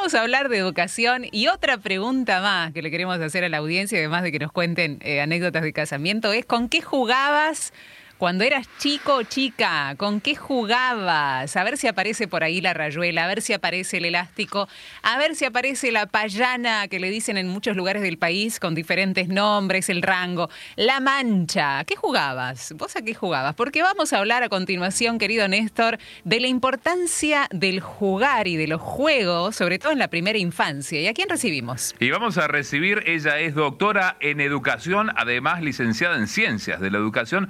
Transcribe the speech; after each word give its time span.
vamos 0.00 0.14
a 0.14 0.22
hablar 0.22 0.48
de 0.48 0.56
educación 0.56 1.26
y 1.30 1.48
otra 1.48 1.76
pregunta 1.76 2.40
más 2.40 2.72
que 2.72 2.80
le 2.80 2.90
queremos 2.90 3.20
hacer 3.20 3.44
a 3.44 3.50
la 3.50 3.58
audiencia, 3.58 3.98
además 3.98 4.22
de 4.22 4.32
que 4.32 4.38
nos 4.38 4.50
cuenten 4.50 4.98
eh, 5.02 5.20
anécdotas 5.20 5.62
de 5.62 5.74
casamiento, 5.74 6.32
es 6.32 6.46
¿con 6.46 6.70
qué 6.70 6.80
jugabas? 6.80 7.74
Cuando 8.20 8.44
eras 8.44 8.68
chico 8.76 9.14
o 9.14 9.22
chica, 9.22 9.94
¿con 9.96 10.20
qué 10.20 10.36
jugabas? 10.36 11.56
A 11.56 11.64
ver 11.64 11.78
si 11.78 11.86
aparece 11.86 12.28
por 12.28 12.44
ahí 12.44 12.60
la 12.60 12.74
rayuela, 12.74 13.24
a 13.24 13.26
ver 13.26 13.40
si 13.40 13.54
aparece 13.54 13.96
el 13.96 14.04
elástico, 14.04 14.68
a 15.02 15.16
ver 15.16 15.34
si 15.34 15.46
aparece 15.46 15.90
la 15.90 16.04
payana 16.04 16.86
que 16.88 17.00
le 17.00 17.08
dicen 17.08 17.38
en 17.38 17.48
muchos 17.48 17.78
lugares 17.78 18.02
del 18.02 18.18
país 18.18 18.60
con 18.60 18.74
diferentes 18.74 19.28
nombres, 19.28 19.88
el 19.88 20.02
rango, 20.02 20.50
la 20.76 21.00
mancha. 21.00 21.82
¿Qué 21.84 21.96
jugabas? 21.96 22.74
¿Vos 22.76 22.94
a 22.94 23.00
qué 23.00 23.14
jugabas? 23.14 23.54
Porque 23.54 23.82
vamos 23.82 24.12
a 24.12 24.18
hablar 24.18 24.42
a 24.42 24.50
continuación, 24.50 25.18
querido 25.18 25.48
Néstor, 25.48 25.96
de 26.24 26.40
la 26.40 26.48
importancia 26.48 27.48
del 27.50 27.80
jugar 27.80 28.48
y 28.48 28.56
de 28.56 28.66
los 28.66 28.82
juegos, 28.82 29.56
sobre 29.56 29.78
todo 29.78 29.92
en 29.92 29.98
la 29.98 30.08
primera 30.08 30.36
infancia. 30.36 31.00
¿Y 31.00 31.06
a 31.06 31.14
quién 31.14 31.30
recibimos? 31.30 31.94
Y 31.98 32.10
vamos 32.10 32.36
a 32.36 32.48
recibir, 32.48 33.02
ella 33.06 33.38
es 33.38 33.54
doctora 33.54 34.18
en 34.20 34.42
educación, 34.42 35.10
además 35.16 35.62
licenciada 35.62 36.18
en 36.18 36.28
ciencias 36.28 36.80
de 36.80 36.90
la 36.90 36.98
educación, 36.98 37.48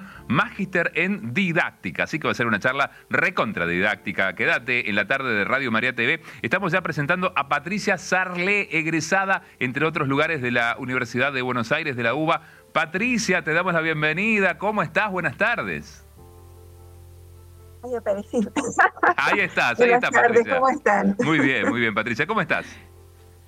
mágica 0.61 0.91
en 0.95 1.33
didáctica. 1.33 2.05
Así 2.05 2.19
que 2.19 2.29
va 2.29 2.33
a 2.33 2.35
ser 2.35 2.47
una 2.47 2.59
charla 2.59 2.91
recontra 3.09 3.67
didáctica. 3.67 4.35
Quédate 4.35 4.89
en 4.89 4.97
la 4.97 5.07
tarde 5.07 5.33
de 5.33 5.45
Radio 5.45 5.71
María 5.71 5.95
TV. 5.95 6.21
Estamos 6.43 6.73
ya 6.73 6.83
presentando 6.83 7.33
a 7.37 7.49
Patricia 7.49 7.99
Sarle, 7.99 8.69
egresada, 8.71 9.43
entre 9.59 9.87
otros 9.87 10.09
lugares 10.09 10.43
de 10.43 10.51
la 10.51 10.77
Universidad 10.79 11.33
de 11.33 11.43
Buenos 11.43 11.73
Aires, 11.73 11.97
de 11.97 12.03
la 12.03 12.15
UBA. 12.15 12.43
Patricia, 12.73 13.43
te 13.43 13.53
damos 13.53 13.73
la 13.73 13.81
bienvenida. 13.81 14.59
¿Cómo 14.59 14.83
estás? 14.83 15.11
Buenas 15.11 15.37
tardes. 15.37 16.05
Aparecí. 17.97 18.47
Ahí 19.17 19.41
estás, 19.41 19.81
ahí 19.81 19.91
está 19.91 20.11
Patricia. 20.11 20.55
¿Cómo 20.57 20.69
están? 20.69 21.17
Muy 21.25 21.39
bien, 21.39 21.69
muy 21.69 21.81
bien, 21.81 21.95
Patricia. 21.95 22.27
¿Cómo 22.27 22.43
estás? 22.43 22.67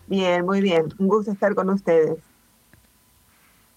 Bien, 0.07 0.45
muy 0.45 0.63
bien. 0.63 0.87
Un 0.99 1.09
gusto 1.09 1.33
estar 1.33 1.55
con 1.55 1.69
ustedes. 1.69 2.19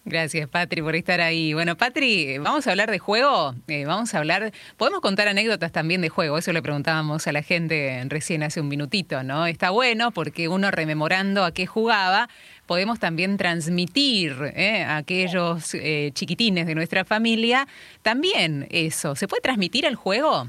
Gracias, 0.07 0.47
Patri, 0.47 0.83
por 0.83 0.95
estar 0.95 1.19
ahí. 1.19 1.55
Bueno, 1.55 1.75
Patri, 1.77 2.37
vamos 2.37 2.67
a 2.67 2.69
hablar 2.69 2.91
de 2.91 2.99
juego. 2.99 3.55
Eh, 3.67 3.85
vamos 3.85 4.13
a 4.13 4.19
hablar. 4.19 4.53
Podemos 4.77 5.01
contar 5.01 5.27
anécdotas 5.27 5.71
también 5.71 6.01
de 6.01 6.09
juego. 6.09 6.37
Eso 6.37 6.53
le 6.53 6.61
preguntábamos 6.61 7.25
a 7.25 7.31
la 7.31 7.41
gente 7.41 8.03
recién 8.07 8.43
hace 8.43 8.61
un 8.61 8.67
minutito, 8.67 9.23
¿no? 9.23 9.47
Está 9.47 9.71
bueno 9.71 10.11
porque 10.11 10.47
uno 10.47 10.69
rememorando 10.69 11.43
a 11.43 11.51
qué 11.51 11.65
jugaba, 11.65 12.29
podemos 12.67 12.99
también 12.99 13.37
transmitir 13.37 14.35
¿eh? 14.55 14.83
a 14.83 14.97
aquellos 14.97 15.73
eh, 15.73 16.11
chiquitines 16.13 16.67
de 16.67 16.75
nuestra 16.75 17.03
familia 17.03 17.67
también 18.03 18.67
eso. 18.69 19.15
¿Se 19.15 19.27
puede 19.27 19.41
transmitir 19.41 19.85
el 19.85 19.95
juego? 19.95 20.47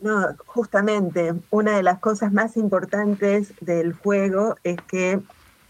No, 0.00 0.34
justamente, 0.46 1.32
una 1.50 1.76
de 1.76 1.84
las 1.84 2.00
cosas 2.00 2.32
más 2.32 2.56
importantes 2.56 3.52
del 3.60 3.92
juego 3.92 4.56
es 4.64 4.78
que 4.88 5.20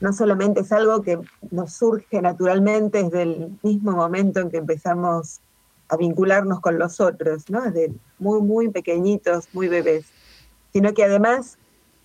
no 0.02 0.12
solamente 0.12 0.62
es 0.62 0.72
algo 0.72 1.00
que 1.00 1.20
nos 1.52 1.74
surge 1.74 2.20
naturalmente 2.20 3.04
desde 3.04 3.22
el 3.22 3.58
mismo 3.62 3.92
momento 3.92 4.40
en 4.40 4.50
que 4.50 4.56
empezamos 4.56 5.40
a 5.88 5.96
vincularnos 5.96 6.58
con 6.58 6.76
los 6.76 7.00
otros, 7.00 7.48
¿no? 7.48 7.62
Desde 7.62 7.92
muy, 8.18 8.42
muy 8.42 8.68
pequeñitos, 8.68 9.48
muy 9.52 9.68
bebés, 9.68 10.06
sino 10.72 10.92
que 10.92 11.04
además 11.04 11.56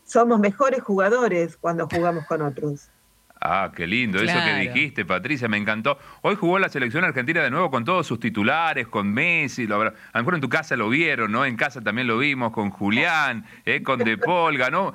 somos 0.06 0.39
mejores 0.39 0.84
jugadores 0.84 1.58
cuando 1.58 1.88
jugamos 1.92 2.23
con 2.28 2.44
otros. 2.44 2.92
Ah, 3.40 3.72
qué 3.76 3.86
lindo, 3.86 4.20
eso 4.20 4.38
que 4.44 4.56
dijiste, 4.60 5.06
Patricia, 5.06 5.48
me 5.48 5.58
encantó. 5.58 6.00
Hoy 6.22 6.36
jugó 6.36 6.58
la 6.58 6.70
selección 6.70 7.04
argentina 7.04 7.44
de 7.44 7.52
nuevo 7.52 7.70
con 7.70 7.86
todos 7.86 8.08
sus 8.08 8.20
titulares, 8.20 8.88
con 8.88 9.14
Messi, 9.14 9.66
a 9.66 9.68
lo 9.68 9.94
mejor 10.16 10.36
en 10.36 10.42
tu 10.42 10.50
casa 10.50 10.76
lo 10.76 10.90
vieron, 10.90 11.32
¿no? 11.32 11.46
En 11.46 11.56
casa 11.56 11.82
también 11.82 12.08
lo 12.08 12.18
vimos, 12.18 12.52
con 12.52 12.72
Julián, 12.72 13.46
¿eh? 13.66 13.84
con 13.84 14.00
De 14.00 14.18
Paul, 14.18 14.58
ganó, 14.58 14.94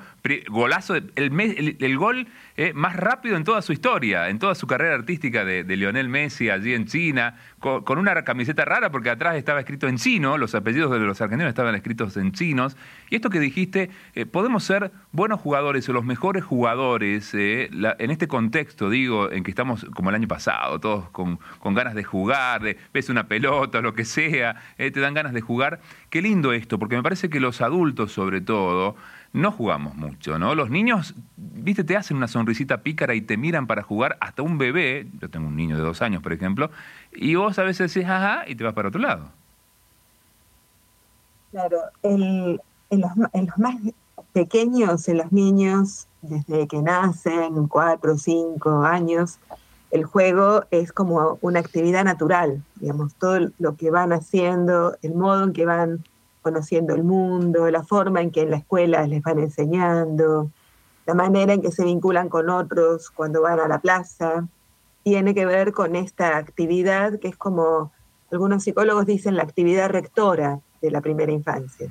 golazo, 0.49 0.95
el, 0.95 1.77
el 1.79 1.97
gol 1.97 2.27
eh, 2.55 2.71
más 2.73 2.95
rápido 2.95 3.35
en 3.35 3.43
toda 3.43 3.63
su 3.63 3.73
historia, 3.73 4.29
en 4.29 4.37
toda 4.37 4.53
su 4.53 4.67
carrera 4.67 4.93
artística 4.93 5.43
de, 5.43 5.63
Lionel 5.75 6.07
Messi 6.07 6.51
allí 6.51 6.75
en 6.75 6.85
China, 6.85 7.35
con, 7.63 7.97
una 7.97 8.23
camiseta 8.23 8.65
rara 8.65 8.91
porque 8.91 9.09
atrás 9.09 9.37
estaba 9.37 9.61
escrito 9.61 9.87
en 9.87 9.95
chino, 9.95 10.37
los 10.37 10.53
apellidos 10.53 10.91
de 10.91 10.99
los 10.99 11.21
argentinos 11.21 11.49
estaban 11.49 11.73
escritos 11.75 12.17
en 12.17 12.33
chinos. 12.33 12.75
Y 13.09 13.15
esto 13.15 13.29
que 13.29 13.39
dijiste, 13.39 13.89
eh, 14.15 14.25
podemos 14.25 14.65
ser 14.65 14.91
buenos 15.13 15.39
jugadores 15.39 15.87
o 15.87 15.93
los 15.93 16.03
mejores 16.03 16.43
jugadores 16.43 17.33
eh, 17.33 17.69
en 17.71 18.11
este 18.11 18.27
contexto, 18.27 18.89
digo, 18.89 19.31
en 19.31 19.43
que 19.43 19.51
estamos 19.51 19.85
como 19.95 20.09
el 20.09 20.15
año 20.15 20.27
pasado, 20.27 20.79
todos 20.79 21.09
con, 21.11 21.39
con 21.59 21.73
ganas 21.73 21.95
de 21.95 22.03
jugar, 22.03 22.61
de, 22.61 22.77
ves 22.93 23.07
una 23.07 23.27
pelota, 23.27 23.79
lo 23.79 23.93
que 23.93 24.03
sea, 24.03 24.61
te 24.75 24.99
dan 24.99 25.13
ganas 25.13 25.31
de 25.31 25.39
jugar. 25.39 25.79
Qué 26.09 26.21
lindo 26.21 26.51
esto, 26.51 26.77
porque 26.77 26.97
me 26.97 27.03
parece 27.03 27.29
que 27.29 27.39
los 27.39 27.61
adultos 27.61 28.11
sobre 28.11 28.41
todo, 28.41 28.97
no 29.33 29.51
jugamos 29.51 29.95
mucho, 29.95 30.37
¿no? 30.37 30.53
Los 30.53 30.69
niños, 30.69 31.15
viste, 31.35 31.83
te 31.83 31.97
hacen 31.97 32.17
una 32.17 32.27
sonrisita 32.27 32.81
pícara 32.81 33.15
y 33.15 33.21
te 33.21 33.35
miran 33.35 33.65
para 33.65 33.81
jugar 33.81 34.15
hasta 34.21 34.43
un 34.43 34.59
bebé, 34.59 35.07
yo 35.19 35.29
tengo 35.29 35.47
un 35.47 35.55
niño 35.55 35.75
de 35.75 35.81
dos 35.81 36.03
años, 36.03 36.21
por 36.21 36.33
ejemplo, 36.33 36.69
y 37.11 37.33
vos 37.35 37.57
a 37.57 37.63
veces 37.63 37.93
decís, 37.93 38.07
ajá, 38.09 38.43
y 38.47 38.55
te 38.55 38.63
vas 38.63 38.73
para 38.73 38.89
otro 38.89 39.01
lado. 39.01 39.29
Claro, 41.51 41.77
en, 42.03 42.53
los, 42.91 43.11
en 43.33 43.45
los 43.47 43.57
más 43.57 43.75
pequeños, 44.33 45.07
en 45.07 45.17
los 45.17 45.31
niños, 45.31 46.07
desde 46.21 46.67
que 46.67 46.81
nacen, 46.81 47.67
cuatro, 47.67 48.17
cinco 48.17 48.83
años, 48.83 49.39
el 49.89 50.05
juego 50.05 50.63
es 50.71 50.91
como 50.91 51.37
una 51.41 51.59
actividad 51.59 52.03
natural, 52.03 52.63
digamos, 52.75 53.13
todo 53.15 53.51
lo 53.59 53.75
que 53.75 53.91
van 53.91 54.13
haciendo, 54.13 54.95
el 55.01 55.13
modo 55.13 55.43
en 55.43 55.53
que 55.53 55.65
van 55.65 56.03
conociendo 56.43 56.93
el 56.93 57.03
mundo, 57.03 57.71
la 57.71 57.81
forma 57.81 58.21
en 58.21 58.29
que 58.29 58.41
en 58.41 58.51
la 58.51 58.57
escuela 58.57 59.07
les 59.07 59.23
van 59.23 59.39
enseñando, 59.39 60.51
la 61.07 61.15
manera 61.15 61.53
en 61.53 61.61
que 61.61 61.71
se 61.71 61.83
vinculan 61.83 62.29
con 62.29 62.49
otros 62.51 63.09
cuando 63.09 63.41
van 63.41 63.59
a 63.59 63.67
la 63.67 63.79
plaza, 63.79 64.47
tiene 65.03 65.33
que 65.33 65.45
ver 65.45 65.73
con 65.73 65.95
esta 65.95 66.37
actividad 66.37 67.19
que 67.19 67.29
es 67.29 67.37
como 67.37 67.91
algunos 68.31 68.63
psicólogos 68.63 69.05
dicen 69.05 69.35
la 69.35 69.43
actividad 69.43 69.89
rectora 69.89 70.59
de 70.81 70.91
la 70.91 71.01
primera 71.01 71.31
infancia. 71.31 71.89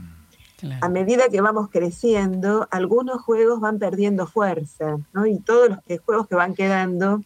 A 0.80 0.88
medida 0.88 1.24
que 1.28 1.40
vamos 1.40 1.69
creciendo, 1.70 2.69
algunos 2.70 3.20
juegos 3.22 3.60
van 3.60 3.80
perdiendo 3.80 4.26
fuerza, 4.28 4.96
¿no? 5.12 5.26
Y 5.26 5.40
todos 5.40 5.70
los 5.70 6.00
juegos 6.04 6.28
que 6.28 6.36
van 6.36 6.54
quedando 6.54 7.20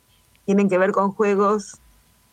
tienen 0.47 0.71
que 0.71 0.79
ver 0.79 0.93
con 0.93 1.13
juegos 1.13 1.81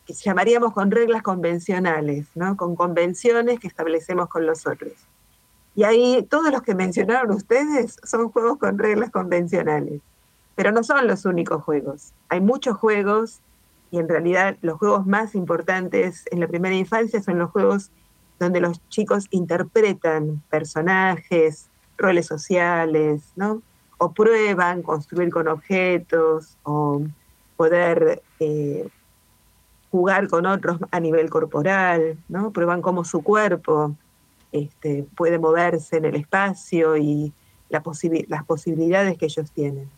que 0.06 0.12
llamaríamos 0.12 0.72
con 0.72 0.90
reglas 0.90 1.22
convencionales, 1.22 2.26
¿no? 2.34 2.56
con 2.56 2.76
convenciones 2.76 3.58
que 3.60 3.68
establecemos 3.68 4.28
con 4.28 4.46
los 4.46 4.66
otros. 4.66 4.92
Y 5.74 5.82
ahí 5.84 6.26
todos 6.30 6.52
los 6.52 6.62
que 6.62 6.74
mencionaron 6.74 7.34
ustedes 7.34 7.96
son 8.04 8.30
juegos 8.30 8.58
con 8.58 8.78
reglas 8.78 9.10
convencionales, 9.10 10.00
pero 10.54 10.70
no 10.70 10.84
son 10.84 11.06
los 11.06 11.24
únicos 11.24 11.62
juegos. 11.64 12.12
Hay 12.28 12.40
muchos 12.40 12.76
juegos 12.76 13.40
y 13.90 13.98
en 13.98 14.08
realidad 14.08 14.56
los 14.60 14.78
juegos 14.78 15.06
más 15.06 15.34
importantes 15.34 16.24
en 16.30 16.40
la 16.40 16.48
primera 16.48 16.74
infancia 16.74 17.22
son 17.22 17.38
los 17.38 17.50
juegos 17.50 17.90
donde 18.38 18.60
los 18.60 18.80
chicos 18.88 19.26
interpretan 19.30 20.42
personajes, 20.50 21.68
roles 21.96 22.26
sociales, 22.26 23.22
¿no? 23.36 23.62
O 23.98 24.12
prueban 24.12 24.82
construir 24.82 25.30
con 25.30 25.48
objetos, 25.48 26.56
o 26.64 27.02
poder 27.56 28.22
eh, 28.40 28.88
jugar 29.94 30.26
con 30.26 30.44
otros 30.44 30.78
a 30.90 30.98
nivel 30.98 31.30
corporal, 31.30 32.18
¿no? 32.28 32.50
Prueban 32.50 32.82
cómo 32.82 33.04
su 33.04 33.22
cuerpo 33.22 33.94
este, 34.50 35.06
puede 35.16 35.38
moverse 35.38 35.98
en 35.98 36.04
el 36.04 36.16
espacio 36.16 36.96
y 36.96 37.32
las 37.68 37.84
posibilidades 38.44 39.16
que 39.16 39.26
ellos 39.26 39.52
tienen. 39.52 39.88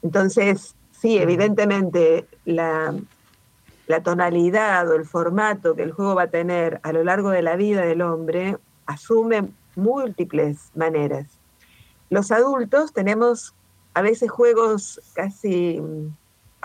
Entonces, 0.00 0.74
sí, 0.90 1.18
evidentemente 1.18 2.26
la, 2.46 2.94
la 3.86 4.02
tonalidad 4.02 4.88
o 4.88 4.94
el 4.94 5.04
formato 5.04 5.74
que 5.74 5.82
el 5.82 5.92
juego 5.92 6.14
va 6.14 6.22
a 6.22 6.30
tener 6.30 6.80
a 6.82 6.94
lo 6.94 7.04
largo 7.04 7.28
de 7.28 7.42
la 7.42 7.56
vida 7.56 7.82
del 7.82 8.00
hombre 8.00 8.56
asume 8.86 9.50
múltiples 9.74 10.70
maneras. 10.74 11.26
Los 12.08 12.32
adultos 12.32 12.94
tenemos 12.94 13.54
a 13.92 14.00
veces 14.00 14.30
juegos 14.30 14.98
casi 15.12 15.78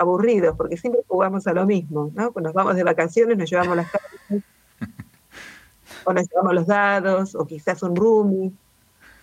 aburridos, 0.01 0.55
porque 0.57 0.77
siempre 0.77 1.01
jugamos 1.07 1.47
a 1.47 1.53
lo 1.53 1.65
mismo, 1.65 2.11
¿no? 2.13 2.31
Cuando 2.31 2.49
nos 2.49 2.53
vamos 2.53 2.75
de 2.75 2.83
vacaciones 2.83 3.37
nos 3.37 3.49
llevamos 3.49 3.77
las 3.77 3.89
cartas, 3.89 4.19
o 6.05 6.13
nos 6.13 6.27
llevamos 6.29 6.53
los 6.53 6.67
dados, 6.67 7.35
o 7.35 7.45
quizás 7.45 7.81
un 7.83 7.95
roomie. 7.95 8.51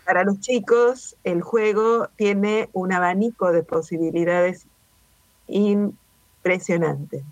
Para 0.04 0.25
los 0.25 0.40
chicos, 0.40 1.16
el 1.25 1.42
juego 1.42 2.08
tiene 2.16 2.70
un 2.72 2.92
abanico 2.92 3.52
de 3.52 3.62
posibilidades 3.62 4.66
impresionante. 5.48 7.25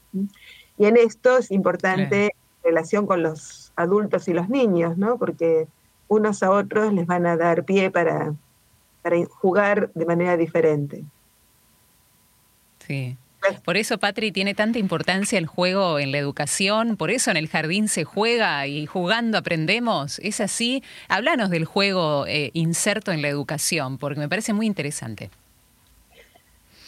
Y 0.77 0.85
en 0.85 0.97
esto 0.97 1.39
es 1.39 1.51
importante 1.51 2.35
la 2.63 2.69
relación 2.69 3.07
con 3.07 3.23
los 3.23 3.73
adultos 3.77 4.29
y 4.29 4.35
los 4.35 4.49
niños, 4.49 4.99
¿no? 4.99 5.17
Porque 5.19 5.69
unos 6.09 6.43
a 6.43 6.51
otros 6.51 6.93
les 6.93 7.07
van 7.07 7.27
a 7.27 7.37
dar 7.37 7.65
pie 7.65 7.91
para, 7.91 8.35
para 9.03 9.25
jugar 9.25 9.91
de 9.95 10.05
manera 10.05 10.37
diferente. 10.37 11.05
Sí. 12.87 13.17
Por 13.65 13.77
eso, 13.77 13.99
Patri, 13.99 14.33
tiene 14.33 14.55
tanta 14.55 14.79
importancia 14.79 15.39
el 15.39 15.47
juego 15.47 15.99
en 15.99 16.13
la 16.13 16.19
educación, 16.19 16.97
por 16.97 17.11
eso 17.11 17.31
en 17.31 17.37
el 17.37 17.49
jardín 17.49 17.89
se 17.89 18.05
juega 18.05 18.67
y 18.67 18.87
jugando 18.87 19.39
aprendemos. 19.39 20.19
¿Es 20.21 20.41
así? 20.41 20.83
Háblanos 21.09 21.51
del 21.51 21.65
juego 21.65 22.27
eh, 22.27 22.51
inserto 22.55 23.13
en 23.13 23.23
la 23.23 23.29
educación, 23.29 23.99
porque 23.99 24.21
me 24.21 24.29
parece 24.29 24.53
muy 24.53 24.67
interesante. 24.67 25.31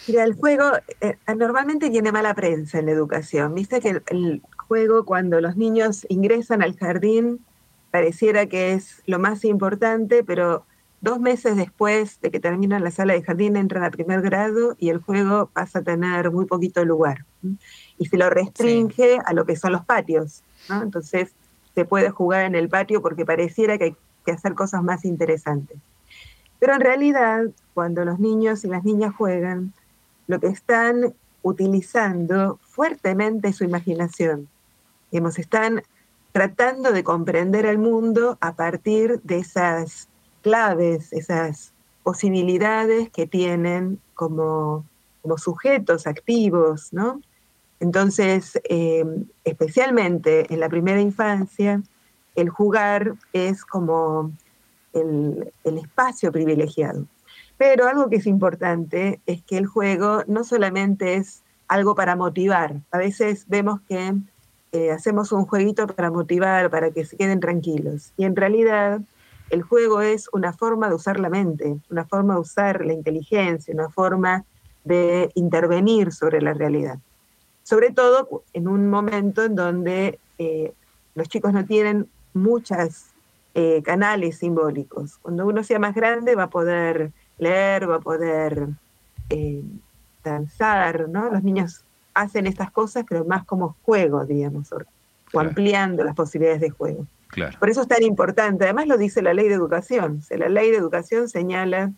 Mira, 0.09 0.25
el 0.25 0.35
juego 0.35 0.73
eh, 1.03 1.17
normalmente 1.37 1.91
tiene 1.91 2.13
mala 2.13 2.35
prensa 2.35 2.79
en 2.79 2.87
la 2.87 2.93
educación. 2.93 3.55
Viste 3.55 3.81
que 3.81 4.01
el, 4.07 4.43
juego 4.57 5.07
cuando 5.07 5.41
los 5.41 5.57
niños 5.57 6.07
ingresan 6.11 6.63
al 6.63 6.77
jardín 6.77 7.43
pareciera 7.91 8.47
que 8.47 8.75
es 8.75 9.03
lo 9.07 9.19
más 9.19 9.45
importante, 9.47 10.23
pero 10.23 10.67
dos 11.01 11.21
meses 11.21 11.57
después 11.57 12.21
de 12.21 12.31
que 12.31 12.41
terminan 12.41 12.83
la 12.83 12.91
sala 12.91 13.13
de 13.13 13.23
jardín 13.23 13.57
entran 13.57 13.85
a 13.85 13.91
primer 13.91 14.21
grado 14.23 14.77
y 14.79 14.89
el 14.89 14.99
juego 14.99 15.51
pasa 15.53 15.81
a 15.81 15.83
tener 15.83 16.31
muy 16.31 16.47
poquito 16.47 16.85
lugar. 16.85 17.25
Y 17.99 18.07
se 18.07 18.17
lo 18.17 18.31
restringe 18.31 19.19
a 19.25 19.33
lo 19.33 19.47
que 19.47 19.57
son 19.57 19.73
los 19.73 19.85
patios. 19.85 20.43
Entonces 20.69 21.31
se 21.75 21.85
puede 21.85 22.11
jugar 22.11 22.45
en 22.45 22.55
el 22.55 22.69
patio 22.69 23.01
porque 23.01 23.25
pareciera 23.25 23.79
que 23.79 23.85
hay 23.85 23.97
que 24.25 24.33
hacer 24.33 24.55
cosas 24.55 24.83
más 24.83 25.05
interesantes. 25.05 25.79
Pero 26.59 26.75
en 26.75 26.81
realidad, 26.81 27.45
cuando 27.75 28.05
los 28.05 28.19
niños 28.19 28.65
y 28.65 28.69
las 28.69 28.83
niñas 28.83 29.15
juegan, 29.15 29.73
lo 30.27 30.41
que 30.41 30.49
están 30.49 31.15
utilizando 31.43 32.59
fuertemente 32.63 33.49
es 33.49 33.57
su 33.57 33.65
imaginación. 33.65 34.49
Digamos, 35.13 35.39
están 35.39 35.83
tratando 36.33 36.93
de 36.93 37.05
comprender 37.05 37.65
el 37.65 37.79
mundo 37.79 38.37
a 38.41 38.55
partir 38.55 39.21
de 39.23 39.39
esas 39.39 40.09
claves, 40.49 41.13
esas 41.13 41.73
posibilidades 42.03 43.11
que 43.11 43.27
tienen 43.27 44.01
como, 44.15 44.87
como 45.21 45.37
sujetos 45.37 46.07
activos, 46.07 46.91
¿no? 46.91 47.21
Entonces, 47.81 48.59
eh, 48.69 49.05
especialmente 49.45 50.53
en 50.53 50.61
la 50.61 50.71
primera 50.71 51.03
infancia, 51.03 51.83
el 52.35 52.49
jugar 52.49 53.13
es 53.35 53.63
como 53.63 54.33
el, 54.95 55.53
espacio 55.65 56.33
privilegiado. 56.33 57.05
Pero 57.59 57.87
algo 57.87 58.09
que 58.09 58.17
es 58.17 58.27
importante 58.27 59.21
es 59.27 59.43
que 59.43 59.59
el 59.59 59.67
juego 59.67 60.23
no 60.27 60.45
solamente 60.45 61.17
es 61.17 61.43
algo 61.69 61.95
para 61.95 62.17
motivar. 62.17 62.81
A 62.91 62.97
veces 62.97 63.45
vemos 63.49 63.81
que 63.87 64.15
eh, 64.73 64.93
hacemos 64.93 65.31
un 65.31 65.45
jueguito 65.45 65.87
para 65.89 66.11
motivar, 66.11 66.71
para 66.71 66.91
que 66.91 67.05
se 67.05 67.19
queden 67.19 67.41
tranquilos. 67.41 68.13
Y 68.17 68.25
en 68.25 68.35
realidad 68.35 69.03
el 69.51 69.63
juego 69.63 70.01
es 70.01 70.29
una 70.33 70.53
forma 70.53 70.89
de 70.89 70.95
usar 70.95 71.19
la 71.21 71.29
mente, 71.29 71.79
una 71.91 72.05
forma 72.05 72.35
de 72.35 72.41
usar 72.41 72.85
la 72.85 72.93
inteligencia, 72.93 73.75
una 73.75 73.89
forma 73.89 74.45
de 74.85 75.31
intervenir 75.35 76.13
sobre 76.13 76.41
la 76.41 76.55
realidad. 76.55 76.99
Sobre 77.63 77.91
todo 77.91 78.43
en 78.53 78.69
un 78.69 78.89
momento 78.89 79.45
en 79.45 79.55
donde 79.55 80.19
eh, 80.39 80.73
los 81.15 81.29
chicos 81.29 81.53
no 81.53 81.65
tienen 81.65 82.09
muchos 82.33 83.07
eh, 83.55 83.83
canales 83.83 84.39
simbólicos. 84.39 85.19
Cuando 85.19 85.47
uno 85.47 85.63
sea 85.65 85.79
más 85.79 85.95
grande 85.95 86.35
va 86.35 86.45
a 86.45 86.51
poder 86.51 87.13
leer, 87.39 87.91
va 87.91 87.97
a 87.97 88.01
poder 88.01 88.69
danzar, 90.25 91.09
¿no? 91.09 91.31
Los 91.31 91.43
niños 91.43 91.85
hacen 92.15 92.47
estas 92.47 92.71
cosas, 92.71 93.05
pero 93.09 93.25
más 93.25 93.45
como 93.45 93.77
juego, 93.83 94.25
digamos, 94.25 94.73
o, 94.73 95.41
ampliando 95.41 96.05
las 96.05 96.15
posibilidades 96.15 96.61
de 96.61 96.71
juego. 96.71 97.07
Por 97.59 97.69
eso 97.69 97.83
es 97.83 97.89
tan 97.89 98.03
importante. 98.03 98.65
Además 98.65 98.87
lo 98.87 98.97
dice 98.97 99.23
la 99.23 99.35
ley 99.35 99.49
de 99.49 99.55
educación. 99.55 100.23
la 100.31 100.49
ley 100.49 100.71
de 100.71 100.77
educación 100.77 101.29
señala 101.29 101.93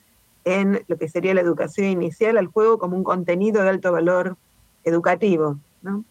en 0.44 0.82
lo 0.88 0.98
que 0.98 1.08
sería 1.08 1.34
la 1.34 1.40
educación 1.40 1.86
inicial 1.86 2.38
al 2.38 2.46
juego 2.46 2.78
como 2.78 2.96
un 2.96 3.04
contenido 3.04 3.62
de 3.62 3.68
alto 3.68 3.92
valor 3.92 4.36
educativo. 4.84 5.58
¿no? 5.82 6.04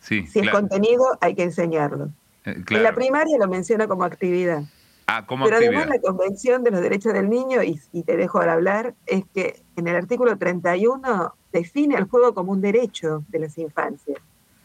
si 0.00 0.24
es 0.34 0.50
contenido, 0.50 1.04
hay 1.20 1.34
que 1.34 1.44
enseñarlo. 1.44 2.10
Eh, 2.44 2.62
en 2.70 2.82
la 2.82 2.94
primaria 2.94 3.36
lo 3.38 3.48
menciona 3.48 3.88
como 3.88 4.04
actividad. 4.04 4.62
Ah, 5.06 5.24
como 5.24 5.46
Pero 5.46 5.56
además 5.56 5.88
la 5.88 6.00
Convención 6.00 6.62
de 6.62 6.70
los 6.70 6.82
Derechos 6.82 7.14
del 7.14 7.30
Niño, 7.30 7.62
y, 7.62 7.80
y 7.92 8.02
te 8.02 8.16
dejo 8.16 8.40
al 8.40 8.50
hablar, 8.50 8.94
es 9.06 9.24
que 9.34 9.62
en 9.76 9.88
el 9.88 9.96
artículo 9.96 10.36
31 10.36 11.34
define 11.50 11.96
el 11.96 12.04
juego 12.04 12.34
como 12.34 12.52
un 12.52 12.60
derecho 12.60 13.24
de 13.28 13.38
las 13.38 13.56
infancias. 13.56 14.18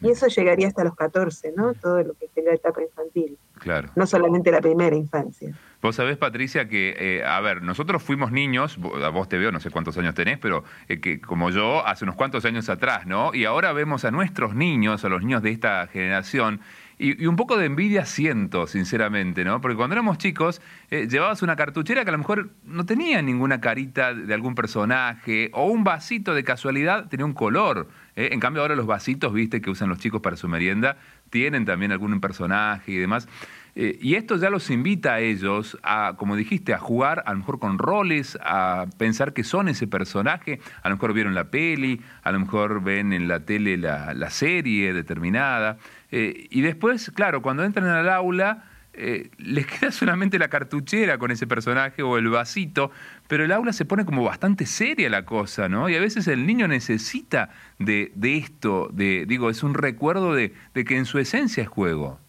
Y 0.03 0.11
eso 0.11 0.27
llegaría 0.27 0.67
hasta 0.67 0.83
los 0.83 0.95
14, 0.95 1.53
¿no? 1.55 1.73
Todo 1.73 2.03
lo 2.03 2.13
que 2.13 2.25
es 2.25 2.45
la 2.45 2.53
etapa 2.53 2.81
infantil. 2.81 3.38
Claro. 3.59 3.89
No 3.95 4.05
solamente 4.05 4.51
la 4.51 4.59
primera 4.59 4.95
infancia. 4.95 5.53
Vos 5.81 5.95
sabés, 5.95 6.17
Patricia, 6.17 6.67
que, 6.67 6.95
eh, 6.97 7.23
a 7.25 7.39
ver, 7.41 7.61
nosotros 7.61 8.03
fuimos 8.03 8.31
niños, 8.31 8.77
a 9.03 9.09
vos 9.09 9.29
te 9.29 9.38
veo, 9.38 9.51
no 9.51 9.59
sé 9.59 9.69
cuántos 9.69 9.97
años 9.97 10.13
tenés, 10.13 10.38
pero 10.38 10.63
eh, 10.88 11.00
que 11.00 11.21
como 11.21 11.50
yo, 11.50 11.85
hace 11.88 12.05
unos 12.05 12.15
cuantos 12.15 12.45
años 12.45 12.69
atrás, 12.69 13.05
¿no? 13.05 13.33
Y 13.33 13.45
ahora 13.45 13.73
vemos 13.73 14.05
a 14.05 14.11
nuestros 14.11 14.55
niños, 14.55 15.03
a 15.05 15.09
los 15.09 15.21
niños 15.21 15.41
de 15.41 15.51
esta 15.51 15.88
generación, 15.88 16.61
y, 16.97 17.25
un 17.25 17.35
poco 17.35 17.57
de 17.57 17.65
envidia 17.65 18.06
siento, 18.06 18.67
sinceramente, 18.67 19.44
¿no? 19.44 19.59
Porque 19.59 19.75
cuando 19.75 19.94
éramos 19.94 20.17
chicos, 20.17 20.61
eh, 20.89 21.07
llevabas 21.09 21.41
una 21.41 21.56
cartuchera 21.56 22.03
que 22.03 22.09
a 22.09 22.13
lo 22.13 22.17
mejor 22.17 22.49
no 22.65 22.85
tenía 22.85 23.21
ninguna 23.21 23.59
carita 23.59 24.13
de 24.13 24.33
algún 24.33 24.56
personaje, 24.56 25.49
o 25.53 25.65
un 25.65 25.83
vasito 25.83 26.33
de 26.33 26.44
casualidad 26.44 27.09
tenía 27.09 27.25
un 27.25 27.33
color. 27.33 27.88
¿Eh? 28.15 28.30
En 28.31 28.39
cambio, 28.39 28.62
ahora 28.62 28.75
los 28.75 28.86
vasitos, 28.86 29.33
viste, 29.33 29.62
que 29.62 29.69
usan 29.69 29.89
los 29.89 30.00
chicos 30.00 30.21
para 30.21 30.36
su 30.36 30.48
merienda, 30.48 30.98
tienen 31.30 31.65
también 31.65 31.92
algún 31.92 32.19
personaje 32.21 32.92
y 32.92 32.98
demás. 32.98 33.27
Eh, 33.75 33.98
y 34.01 34.15
esto 34.15 34.36
ya 34.36 34.51
los 34.51 34.69
invita 34.69 35.15
a 35.15 35.19
ellos 35.19 35.80
a, 35.81 36.13
como 36.18 36.36
dijiste, 36.36 36.74
a 36.74 36.77
jugar 36.77 37.24
a 37.25 37.31
lo 37.33 37.39
mejor 37.39 37.60
con 37.60 37.80
roles, 37.80 38.38
a 38.44 38.86
pensar 38.98 39.33
que 39.33 39.44
son 39.44 39.68
ese 39.68 39.88
personaje. 39.88 40.60
A 40.83 40.89
lo 40.89 40.95
mejor 40.95 41.13
vieron 41.13 41.33
la 41.33 41.45
peli, 41.45 42.01
a 42.21 42.31
lo 42.31 42.39
mejor 42.39 42.83
ven 42.83 43.13
en 43.13 43.27
la 43.27 43.39
tele 43.42 43.77
la, 43.77 44.13
la 44.13 44.30
serie 44.30 44.94
determinada. 44.94 45.77
Eh, 46.12 46.48
y 46.51 46.62
después, 46.62 47.12
claro, 47.16 47.42
cuando 47.42 47.63
entran 47.63 47.88
al 47.88 48.09
aula, 48.09 48.66
eh, 48.95 49.31
les 49.38 49.66
queda 49.80 49.92
solamente 49.92 50.38
la 50.38 50.50
cartuchera 50.50 51.18
con 51.18 51.31
ese 51.31 51.48
personaje 51.48 52.04
o 52.04 52.18
el 52.18 52.30
vasito, 52.30 52.92
pero 53.28 53.44
el 53.44 53.51
aula 53.51 53.74
se 53.74 53.86
pone 53.86 54.06
como 54.06 54.24
bastante 54.24 54.66
seria 54.66 55.10
la 55.10 55.25
cosa, 55.25 55.68
¿no? 55.68 55.90
Y 55.90 55.95
a 55.95 56.00
veces 56.00 56.28
el 56.28 56.45
niño 56.45 56.68
necesita 56.68 57.50
de, 57.80 58.12
esto, 58.22 58.90
de, 58.92 59.25
digo, 59.28 59.50
es 59.50 59.63
un 59.63 59.74
recuerdo 59.74 60.34
de, 60.34 60.54
que 60.74 60.98
en 60.98 61.06
su 61.06 61.18
esencia 61.18 61.63
es 61.63 61.69
juego. 61.69 62.19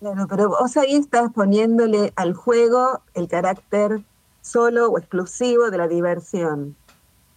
Claro, 0.00 0.26
pero 0.28 0.48
vos 0.48 0.76
ahí 0.76 0.94
estás 0.94 1.32
poniéndole 1.32 2.12
al 2.14 2.34
juego 2.34 3.00
el 3.14 3.26
carácter 3.26 4.00
solo 4.42 4.90
o 4.90 4.98
exclusivo 4.98 5.70
de 5.70 5.78
la 5.78 5.88
diversión, 5.88 6.76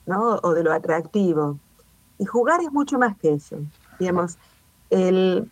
¿no? 0.06 0.36
O 0.44 0.54
de 0.54 0.64
lo 0.64 0.72
atractivo. 0.72 1.58
Y 2.20 2.26
jugar 2.26 2.62
es 2.62 2.72
mucho 2.72 3.00
más 3.00 3.18
que 3.18 3.34
eso. 3.34 3.58
Digamos, 3.98 4.38
el, 4.92 5.50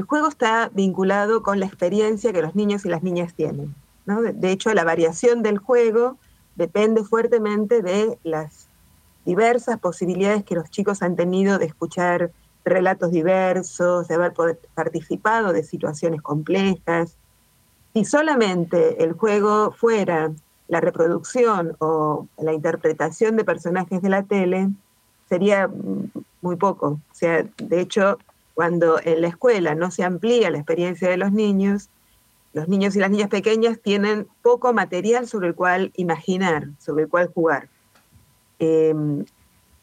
juego 0.00 0.28
está 0.28 0.70
vinculado 0.72 1.42
con 1.42 1.60
la 1.60 1.66
experiencia 1.66 2.32
que 2.32 2.40
los 2.40 2.54
niños 2.54 2.86
y 2.86 2.88
las 2.88 3.02
niñas 3.02 3.34
tienen. 3.34 3.74
De, 4.06 4.50
hecho, 4.50 4.72
la 4.72 4.84
variación 4.84 5.42
del 5.42 5.58
juego 5.58 6.16
depende 6.56 7.04
fuertemente 7.04 7.82
de 7.82 8.18
las 8.24 8.68
diversas 9.26 9.78
posibilidades 9.78 10.44
que 10.44 10.54
los 10.54 10.70
chicos 10.70 11.02
han 11.02 11.14
tenido 11.14 11.58
de 11.58 11.66
escuchar 11.66 12.32
relatos 12.64 13.10
diversos, 13.10 14.08
de 14.08 14.14
haber 14.14 14.32
participado 14.74 15.52
de 15.52 15.62
situaciones 15.62 16.22
complejas. 16.22 17.16
Si 17.92 18.04
solamente 18.04 19.04
el 19.04 19.12
juego 19.12 19.72
fuera 19.72 20.32
la 20.68 20.80
reproducción 20.80 21.76
o 21.80 22.26
la 22.38 22.54
interpretación 22.54 23.36
de 23.36 23.44
personajes 23.44 24.00
de 24.00 24.08
la 24.08 24.22
tele, 24.22 24.70
sería 25.28 25.70
muy 26.40 26.56
poco. 26.56 26.86
O 26.88 27.14
sea, 27.14 27.44
de 27.56 27.80
hecho, 27.80 28.18
cuando 28.54 29.00
en 29.02 29.20
la 29.20 29.28
escuela 29.28 29.74
no 29.74 29.90
se 29.90 30.04
amplía 30.04 30.50
la 30.50 30.58
experiencia 30.58 31.08
de 31.08 31.16
los 31.16 31.32
niños, 31.32 31.88
los 32.52 32.68
niños 32.68 32.94
y 32.96 32.98
las 32.98 33.10
niñas 33.10 33.28
pequeñas 33.28 33.80
tienen 33.80 34.28
poco 34.42 34.72
material 34.72 35.26
sobre 35.26 35.48
el 35.48 35.54
cual 35.54 35.92
imaginar, 35.96 36.68
sobre 36.78 37.04
el 37.04 37.08
cual 37.08 37.30
jugar. 37.32 37.68
Em, 38.58 39.24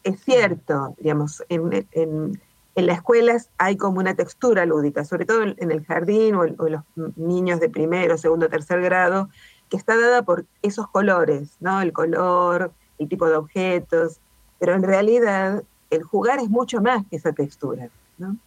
es 0.04 0.22
cierto, 0.24 0.96
digamos, 1.00 1.44
en, 1.50 1.88
en, 1.92 2.42
las 2.76 2.98
escuelas 2.98 3.50
hay 3.58 3.76
como 3.76 4.00
una 4.00 4.16
textura 4.16 4.66
lúdica, 4.66 5.04
sobre 5.04 5.26
todo 5.26 5.44
en, 5.44 5.72
el 5.72 5.86
jardín 5.86 6.36
o, 6.36 6.46
en, 6.46 6.56
los 6.68 6.84
niños 7.18 7.60
de 7.60 7.70
primero, 7.70 8.18
segundo, 8.18 8.48
tercer 8.48 8.82
grado, 8.82 9.30
que 9.70 9.76
está 9.76 9.98
dada 10.00 10.22
por 10.22 10.46
esos 10.62 10.88
colores, 10.88 11.58
¿no? 11.60 11.82
El 11.82 11.92
color, 11.92 12.72
el 12.98 13.10
tipo 13.10 13.28
de 13.28 13.36
objetos, 13.36 14.20
pero 14.60 14.76
en 14.76 14.84
realidad 14.84 15.64
el 15.90 16.04
jugar 16.04 16.40
es 16.40 16.50
mucho 16.50 16.82
más 16.82 17.06
que 17.10 17.18
esa 17.18 17.34
textura, 17.34 17.90
¿no? 18.18 18.38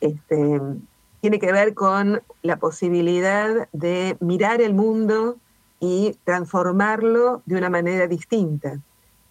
Este, 0.00 0.60
tiene 1.20 1.38
que 1.38 1.52
ver 1.52 1.74
con 1.74 2.22
la 2.42 2.56
posibilidad 2.56 3.68
de 3.72 4.16
mirar 4.20 4.60
el 4.60 4.74
mundo 4.74 5.36
y 5.80 6.16
transformarlo 6.24 7.42
de 7.46 7.56
una 7.56 7.70
manera 7.70 8.06
distinta. 8.06 8.80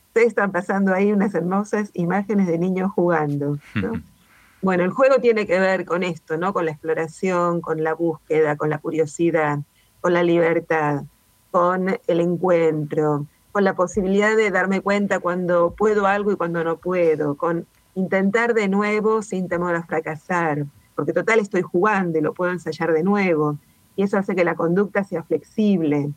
Ustedes 0.08 0.28
están 0.28 0.52
pasando 0.52 0.94
ahí 0.94 1.12
unas 1.12 1.34
hermosas 1.34 1.90
imágenes 1.94 2.48
de 2.48 2.58
niños 2.58 2.92
jugando. 2.94 3.58
bueno, 4.62 4.84
el 4.84 4.92
juego 4.92 5.20
tiene 5.20 5.46
que 5.46 5.60
ver 5.60 5.86
con 5.86 6.04
esto, 6.04 6.38
¿no? 6.38 6.54
Con 6.54 6.66
la 6.66 6.72
exploración, 6.72 7.62
con 7.62 7.84
la 7.84 7.94
búsqueda, 7.94 8.56
con 8.56 8.70
la 8.70 8.78
curiosidad, 8.78 9.60
con 10.02 10.14
la 10.14 10.24
libertad, 10.24 11.04
con 11.52 11.98
el 12.08 12.20
encuentro, 12.20 13.26
con 13.52 13.64
la 13.64 13.74
posibilidad 13.74 14.36
de 14.36 14.52
darme 14.52 14.82
cuenta 14.82 15.20
cuando 15.20 15.72
puedo 15.72 16.08
algo 16.08 16.32
y 16.32 16.36
cuando 16.36 16.64
no 16.64 16.78
puedo, 16.78 17.36
con 17.36 17.66
intentar 17.96 18.54
de 18.54 18.68
nuevo 18.68 19.22
sin 19.22 19.48
temor 19.48 19.76
a 19.76 19.84
fracasar, 19.84 20.66
porque 20.96 21.14
total 21.14 21.40
estoy 21.40 21.62
jugando 21.62 22.20
y 22.20 22.22
lo 22.22 22.34
puedo 22.34 22.52
ensayar 22.52 22.94
de 22.94 23.04
nuevo, 23.04 23.58
y 23.96 24.04
eso 24.04 24.18
hace 24.18 24.36
que 24.36 24.44
la 24.44 24.56
conducta 24.56 25.04
sea 25.04 25.24
flexible, 25.24 26.12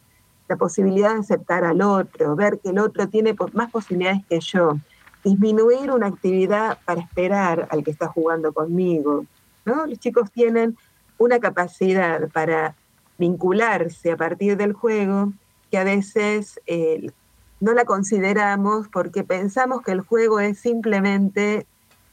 la 0.49 0.56
posibilidad 0.56 1.14
de 1.14 1.20
aceptar 1.20 1.64
al 1.64 1.82
otro, 1.82 2.35
ver 2.35 2.58
que 2.58 2.70
el 2.70 2.78
otro 2.78 3.08
tiene 3.08 3.35
más 3.52 3.70
posibilidades 3.70 4.25
que 4.28 4.40
yo, 4.40 4.78
disminuir 5.23 5.90
una 5.90 6.06
actividad 6.06 6.78
para 6.85 7.00
esperar 7.00 7.68
al 7.70 7.85
que 7.85 7.90
está 7.90 8.08
jugando 8.08 8.52
conmigo. 8.52 9.26
Los 9.64 9.99
chicos 9.99 10.30
tienen 10.30 10.76
una 11.18 11.38
capacidad 11.38 12.28
para 12.30 12.75
vincularse 13.18 14.12
a 14.12 14.16
partir 14.16 14.56
del 14.56 14.73
juego 14.73 15.32
que 15.70 15.78
a 15.78 15.85
veces 15.85 16.61
eh, 16.66 17.11
no 17.60 17.72
la 17.72 17.84
consideramos 17.84 18.88
porque 18.88 19.24
pensamos 19.24 19.82
que 19.82 19.92
el 19.92 20.00
juego 20.00 20.40
es 20.40 20.58
simplemente 20.58 21.66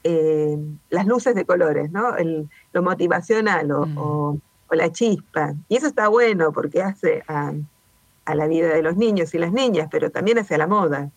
eh, 0.03 0.57
las 0.89 1.05
luces 1.05 1.35
de 1.35 1.45
colores, 1.45 1.91
¿no? 1.91 2.15
lo 2.73 2.83
motivacional 2.83 3.67
mm. 3.67 3.97
o, 3.97 4.37
la 4.71 4.91
chispa. 4.91 5.53
Y 5.69 5.77
eso 5.77 5.87
está 5.87 6.09
bueno 6.09 6.51
porque 6.51 6.81
hace 6.81 7.23
a, 7.27 7.53
a, 8.25 8.35
la 8.35 8.47
vida 8.47 8.67
de 8.69 8.81
los 8.81 8.97
niños 8.97 9.33
y 9.33 9.37
las 9.37 9.53
niñas, 9.53 9.87
pero 9.89 10.09
también 10.09 10.37
hace 10.37 10.55
a 10.55 10.57
la 10.57 10.67
moda. 10.67 11.11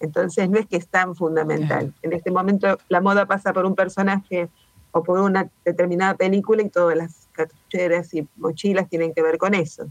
Entonces 0.00 0.50
no 0.50 0.58
es 0.58 0.66
que 0.66 0.76
es 0.76 0.88
tan 0.88 1.14
fundamental. 1.14 1.94
En 2.02 2.12
este 2.12 2.30
momento 2.30 2.78
la 2.88 3.00
moda 3.00 3.26
pasa 3.26 3.52
por 3.52 3.64
un 3.64 3.76
personaje 3.76 4.48
o 4.90 5.02
por 5.02 5.20
una 5.20 5.48
determinada 5.64 6.14
película 6.14 6.62
y 6.62 6.68
todas 6.68 6.96
las 6.96 7.28
cartucheras 7.32 8.12
y 8.14 8.26
mochilas 8.36 8.88
tienen 8.88 9.14
que 9.14 9.22
ver 9.22 9.38
con 9.38 9.54
eso. 9.54 9.86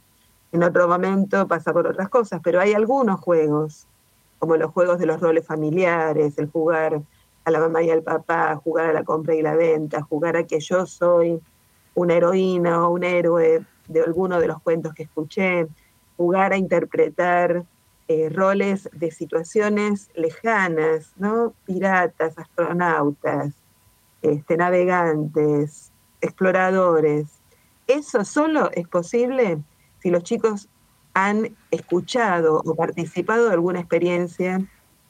En 0.56 0.64
otro 0.64 0.88
momento 0.88 1.50
pasa 1.50 1.74
por 1.74 1.86
otras 1.86 2.08
cosas, 2.08 2.40
pero 2.42 2.62
hay 2.62 2.72
algunos 2.72 3.20
juegos, 3.20 3.88
como 4.40 4.56
los 4.56 4.72
juegos 4.72 5.00
de 5.00 5.06
los 5.06 5.20
roles 5.20 5.46
familiares, 5.46 6.38
el 6.38 6.50
jugar 6.50 7.02
a 7.44 7.52
la 7.52 7.60
mamá 7.60 7.84
y 7.84 7.90
al 7.90 8.04
papá, 8.04 8.56
jugar 8.64 8.86
a 8.86 8.94
la 8.94 9.04
compra 9.04 9.36
y 9.36 9.42
la 9.42 9.58
venta, 9.58 10.02
jugar 10.02 10.38
a 10.38 10.46
que 10.46 10.62
yo 10.62 10.86
soy 10.86 11.42
una 11.94 12.14
heroína 12.14 12.88
o 12.88 12.94
un 12.94 13.04
héroe 13.04 13.66
de 13.90 14.02
alguno 14.02 14.40
de 14.40 14.48
los 14.48 14.62
cuentos 14.62 14.94
que 14.94 15.04
escuché, 15.04 15.68
jugar 16.16 16.54
a 16.54 16.58
interpretar 16.58 17.66
eh, 18.08 18.30
roles 18.30 18.90
de 18.94 19.12
situaciones 19.12 20.10
lejanas, 20.16 21.12
¿no? 21.18 21.54
Piratas, 21.66 22.38
astronautas, 22.38 23.52
este, 24.22 24.56
navegantes, 24.56 25.92
exploradores. 26.22 27.28
Eso 27.88 28.24
solo 28.24 28.72
es 28.72 28.88
posible 28.88 29.62
si 30.06 30.12
los 30.12 30.22
chicos 30.22 30.70
han 31.16 31.56
escuchado 31.72 32.62
o 32.64 32.76
participado 32.76 33.48
de 33.48 33.54
alguna 33.54 33.80
experiencia 33.80 34.64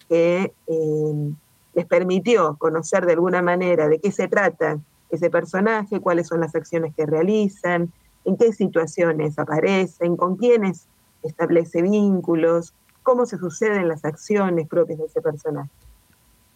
que 0.07 0.53
eh, 0.67 1.33
les 1.73 1.85
permitió 1.85 2.55
conocer 2.55 3.05
de 3.05 3.11
alguna 3.11 3.41
manera 3.41 3.89
de 3.89 3.99
qué 3.99 4.13
se 4.13 4.29
trata 4.29 4.79
ese 5.09 5.29
personaje, 5.29 5.99
cuáles 5.99 6.27
son 6.27 6.39
las 6.39 6.55
acciones 6.55 6.95
que 6.95 7.05
realizan, 7.05 7.91
en 8.23 8.37
qué 8.37 8.53
situaciones 8.53 9.37
aparecen, 9.37 10.15
con 10.15 10.37
quiénes 10.37 10.87
establece 11.23 11.81
vínculos, 11.81 12.73
cómo 13.03 13.25
se 13.25 13.37
suceden 13.37 13.89
las 13.89 14.05
acciones 14.05 14.65
propias 14.69 14.99
de 14.99 15.07
ese 15.07 15.21
personaje. 15.21 15.69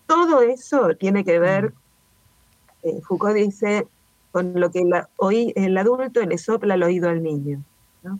Todo 0.08 0.44
eso 0.44 0.96
tiene 0.98 1.26
que 1.26 1.40
ver, 1.40 1.74
eh, 2.84 3.02
Foucault 3.06 3.36
dice, 3.36 3.86
con 4.32 4.58
lo 4.58 4.72
que 4.72 4.90
hoy 5.18 5.52
el 5.58 5.78
adulto 5.78 6.22
le 6.22 6.38
sopla 6.38 6.76
al 6.76 6.84
oído 6.84 7.10
al 7.10 7.22
niño, 7.22 7.66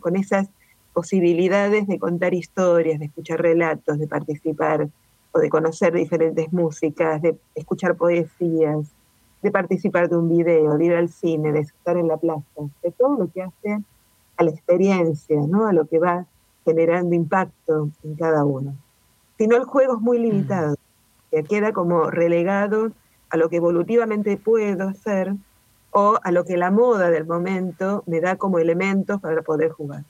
con 0.00 0.16
esas 0.16 0.48
posibilidades 0.92 1.86
de 1.86 1.98
contar 1.98 2.34
historias, 2.34 2.98
de 2.98 3.06
escuchar 3.06 3.40
relatos, 3.40 3.98
de 3.98 4.06
participar 4.06 4.88
o 5.32 5.38
de 5.38 5.48
conocer 5.48 5.94
diferentes 5.94 6.52
músicas, 6.52 7.22
de 7.22 7.38
escuchar 7.54 7.96
poesías, 7.96 8.92
de 9.42 9.50
participar 9.50 10.08
de 10.08 10.16
un 10.16 10.28
video, 10.28 10.76
de 10.76 10.84
ir 10.84 10.94
al 10.94 11.08
cine, 11.08 11.52
de 11.52 11.60
estar 11.60 11.96
en 11.96 12.08
la 12.08 12.16
plaza, 12.16 12.44
de 12.82 12.90
todo 12.90 13.16
lo 13.16 13.30
que 13.30 13.42
hace 13.42 13.78
a 14.36 14.42
la 14.42 14.50
experiencia, 14.50 15.40
¿no? 15.46 15.66
a 15.66 15.72
lo 15.72 15.86
que 15.86 15.98
va 15.98 16.26
generando 16.64 17.14
impacto 17.14 17.90
en 18.02 18.14
cada 18.16 18.44
uno. 18.44 18.74
Si 19.38 19.46
no, 19.46 19.56
el 19.56 19.64
juego 19.64 19.94
es 19.94 20.00
muy 20.00 20.18
limitado, 20.18 20.76
que 21.30 21.44
queda 21.44 21.72
como 21.72 22.10
relegado 22.10 22.92
a 23.30 23.36
lo 23.36 23.48
que 23.48 23.56
evolutivamente 23.56 24.36
puedo 24.36 24.88
hacer 24.88 25.34
o 25.90 26.18
a 26.22 26.30
lo 26.32 26.44
que 26.44 26.56
la 26.56 26.70
moda 26.70 27.10
del 27.10 27.26
momento 27.26 28.02
me 28.06 28.20
da 28.20 28.36
como 28.36 28.58
elementos 28.58 29.20
para 29.20 29.42
poder 29.42 29.70
jugar. 29.70 30.04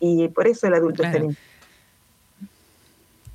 Y 0.00 0.28
por 0.28 0.46
eso 0.46 0.66
el 0.66 0.74
adulto 0.74 1.04
es 1.04 1.12
tan 1.12 1.36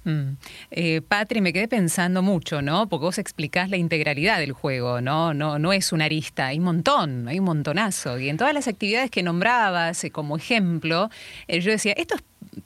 Mm. 0.08 0.38
Eh, 0.72 1.02
Patri, 1.02 1.42
me 1.42 1.52
quedé 1.52 1.68
pensando 1.68 2.22
mucho, 2.22 2.62
¿no? 2.62 2.88
Porque 2.88 3.04
vos 3.04 3.18
explicás 3.18 3.70
la 3.70 3.76
integralidad 3.76 4.40
del 4.40 4.54
juego, 4.54 5.02
¿no? 5.02 5.34
No, 5.34 5.60
no 5.60 5.74
es 5.74 5.92
una 5.92 6.06
arista, 6.06 6.48
hay 6.48 6.60
un 6.60 6.64
montón, 6.64 7.28
hay 7.28 7.40
un 7.40 7.46
montonazo. 7.46 8.18
Y 8.18 8.30
en 8.30 8.38
todas 8.38 8.54
las 8.54 8.70
actividades 8.70 9.12
que 9.12 9.22
nombrabas 9.22 10.02
eh, 10.06 10.12
como 10.12 10.38
ejemplo, 10.38 11.10
eh, 11.50 11.60
yo 11.60 11.72
decía, 11.72 11.92
esto 11.98 12.16
es 12.16 12.22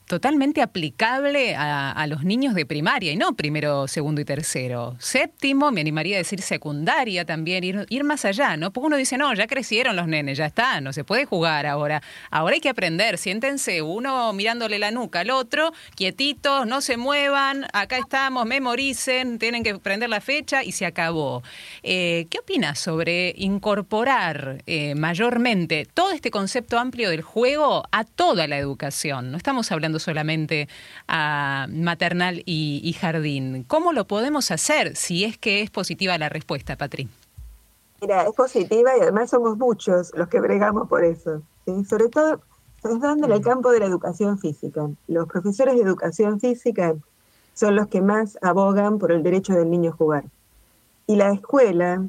totalmente 0.06 0.62
aplicable 0.62 1.56
a, 1.56 2.06
los 2.08 2.24
niños 2.24 2.56
de 2.56 2.66
primaria 2.66 3.12
y 3.12 3.16
no 3.16 3.36
primero, 3.36 3.88
segundo 3.88 4.22
y 4.22 4.26
tercero. 4.26 4.96
Séptimo, 5.00 5.72
me 5.72 5.82
animaría 5.82 6.18
a 6.18 6.20
decir 6.20 6.42
secundaria 6.42 7.26
también, 7.26 7.64
ir, 7.64 7.86
ir 7.90 8.04
más 8.04 8.26
allá, 8.26 8.58
¿no? 8.58 8.72
Porque 8.72 8.88
uno 8.88 8.98
dice, 8.98 9.18
no, 9.18 9.34
ya 9.34 9.48
crecieron 9.48 9.96
los 9.96 10.08
nenes, 10.08 10.38
ya 10.38 10.46
está, 10.46 10.82
no 10.82 10.94
se 10.94 11.04
puede 11.04 11.26
jugar 11.26 11.66
ahora. 11.66 12.02
Ahora 12.30 12.56
hay 12.56 12.62
que 12.62 12.70
aprender, 12.70 13.18
siéntense, 13.18 13.82
uno 13.82 14.34
mirándole 14.34 14.80
la 14.80 14.92
nuca 14.92 15.22
al 15.22 15.30
otro, 15.30 15.74
quietitos, 15.96 16.66
no 16.66 16.82
se 16.82 16.98
muevan, 16.98 17.66
acá 17.74 17.98
estamos, 17.98 18.46
memoricen, 18.46 19.40
tienen 19.40 19.64
que 19.64 19.78
prender 19.78 20.10
la 20.10 20.22
fecha 20.22 20.64
y 20.64 20.72
se 20.72 20.86
acabó. 20.86 21.44
Eh, 21.84 22.28
¿Qué 22.30 22.40
opinas 22.40 22.80
sobre 22.80 23.34
incorporar 23.38 24.64
eh, 24.66 24.96
mayormente 24.96 25.86
todo 25.94 26.12
este 26.12 26.32
concepto 26.32 26.80
amplio 26.80 27.10
del 27.10 27.22
juego 27.22 27.84
a 27.92 28.04
toda 28.04 28.48
la 28.48 28.58
educación? 28.58 29.32
No 29.32 29.38
estamos 29.38 29.72
hablando 29.72 29.81
solamente 30.00 30.68
a 31.08 31.68
maternal 31.70 32.44
y, 32.46 32.96
jardín. 33.00 33.64
¿Cómo 33.68 33.94
lo 33.94 34.06
podemos 34.06 34.52
hacer 34.52 34.96
si 34.96 35.24
es 35.24 35.38
que 35.38 35.62
es 35.62 35.70
positiva 35.70 36.18
la 36.18 36.30
respuesta, 36.30 36.76
Patri? 36.76 37.10
Mira, 38.02 38.24
es 38.24 38.34
positiva 38.34 38.98
y 38.98 39.02
además 39.02 39.30
somos 39.30 39.58
muchos 39.58 40.12
los 40.16 40.28
que 40.28 40.40
bregamos 40.40 40.88
por 40.88 41.04
eso. 41.04 41.42
Sobre 41.88 42.10
todo, 42.10 42.42
dando 42.84 43.28
en 43.28 43.34
el 43.34 43.42
campo 43.42 43.72
de 43.72 43.80
la 43.80 43.86
educación 43.86 44.40
física. 44.40 44.90
Los 45.08 45.28
profesores 45.28 45.76
de 45.76 45.82
educación 45.82 46.40
física 46.40 46.96
son 47.54 47.76
los 47.76 47.88
que 47.88 48.02
más 48.02 48.38
abogan 48.42 48.98
por 48.98 49.12
el 49.12 49.24
derecho 49.24 49.54
del 49.54 49.70
niño 49.70 49.92
a 49.92 49.94
jugar. 49.94 50.24
Y 51.08 51.16
la 51.16 51.32
escuela, 51.32 52.04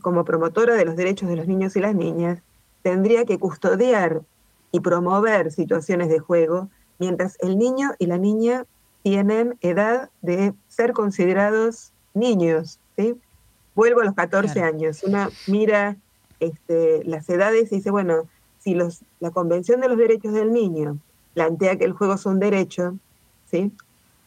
como 0.00 0.24
promotora 0.24 0.74
de 0.74 0.84
los 0.84 0.96
derechos 0.96 1.28
de 1.28 1.36
los 1.36 1.46
niños 1.46 1.76
y 1.76 1.80
las 1.80 1.94
niñas, 1.94 2.40
tendría 2.82 3.24
que 3.24 3.38
custodiar 3.38 4.22
y 4.70 4.80
promover 4.80 5.50
situaciones 5.50 6.08
de 6.08 6.18
juego 6.18 6.68
mientras 6.98 7.36
el 7.40 7.58
niño 7.58 7.92
y 7.98 8.06
la 8.06 8.18
niña 8.18 8.66
tienen 9.02 9.56
edad 9.60 10.10
de 10.22 10.52
ser 10.68 10.92
considerados 10.92 11.92
niños. 12.14 12.80
¿sí? 12.96 13.14
Vuelvo 13.74 14.00
a 14.00 14.04
los 14.04 14.14
14 14.14 14.62
años. 14.62 15.02
Uno 15.04 15.28
mira 15.46 15.96
este, 16.40 17.04
las 17.04 17.28
edades 17.28 17.70
y 17.72 17.76
dice, 17.76 17.90
bueno, 17.90 18.28
si 18.58 18.74
los, 18.74 19.02
la 19.20 19.30
Convención 19.30 19.80
de 19.80 19.88
los 19.88 19.98
Derechos 19.98 20.32
del 20.32 20.52
Niño 20.52 20.98
plantea 21.34 21.76
que 21.76 21.84
el 21.84 21.92
juego 21.92 22.14
es 22.14 22.26
un 22.26 22.40
derecho, 22.40 22.96
¿sí? 23.48 23.70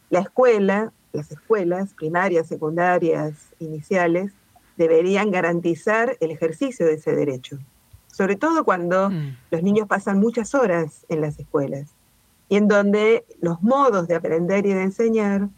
la 0.09 0.19
escuela, 0.19 0.93
las 1.11 1.31
escuelas 1.31 1.93
primarias, 1.93 2.47
secundarias, 2.47 3.33
iniciales, 3.59 4.31
deberían 4.77 5.29
garantizar 5.31 6.15
el 6.21 6.31
ejercicio 6.31 6.85
de 6.85 6.93
ese 6.93 7.13
derecho. 7.13 7.57
Sobre 8.07 8.37
todo 8.37 8.63
cuando 8.63 9.09
mm. 9.09 9.37
los 9.51 9.61
niños 9.61 9.87
pasan 9.87 10.19
muchas 10.19 10.55
horas 10.55 11.05
en 11.09 11.19
las 11.19 11.37
escuelas 11.37 11.98
y 12.49 12.57
en 12.57 12.67
donde 12.67 13.25
los 13.41 13.61
modos 13.61 14.07
de 14.07 14.15
aprender 14.15 14.65
y 14.65 14.73
de 14.73 14.81
enseñar 14.81 15.49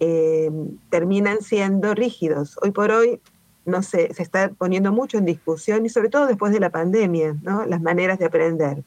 eh, 0.00 0.50
terminan 0.88 1.42
siendo 1.42 1.94
rígidos. 1.94 2.58
Hoy 2.62 2.70
por 2.70 2.90
hoy 2.90 3.20
no 3.66 3.82
se, 3.82 4.12
se 4.14 4.22
está 4.22 4.48
poniendo 4.48 4.90
mucho 4.90 5.18
en 5.18 5.26
discusión 5.26 5.84
y 5.84 5.90
sobre 5.90 6.08
todo 6.08 6.26
después 6.26 6.52
de 6.52 6.60
la 6.60 6.70
pandemia, 6.70 7.36
¿no? 7.42 7.66
las 7.66 7.82
maneras 7.82 8.18
de 8.18 8.24
aprender. 8.24 8.82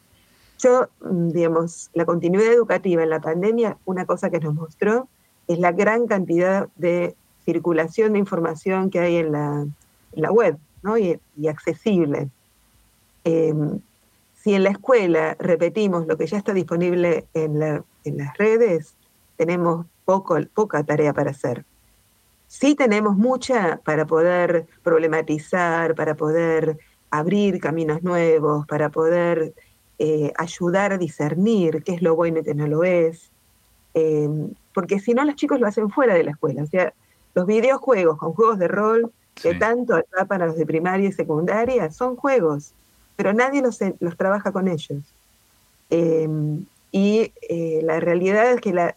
Yo, 0.57 0.87
mm, 1.01 1.29
digamos, 1.29 1.91
la 1.93 2.05
continuidad 2.05 2.51
educativa 2.51 3.03
en 3.03 3.09
la 3.09 3.21
pandemia, 3.21 3.77
una 3.85 4.05
cosa 4.05 4.31
que 4.31 4.39
nos 4.39 4.55
mostró 4.55 5.07
es 5.47 5.59
la 5.59 5.71
gran 5.71 6.07
cantidad 6.07 6.69
de 6.75 7.15
circulación 7.45 8.13
de 8.13 8.19
información 8.19 8.89
que 8.89 8.99
hay 8.99 9.17
en 9.17 9.31
la, 9.31 10.31
web 10.31 10.57
¿no? 10.81 10.97
y, 10.97 11.19
accesible. 11.47 12.29
Em, 13.23 13.79
si 14.43 14.53
en 14.55 14.63
la 14.63 14.71
escuela 14.71 15.37
repetimos 15.39 16.05
lo 16.05 16.17
que 16.17 16.27
ya 16.27 16.37
está 16.37 16.53
disponible 16.53 17.25
en, 17.33 17.59
las 17.59 18.37
redes, 18.37 18.93
tenemos 19.37 19.85
poco, 20.03 20.37
poca 20.53 20.83
tarea 20.83 21.13
para 21.13 21.31
hacer. 21.31 21.63
Sí 22.47 22.75
tenemos 22.75 23.15
mucha 23.15 23.79
para 23.85 24.05
poder 24.05 24.67
problematizar, 24.83 25.95
para 25.95 26.15
poder 26.15 26.77
abrir 27.09 27.61
caminos 27.61 28.03
nuevos, 28.03 28.67
para 28.67 28.89
poder 28.89 29.53
eh, 29.97 30.33
ayudar 30.37 30.91
a 30.91 30.97
discernir 30.97 31.81
qué 31.83 31.93
es 31.93 32.01
lo 32.01 32.15
bueno 32.15 32.39
y 32.39 32.43
qué 32.43 32.53
no 32.53 32.67
lo 32.67 32.83
es. 32.83 33.31
Eh, 33.93 34.27
porque 34.73 34.99
si 34.99 35.13
no, 35.13 35.23
los 35.23 35.35
chicos 35.35 35.61
lo 35.61 35.67
hacen 35.67 35.89
fuera 35.89 36.15
de 36.15 36.23
la 36.25 36.31
escuela. 36.31 36.63
O 36.63 36.67
sea, 36.67 36.93
los 37.33 37.45
videojuegos 37.45 38.17
con 38.17 38.33
juegos 38.33 38.59
de 38.59 38.67
rol 38.67 39.13
que 39.35 39.55
tanto 39.55 39.95
atrapan 39.95 40.41
a 40.41 40.47
los 40.47 40.57
de 40.57 40.65
primaria 40.65 41.07
y 41.07 41.13
secundaria 41.13 41.89
son 41.91 42.17
juegos 42.17 42.73
pero 43.15 43.33
nadie 43.33 43.61
los, 43.61 43.79
los 43.99 44.17
trabaja 44.17 44.51
con 44.51 44.67
ellos. 44.67 45.01
Em, 45.89 46.65
y 46.91 47.31
eh, 47.49 47.81
la 47.83 47.99
realidad 47.99 48.51
es 48.51 48.61
que 48.61 48.73
la, 48.73 48.95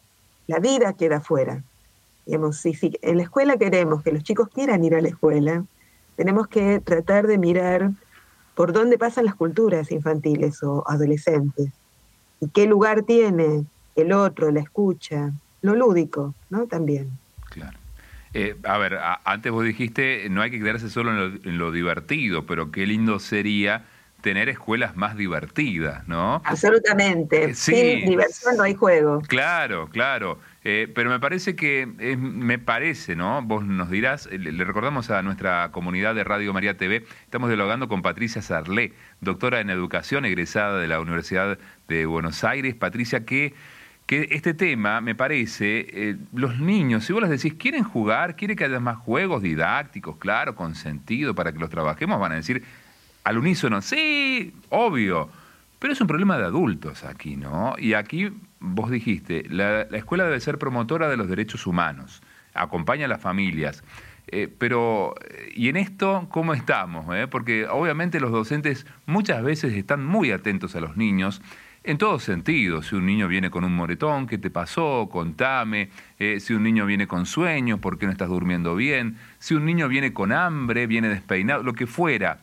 vida 0.60 0.92
queda 0.92 1.20
fuera. 1.20 1.62
Digamos, 2.24 2.58
si, 2.58 2.74
si 2.74 2.98
en 3.02 3.18
la 3.18 3.24
escuela 3.24 3.56
queremos 3.56 4.02
que 4.02 4.12
los 4.12 4.22
chicos 4.22 4.48
quieran 4.48 4.84
ir 4.84 4.94
a 4.94 5.00
la 5.00 5.08
escuela, 5.08 5.64
tenemos 6.16 6.48
que 6.48 6.80
tratar 6.80 7.26
de 7.26 7.38
mirar 7.38 7.90
por 8.54 8.72
dónde 8.72 8.98
pasan 8.98 9.26
las 9.26 9.34
culturas 9.34 9.92
infantiles 9.92 10.62
o 10.62 10.84
adolescentes 10.88 11.70
y 12.40 12.48
qué 12.48 12.66
lugar 12.66 13.02
tiene 13.02 13.66
el 13.96 14.12
otro, 14.12 14.50
la 14.50 14.60
escucha, 14.60 15.32
lo 15.62 15.74
lúdico, 15.74 16.34
¿no? 16.50 16.66
También. 16.66 17.10
Claro. 17.50 17.78
Eh, 18.34 18.56
a 18.64 18.76
ver, 18.76 18.98
antes 19.24 19.50
vos 19.50 19.64
dijiste, 19.64 20.28
no 20.28 20.42
hay 20.42 20.50
que 20.50 20.58
quedarse 20.58 20.90
solo 20.90 21.12
en 21.12 21.58
lo, 21.58 21.72
divertido, 21.72 22.44
pero 22.44 22.70
qué 22.70 22.86
lindo 22.86 23.18
sería 23.18 23.86
tener 24.26 24.48
escuelas 24.48 24.96
más 24.96 25.16
divertidas, 25.16 26.08
¿no? 26.08 26.42
Absolutamente. 26.44 27.44
Eh, 27.44 27.54
Sin 27.54 28.06
diversión 28.06 28.56
no 28.56 28.64
hay 28.64 28.74
juego. 28.74 29.22
Claro, 29.28 29.88
claro. 29.88 30.40
Eh, 30.64 30.90
pero 30.92 31.10
me 31.10 31.20
parece 31.20 31.54
que, 31.54 31.86
me 31.86 32.58
parece, 32.58 33.14
¿no? 33.14 33.40
Vos 33.42 33.64
nos 33.64 33.88
dirás, 33.88 34.26
le, 34.26 34.50
le, 34.50 34.64
recordamos 34.64 35.12
a 35.12 35.22
nuestra 35.22 35.70
comunidad 35.70 36.16
de 36.16 36.24
Radio 36.24 36.52
María 36.52 36.76
TV, 36.76 37.04
estamos 37.22 37.48
dialogando 37.48 37.86
con 37.86 38.02
Patricia 38.02 38.42
Sarlé, 38.42 38.94
doctora 39.20 39.60
en 39.60 39.70
educación, 39.70 40.24
egresada 40.24 40.80
de 40.80 40.88
la 40.88 40.98
Universidad 40.98 41.56
de 41.86 42.06
Buenos 42.06 42.42
Aires. 42.42 42.74
Patricia, 42.74 43.24
que 43.24 43.54
que 44.06 44.28
este 44.30 44.54
tema, 44.54 45.00
me 45.00 45.16
parece, 45.16 45.86
eh, 45.90 46.16
los 46.32 46.60
niños, 46.60 47.04
si 47.04 47.12
vos 47.12 47.22
les 47.22 47.30
decís, 47.30 47.54
quieren 47.58 47.82
jugar, 47.82 48.36
quieren 48.36 48.56
que 48.56 48.64
haya 48.64 48.78
más 48.78 48.98
juegos 48.98 49.42
didácticos, 49.42 50.16
claro, 50.16 50.54
con 50.54 50.76
sentido, 50.76 51.34
para 51.34 51.52
que 51.52 51.58
los 51.58 51.70
trabajemos, 51.70 52.20
van 52.20 52.30
a 52.30 52.36
decir 52.36 52.62
al 53.26 53.38
unísono, 53.38 53.82
sí, 53.82 54.54
obvio, 54.68 55.28
pero 55.80 55.92
es 55.92 56.00
un 56.00 56.06
problema 56.06 56.38
de 56.38 56.44
adultos 56.44 57.02
aquí, 57.02 57.34
¿no? 57.34 57.74
Y 57.76 57.94
aquí 57.94 58.30
vos 58.60 58.88
dijiste, 58.88 59.42
la, 59.50 59.82
escuela 59.82 60.22
debe 60.22 60.38
ser 60.38 60.58
promotora 60.58 61.08
de 61.08 61.16
los 61.16 61.28
derechos 61.28 61.66
humanos, 61.66 62.22
acompaña 62.54 63.06
a 63.06 63.08
las 63.08 63.20
familias. 63.20 63.82
Eh, 64.28 64.48
pero, 64.56 65.16
¿y 65.56 65.68
en 65.68 65.76
esto 65.76 66.28
cómo 66.30 66.54
estamos? 66.54 67.12
Eh? 67.16 67.26
Porque 67.26 67.66
obviamente 67.66 68.20
los 68.20 68.30
docentes 68.30 68.86
muchas 69.06 69.42
veces 69.42 69.74
están 69.74 70.06
muy 70.06 70.30
atentos 70.30 70.76
a 70.76 70.80
los 70.80 70.96
niños 70.96 71.42
en 71.86 71.98
todo 71.98 72.18
sentido, 72.18 72.82
si 72.82 72.96
un 72.96 73.06
niño 73.06 73.28
viene 73.28 73.48
con 73.48 73.62
un 73.62 73.72
moretón, 73.72 74.26
¿qué 74.26 74.38
te 74.38 74.50
pasó? 74.50 75.08
Contame. 75.08 75.90
Eh, 76.18 76.40
si 76.40 76.52
un 76.52 76.64
niño 76.64 76.84
viene 76.84 77.06
con 77.06 77.26
sueño, 77.26 77.80
¿por 77.80 77.96
qué 77.96 78.06
no 78.06 78.12
estás 78.12 78.28
durmiendo 78.28 78.74
bien? 78.74 79.18
Si 79.38 79.54
un 79.54 79.64
niño 79.64 79.86
viene 79.86 80.12
con 80.12 80.32
hambre, 80.32 80.88
viene 80.88 81.08
despeinado, 81.08 81.62
lo 81.62 81.74
que 81.74 81.86
fuera. 81.86 82.40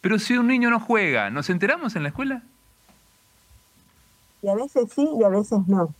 Pero 0.00 0.18
si 0.18 0.36
un 0.36 0.46
niño 0.46 0.70
no 0.70 0.80
juega, 0.80 1.30
¿nos 1.30 1.50
enteramos 1.50 1.96
en 1.96 2.02
la 2.04 2.08
escuela? 2.08 2.42
Y 4.42 4.48
a 4.48 4.54
veces 4.54 4.90
sí 4.94 5.08
y 5.18 5.22
a 5.24 5.28
veces 5.28 5.58
no. 5.66 5.94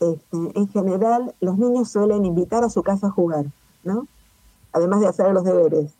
Este, 0.00 0.58
en 0.58 0.68
general, 0.68 1.34
los 1.40 1.58
niños 1.58 1.90
suelen 1.90 2.24
invitar 2.24 2.64
a 2.64 2.70
su 2.70 2.82
casa 2.82 3.08
a 3.08 3.10
jugar, 3.10 3.44
¿no? 3.84 4.08
Además 4.72 5.00
de 5.00 5.08
hacer 5.08 5.32
los 5.32 5.44
deberes. 5.44 5.92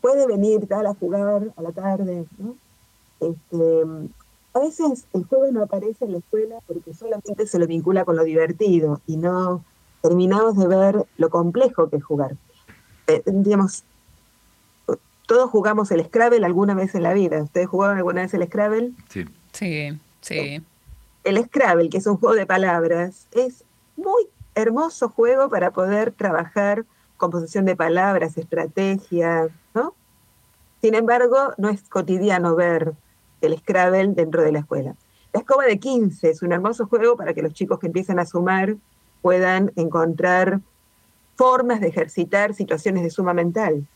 Puede 0.00 0.26
venir 0.26 0.66
tal 0.66 0.86
a 0.86 0.94
jugar 0.94 1.52
a 1.56 1.62
la 1.62 1.72
tarde, 1.72 2.26
¿no? 2.38 2.54
Este, 3.20 3.84
a 4.52 4.58
veces 4.58 5.06
el 5.12 5.24
juego 5.24 5.46
no 5.52 5.62
aparece 5.62 6.04
en 6.04 6.12
la 6.12 6.18
escuela 6.18 6.56
porque 6.66 6.92
solamente 6.92 7.46
se 7.46 7.58
lo 7.58 7.66
vincula 7.66 8.04
con 8.04 8.16
lo 8.16 8.24
divertido 8.24 9.00
y 9.06 9.16
no 9.16 9.64
terminamos 10.02 10.56
de 10.56 10.66
ver 10.66 11.06
lo 11.16 11.30
complejo 11.30 11.88
que 11.88 11.96
es 11.96 12.04
jugar. 12.04 12.36
Eh, 13.06 13.22
digamos, 13.26 13.84
todos 15.30 15.48
jugamos 15.48 15.92
el 15.92 16.04
Scrabble 16.04 16.44
alguna 16.44 16.74
vez 16.74 16.92
en 16.96 17.04
la 17.04 17.14
vida. 17.14 17.40
¿Ustedes 17.40 17.68
jugaron 17.68 17.98
alguna 17.98 18.22
vez 18.22 18.34
el 18.34 18.44
Scrabble? 18.48 18.90
Sí. 19.10 19.26
Sí, 19.52 19.96
sí. 20.22 20.60
El 21.22 21.44
Scrabble, 21.44 21.88
que 21.88 21.98
es 21.98 22.06
un 22.08 22.16
juego 22.16 22.34
de 22.34 22.46
palabras, 22.46 23.28
es 23.30 23.62
muy 23.96 24.26
hermoso 24.56 25.08
juego 25.08 25.48
para 25.48 25.70
poder 25.70 26.10
trabajar 26.10 26.84
composición 27.16 27.64
de 27.64 27.76
palabras, 27.76 28.36
estrategia, 28.38 29.46
¿no? 29.72 29.94
Sin 30.80 30.96
embargo, 30.96 31.54
no 31.58 31.68
es 31.68 31.82
cotidiano 31.82 32.56
ver 32.56 32.94
el 33.40 33.56
Scrabble 33.56 34.08
dentro 34.08 34.42
de 34.42 34.50
la 34.50 34.58
escuela. 34.58 34.96
La 35.32 35.38
escoba 35.38 35.64
de 35.64 35.78
15 35.78 36.28
es 36.28 36.42
un 36.42 36.50
hermoso 36.50 36.88
juego 36.88 37.16
para 37.16 37.34
que 37.34 37.42
los 37.42 37.54
chicos 37.54 37.78
que 37.78 37.86
empiezan 37.86 38.18
a 38.18 38.26
sumar 38.26 38.74
puedan 39.22 39.70
encontrar 39.76 40.60
formas 41.36 41.80
de 41.80 41.86
ejercitar 41.86 42.52
situaciones 42.52 43.04
de 43.04 43.10
suma 43.10 43.32
mental. 43.32 43.86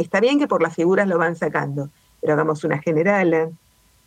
Está 0.00 0.18
bien 0.18 0.38
que 0.38 0.48
por 0.48 0.62
las 0.62 0.74
figuras 0.74 1.06
lo 1.06 1.18
van 1.18 1.36
sacando, 1.36 1.90
pero 2.22 2.32
hagamos 2.32 2.64
una 2.64 2.78
general 2.78 3.52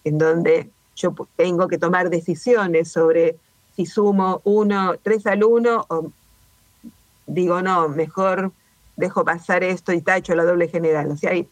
en 0.03 0.17
donde 0.17 0.71
yo 0.95 1.13
tengo 1.35 1.67
que 1.67 1.77
tomar 1.77 2.09
decisiones 2.09 2.91
sobre 2.91 3.37
si 3.75 3.85
sumo 3.85 4.41
uno, 4.43 4.95
tres 5.03 5.27
al 5.27 5.43
uno 5.43 5.85
o 5.89 6.11
digo 7.27 7.61
no, 7.61 7.89
mejor 7.89 8.51
dejo 8.95 9.23
pasar 9.23 9.63
esto 9.63 9.93
y 9.93 10.01
tacho 10.01 10.33
la 10.33 10.45
doble 10.45 10.67
general. 10.67 11.11
O 11.11 11.15
sea, 11.15 11.29
hay 11.29 11.47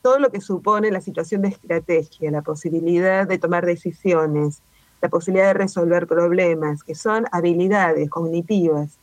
todo 0.00 0.18
lo 0.18 0.30
que 0.30 0.40
supone 0.40 0.90
la 0.90 1.02
situación 1.02 1.42
de 1.42 1.48
estrategia, 1.48 2.30
la 2.30 2.40
posibilidad 2.40 3.28
de 3.28 3.38
tomar 3.38 3.66
decisiones, 3.66 4.62
la 5.02 5.10
posibilidad 5.10 5.48
de 5.48 5.54
resolver 5.54 6.06
problemas, 6.06 6.82
que 6.82 6.94
son 6.94 7.26
habilidades 7.30 8.08
cognitivas 8.08 8.96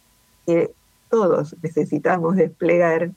que 0.47 0.71
todos 1.11 1.55
necesitamos 1.61 2.37
desplegar, 2.37 3.11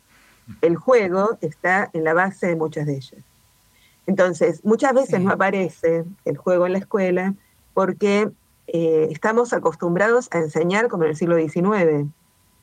el 0.61 0.77
juego 0.77 1.39
está 1.41 1.91
en 1.93 2.05
la 2.05 2.15
base 2.15 2.49
de 2.49 2.57
muchas 2.57 2.87
de 2.87 2.97
ellas. 2.97 3.23
Entonces, 4.07 4.65
muchas 4.65 4.93
veces 4.95 5.21
no 5.21 5.31
aparece 5.31 6.05
el 6.25 6.37
juego 6.37 6.67
en 6.67 6.73
la 6.73 6.79
escuela 6.79 7.35
porque 7.75 8.31
eh, 8.67 9.09
estamos 9.11 9.53
acostumbrados 9.53 10.29
a 10.33 10.39
enseñar 10.39 10.89
como 10.89 11.05
en 11.05 11.11
el 11.11 11.17
siglo 11.17 11.37
XIX. 11.37 12.09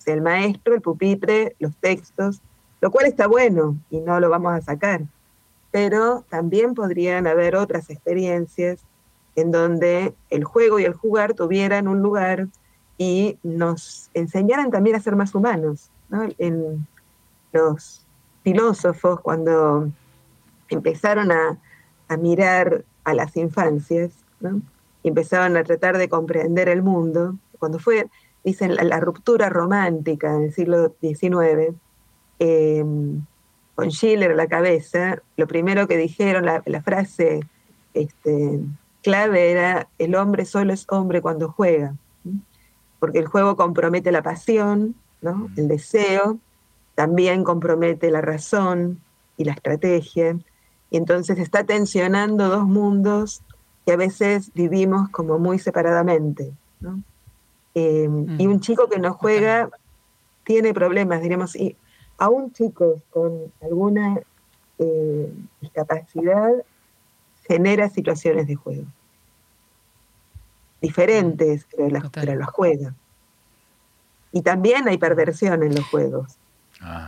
el 0.06 0.22
maestro, 0.22 0.74
el 0.74 0.82
pupitre, 0.82 1.56
los 1.60 1.76
textos, 1.78 2.42
lo 2.82 2.92
cual 2.92 3.06
está 3.06 3.28
bueno 3.28 3.78
y 3.90 4.00
no 4.00 4.20
lo 4.20 4.30
vamos 4.30 4.54
a 4.54 4.62
sacar. 4.62 5.02
Pero 5.72 6.26
también 6.30 6.74
podrían 6.74 7.28
haber 7.28 7.56
otras 7.56 7.90
experiencias 7.90 8.80
en 9.36 9.52
donde 9.52 10.14
el 10.30 10.44
juego 10.44 10.80
y 10.80 10.86
el 10.86 10.94
jugar 10.94 11.34
tuvieran 11.34 11.88
un 11.88 12.02
lugar 12.02 12.48
y 12.98 13.38
nos 13.44 14.10
enseñaran 14.14 14.72
también 14.72 14.96
a 14.96 15.00
ser 15.00 15.16
más 15.16 15.34
humanos. 15.36 15.90
En 16.38 16.88
los 17.52 18.06
filósofos, 18.44 19.20
cuando 19.22 19.90
empezaron 20.70 21.32
a, 21.32 21.60
mirar 22.18 22.84
a 23.04 23.14
las 23.14 23.36
infancias, 23.38 24.12
empezaron 25.04 25.58
a 25.58 25.64
tratar 25.64 25.98
de 25.98 26.10
comprender 26.10 26.70
el 26.70 26.82
mundo, 26.82 27.36
cuando 27.60 27.80
fue, 27.80 28.08
dicen, 28.44 28.76
la, 28.76 29.00
ruptura 29.00 29.50
romántica 29.50 30.36
en 30.36 30.44
el 30.44 30.54
siglo 30.54 30.96
XIX, 31.02 31.76
con 33.76 33.92
Schiller 33.92 34.32
a 34.32 34.36
la 34.36 34.48
cabeza, 34.48 35.22
lo 35.38 35.48
primero 35.48 35.88
que 35.88 35.98
dijeron, 35.98 36.46
la, 36.46 36.82
frase 36.82 37.42
este, 37.94 38.60
clave 39.04 39.52
era, 39.52 39.88
el 39.98 40.16
hombre 40.16 40.46
solo 40.46 40.74
es 40.74 40.86
hombre 40.90 41.22
cuando 41.22 41.50
juega, 41.50 41.96
porque 43.00 43.20
el 43.20 43.28
juego 43.28 43.56
compromete 43.56 44.12
la 44.12 44.24
pasión, 44.24 44.96
el 45.56 45.68
deseo, 45.68 46.40
también 47.00 47.46
compromete 47.46 48.12
la 48.12 48.20
razón 48.20 49.00
y 49.38 49.46
la 49.46 49.54
estrategia, 49.54 50.38
y 50.90 50.98
entonces 50.98 51.40
está 51.40 51.64
tensionando 51.64 52.50
dos 52.50 52.66
mundos 52.66 53.42
que 53.86 53.94
a 53.94 53.96
veces 53.96 54.52
vivimos 54.54 55.08
como 55.08 55.40
muy 55.40 55.60
separadamente. 55.60 56.52
Eh, 57.74 58.10
y 58.38 58.48
un 58.48 58.60
chico 58.60 58.90
que 58.90 59.00
no 59.00 59.14
juega 59.14 59.70
tiene 60.44 60.74
problemas, 60.74 61.22
diremos, 61.22 61.56
y 61.56 61.78
aún 62.18 62.52
chicos 62.52 63.02
con 63.12 63.50
alguna 63.62 64.20
eh, 64.78 65.34
discapacidad 65.62 66.52
genera 67.48 67.90
situaciones 67.90 68.46
de 68.46 68.56
juego. 68.56 68.84
Diferentes, 70.82 71.66
pero 71.72 71.88
las, 71.88 72.10
pero 72.10 72.46
juega. 72.48 72.94
Y 74.34 74.42
también 74.42 74.90
hay 74.90 74.98
perversión 74.98 75.64
en 75.64 75.76
los 75.76 75.88
juegos. 75.88 76.38
Ah. 76.82 77.08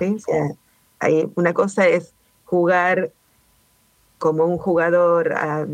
hay, 0.99 1.31
una 1.35 1.53
cosa 1.53 1.87
es 1.87 2.13
jugar 2.45 3.11
como 4.17 4.45
un 4.45 4.57
jugador 4.57 5.33
a, 5.33 5.65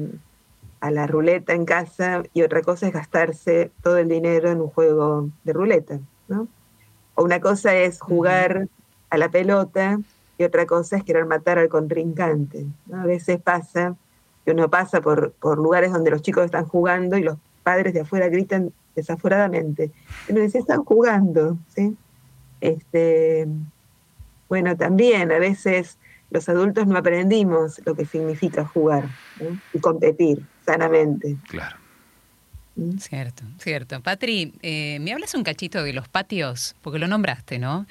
la 0.89 1.07
ruleta 1.07 1.53
en 1.53 1.65
casa 1.65 2.23
y 2.33 2.43
otra 2.43 2.62
cosa 2.62 2.88
es 2.88 2.93
gastarse 2.93 3.71
todo 3.81 3.97
el 3.97 4.07
dinero 4.07 4.49
en 4.49 4.62
un 4.62 4.69
juego 4.69 5.29
de 5.43 5.53
ruleta, 5.53 5.99
¿no? 6.27 6.47
O 7.15 7.23
una 7.23 7.41
cosa 7.41 7.75
es 7.75 7.99
jugar 7.99 8.69
a 9.10 9.17
la 9.17 9.29
pelota 9.29 9.99
y 10.38 10.43
otra 10.43 10.65
cosa 10.65 10.97
es 10.97 11.03
querer 11.03 11.25
matar 11.25 11.57
al 11.57 11.67
contrincante. 11.67 12.65
A 12.93 13.05
veces 13.05 13.41
pasa 13.41 13.95
que 14.45 14.51
uno 14.51 14.69
pasa 14.69 15.01
por, 15.01 15.31
por 15.33 15.57
lugares 15.57 15.91
donde 15.91 16.12
los 16.12 16.21
chicos 16.21 16.45
están 16.45 16.65
jugando 16.65 17.17
y 17.17 17.23
los 17.23 17.38
padres 17.63 17.93
de 17.93 18.01
afuera 18.01 18.29
gritan 18.29 18.71
desaforadamente. 18.95 19.91
Uno 20.29 20.39
dice, 20.41 20.60
están 20.60 20.86
jugando. 20.86 21.57
¿sí? 21.67 21.97
Este, 22.62 23.47
bueno, 24.49 24.75
también 24.75 25.31
a 25.31 25.39
veces 25.39 25.97
los 26.29 26.47
adultos 26.49 26.88
no 26.88 26.97
aprendimos 26.97 27.81
lo 27.86 27.95
que 27.95 28.05
significa 28.05 28.65
jugar 28.65 29.07
y 29.73 29.79
competir 29.79 30.41
sanamente. 30.65 31.38
Claro. 31.47 31.77
¿Mm? 32.77 32.99
Cierto, 32.99 33.43
cierto. 33.57 34.01
Patri, 34.01 34.53
eh, 34.62 34.99
¿me 35.01 35.12
hablas 35.12 35.33
un 35.33 35.43
cachito 35.43 35.83
de 35.83 35.93
los 35.93 36.07
patios? 36.07 36.75
Porque 36.83 36.99
lo 36.99 37.07
nombraste, 37.07 37.57
¿no? 37.57 37.88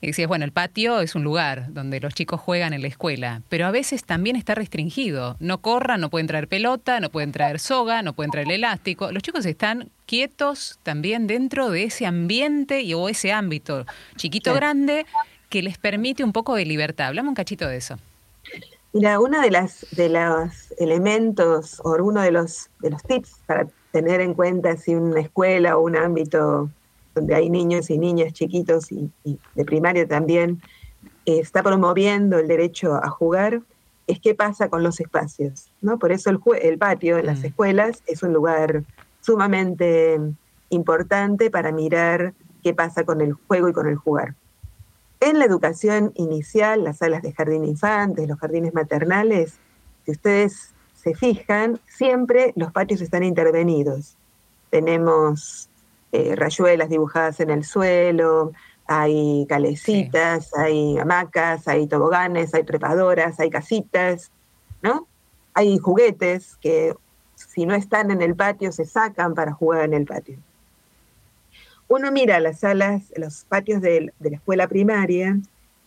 Y 0.00 0.06
decías, 0.06 0.28
bueno, 0.28 0.44
el 0.44 0.52
patio 0.52 1.00
es 1.00 1.16
un 1.16 1.24
lugar 1.24 1.72
donde 1.74 1.98
los 1.98 2.14
chicos 2.14 2.40
juegan 2.40 2.72
en 2.72 2.82
la 2.82 2.88
escuela, 2.88 3.42
pero 3.48 3.66
a 3.66 3.72
veces 3.72 4.04
también 4.04 4.36
está 4.36 4.54
restringido. 4.54 5.36
No 5.40 5.58
corran, 5.58 6.00
no 6.00 6.10
pueden 6.10 6.28
traer 6.28 6.46
pelota, 6.46 7.00
no 7.00 7.10
pueden 7.10 7.32
traer 7.32 7.58
soga, 7.58 8.02
no 8.02 8.12
pueden 8.12 8.30
traer 8.30 8.50
elástico. 8.52 9.10
Los 9.10 9.24
chicos 9.24 9.44
están 9.46 9.90
quietos 10.06 10.78
también 10.84 11.26
dentro 11.26 11.70
de 11.70 11.84
ese 11.84 12.06
ambiente 12.06 12.82
y, 12.82 12.94
o 12.94 13.08
ese 13.08 13.32
ámbito 13.32 13.84
chiquito, 14.14 14.54
grande, 14.54 15.06
que 15.50 15.62
les 15.62 15.76
permite 15.76 16.24
un 16.24 16.32
poco 16.32 16.54
de 16.54 16.64
libertad. 16.64 17.08
Hablamos 17.08 17.30
un 17.30 17.34
cachito 17.34 17.68
de 17.68 17.76
eso. 17.76 17.96
Mira, 18.92 19.20
uno 19.20 19.40
de 19.40 19.50
las 19.50 19.86
de 19.92 20.08
los 20.08 20.72
elementos 20.78 21.80
o 21.84 21.92
uno 22.02 22.22
de 22.22 22.30
los 22.30 22.70
de 22.80 22.90
los 22.90 23.02
tips 23.02 23.36
para 23.46 23.68
tener 23.92 24.20
en 24.20 24.34
cuenta 24.34 24.76
si 24.76 24.94
una 24.94 25.20
escuela 25.20 25.76
o 25.76 25.82
un 25.82 25.96
ámbito 25.96 26.70
donde 27.14 27.34
hay 27.34 27.50
niños 27.50 27.90
y 27.90 27.98
niñas 27.98 28.32
chiquitos 28.32 28.90
y, 28.90 29.10
de 29.24 29.64
primaria 29.64 30.06
también 30.06 30.62
eh, 31.26 31.38
está 31.40 31.62
promoviendo 31.62 32.38
el 32.38 32.48
derecho 32.48 32.94
a 32.94 33.08
jugar, 33.10 33.62
es 34.06 34.20
qué 34.20 34.34
pasa 34.34 34.68
con 34.68 34.82
los 34.82 35.00
espacios. 35.00 35.70
¿no? 35.80 35.98
Por 35.98 36.12
eso 36.12 36.30
el, 36.30 36.40
el 36.62 36.78
patio 36.78 37.18
en 37.18 37.26
las 37.26 37.40
mm. 37.40 37.46
escuelas 37.46 38.02
es 38.06 38.22
un 38.22 38.32
lugar 38.32 38.84
sumamente 39.20 40.18
importante 40.70 41.50
para 41.50 41.72
mirar 41.72 42.32
qué 42.62 42.74
pasa 42.74 43.04
con 43.04 43.20
el 43.20 43.32
juego 43.32 43.68
y 43.68 43.72
con 43.72 43.88
el 43.88 43.96
jugar. 43.96 44.34
En 45.20 45.38
la 45.38 45.44
educación 45.44 46.12
inicial, 46.14 46.82
las 46.82 46.98
salas 46.98 47.20
de 47.20 47.32
jardín 47.32 47.66
infantes, 47.66 48.26
los 48.26 48.38
jardines 48.38 48.72
maternales, 48.72 49.58
si 50.06 50.12
ustedes 50.12 50.72
se 50.94 51.14
fijan, 51.14 51.78
siempre 51.86 52.54
los 52.56 52.72
patios 52.72 53.02
están 53.02 53.22
intervenidos. 53.22 54.16
Tenemos 54.70 55.68
eh, 56.12 56.34
rayuelas 56.36 56.88
dibujadas 56.88 57.38
en 57.40 57.50
el 57.50 57.64
suelo, 57.64 58.52
hay 58.86 59.46
calecitas, 59.46 60.54
hay 60.56 60.98
hamacas, 60.98 61.68
hay 61.68 61.86
toboganes, 61.86 62.54
hay 62.54 62.64
trepadoras, 62.64 63.38
hay 63.40 63.50
casitas, 63.50 64.30
¿no? 64.82 65.06
Hay 65.52 65.78
juguetes 65.78 66.56
que 66.62 66.94
si 67.34 67.66
no 67.66 67.74
están 67.74 68.10
en 68.10 68.22
el 68.22 68.34
patio 68.34 68.72
se 68.72 68.86
sacan 68.86 69.34
para 69.34 69.52
jugar 69.52 69.84
en 69.84 69.94
el 69.94 70.06
patio. 70.06 70.38
Uno 71.90 72.12
mira 72.12 72.38
las 72.38 72.60
salas, 72.60 73.12
los 73.16 73.44
patios 73.46 73.82
de, 73.82 74.12
la 74.20 74.36
escuela 74.36 74.68
primaria 74.68 75.40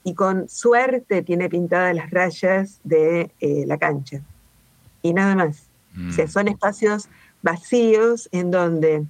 y 0.03 0.15
con 0.15 0.49
suerte 0.49 1.21
tiene 1.21 1.47
pintadas 1.47 1.95
las 1.95 2.11
rayas 2.11 2.81
de 2.83 3.31
eh, 3.39 3.63
la 3.65 3.77
cancha 3.77 4.19
y 5.01 5.13
nada 5.13 5.33
más. 5.33 5.69
O 6.09 6.11
sea, 6.11 6.25
mm. 6.25 6.27
son 6.27 6.47
espacios 6.49 7.07
vacíos 7.41 8.27
en 8.33 8.51
donde 8.51 9.05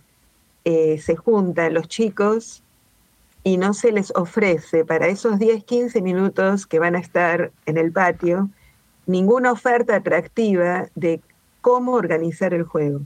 eh, 0.65 0.99
se 0.99 1.15
juntan 1.15 1.73
los 1.73 1.87
chicos 1.87 2.61
y 3.43 3.57
no 3.57 3.73
se 3.73 3.91
les 3.91 4.11
ofrece 4.15 4.85
para 4.85 5.07
esos 5.07 5.39
10, 5.39 5.63
15 5.63 5.99
minutos 6.03 6.67
que 6.67 6.77
van 6.77 6.95
a 6.95 6.99
estar 6.99 7.51
en 7.65 7.77
el 7.79 7.91
patio 7.91 8.51
ninguna 9.07 9.51
oferta 9.51 9.95
atractiva 9.95 10.89
de 10.93 11.21
cómo 11.61 11.93
organizar 11.93 12.53
el 12.53 12.65
juego. 12.65 13.01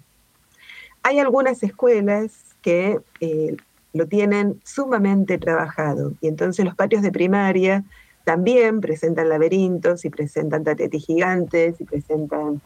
Hay 1.03 1.19
algunas 1.19 1.63
escuelas 1.63 2.33
que 2.61 2.99
eh, 3.21 3.55
lo 3.97 4.07
tienen 4.07 4.61
sumamente 4.63 5.37
trabajado 5.37 6.13
y 6.21 6.27
entonces 6.27 6.63
los 6.63 6.75
patios 6.75 7.01
de 7.01 7.11
primaria 7.11 7.83
también 8.23 8.81
presentan 8.81 9.29
laberintos 9.29 10.05
y 10.05 10.09
presentan 10.09 10.63
tatetis 10.63 11.05
gigantes 11.05 11.79
y 11.79 11.85
presentan 11.85 12.61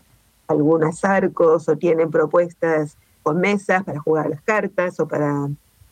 algunos 0.48 1.06
arcos 1.06 1.70
o 1.70 1.78
tienen 1.78 2.12
propuestas 2.12 2.98
con 3.24 3.40
mesas 3.40 3.84
para 3.84 4.00
jugar 4.00 4.26
a 4.26 4.30
las 4.30 4.42
cartas 4.42 5.00
o 5.00 5.08
para 5.08 5.50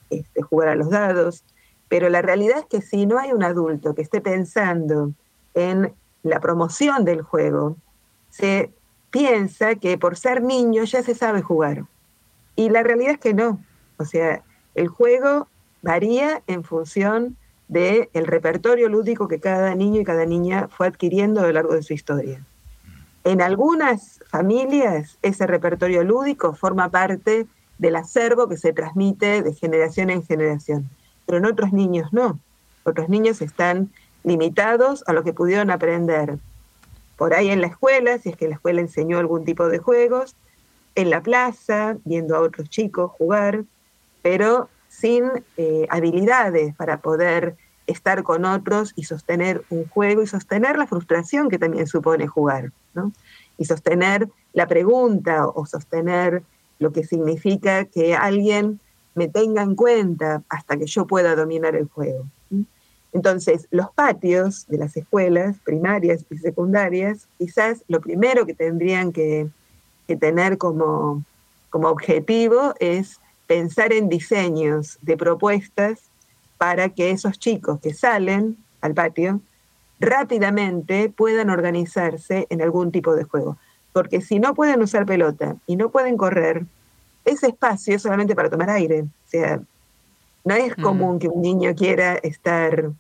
este, 0.10 0.42
jugar 0.42 0.70
a 0.70 0.76
los 0.76 0.90
dados. 0.90 1.44
Pero 1.88 2.10
la 2.10 2.22
realidad 2.22 2.60
es 2.60 2.66
que 2.66 2.82
si 2.82 3.06
no 3.06 3.20
hay 3.20 3.32
un 3.32 3.44
adulto 3.44 3.94
que 3.94 4.02
esté 4.02 4.22
pensando 4.22 5.14
en 5.54 5.94
la 6.24 6.40
promoción 6.40 7.06
del 7.06 7.22
juego, 7.22 7.78
se 8.30 8.72
piensa 9.12 9.76
que 9.76 9.98
por 9.98 10.18
ser 10.18 10.42
niño 10.42 10.84
ya 10.84 11.04
se 11.04 11.16
sabe 11.16 11.42
jugar. 11.42 11.86
Y 12.56 12.70
la 12.70 12.84
realidad 12.84 13.14
es 13.14 13.20
que 13.20 13.34
no. 13.34 13.60
O 13.98 14.06
sea, 14.06 14.44
el 14.80 14.88
juego 14.88 15.50
varía 15.82 16.42
en 16.48 16.64
función 16.64 17.36
del 17.68 18.10
el 18.14 18.26
repertorio 18.26 18.88
lúdico 18.88 19.28
que 19.28 19.42
cada 19.42 19.76
niño 19.76 20.00
y 20.00 20.06
cada 20.06 20.26
niña 20.26 20.70
fue 20.70 20.88
adquiriendo 20.88 21.42
a 21.42 21.44
lo 21.44 21.52
largo 21.52 21.74
de 21.74 21.84
su 21.84 21.94
historia. 21.94 22.42
En 23.26 23.42
algunas 23.42 24.22
familias 24.30 25.18
ese 25.22 25.46
repertorio 25.48 26.06
lúdico 26.06 26.54
forma 26.54 26.88
parte 26.88 27.46
del 27.78 27.98
acervo 27.98 28.48
que 28.48 28.56
se 28.56 28.72
transmite 28.72 29.44
de 29.44 29.54
generación 29.54 30.10
en 30.12 30.24
generación, 30.24 30.90
pero 31.26 31.40
en 31.40 31.46
otros 31.46 31.74
niños 31.74 32.14
no. 32.14 32.40
Otros 32.86 33.10
niños 33.10 33.42
están 33.42 33.92
limitados 34.24 35.04
a 35.08 35.14
lo 35.14 35.26
que 35.26 35.34
pudieron 35.34 35.72
aprender 35.72 36.38
por 37.18 37.34
ahí 37.34 37.50
en 37.50 37.60
la 37.60 37.68
escuela, 37.68 38.18
si 38.18 38.30
es 38.30 38.38
que 38.38 38.48
la 38.48 38.56
escuela 38.56 38.80
enseñó 38.80 39.20
algún 39.20 39.44
tipo 39.44 39.68
de 39.68 39.80
juegos, 39.80 40.38
en 40.96 41.10
la 41.10 41.22
plaza, 41.22 41.98
viendo 42.06 42.38
a 42.38 42.40
otros 42.40 42.70
chicos 42.70 43.12
jugar, 43.12 43.66
pero 44.22 44.70
sin 44.88 45.32
eh, 45.58 45.88
habilidades 45.90 46.76
para 46.76 46.98
poder 46.98 47.56
estar 47.88 48.24
con 48.24 48.46
otros 48.46 48.94
y 48.96 49.04
sostener 49.04 49.64
un 49.70 49.88
juego 49.88 50.22
y 50.22 50.28
sostener 50.28 50.78
la 50.78 50.88
frustración 50.88 51.50
que 51.50 51.58
también 51.58 51.88
supone 51.88 52.28
jugar, 52.28 52.72
¿no? 52.94 53.12
Y 53.58 53.66
sostener 53.66 54.30
la 54.54 54.68
pregunta 54.68 55.48
o 55.48 55.66
sostener 55.66 56.44
lo 56.80 56.92
que 56.92 57.04
significa 57.04 57.86
que 57.86 58.16
alguien 58.16 58.80
me 59.16 59.28
tenga 59.28 59.64
en 59.64 59.76
cuenta 59.76 60.44
hasta 60.50 60.78
que 60.78 60.86
yo 60.86 61.06
pueda 61.06 61.36
dominar 61.36 61.76
el 61.76 61.88
juego. 61.88 62.26
Entonces, 63.12 63.68
los 63.72 63.90
patios 63.92 64.68
de 64.68 64.78
las 64.78 64.96
escuelas 64.96 65.58
primarias 65.64 66.26
y 66.30 66.38
secundarias, 66.38 67.28
quizás 67.38 67.84
lo 67.88 68.02
primero 68.02 68.46
que 68.46 68.54
tendrían 68.54 69.12
que, 69.12 69.50
que 70.08 70.16
tener 70.16 70.58
como, 70.58 71.24
como 71.72 71.90
objetivo 71.90 72.76
es 72.80 73.20
pensar 73.50 73.94
en 73.94 74.10
diseños 74.10 75.00
de 75.02 75.18
propuestas 75.18 76.02
para 76.60 76.90
que 76.90 77.10
esos 77.10 77.40
chicos 77.40 77.80
que 77.82 77.96
salen 77.96 78.58
al 78.80 78.94
patio 78.94 79.42
rápidamente 80.00 81.10
puedan 81.10 81.50
organizarse 81.50 82.46
en 82.52 82.62
algún 82.62 82.92
tipo 82.92 83.16
de 83.16 83.24
juego. 83.24 83.58
Porque 83.92 84.22
si 84.22 84.38
no 84.38 84.54
pueden 84.54 84.84
usar 84.84 85.08
pelota 85.08 85.56
y 85.66 85.78
no 85.78 85.90
pueden 85.90 86.16
correr, 86.16 86.68
ese 87.26 87.48
espacio 87.48 87.96
es 87.96 88.04
solamente 88.04 88.36
para 88.36 88.52
tomar 88.52 88.70
aire. 88.70 89.02
O 89.02 89.30
sea, 89.30 89.60
no 90.46 90.54
es 90.54 90.78
mm. 90.78 90.82
común 90.84 91.18
que 91.18 91.28
un 91.28 91.42
niño 91.42 91.74
quiera 91.74 92.18
estar 92.18 92.92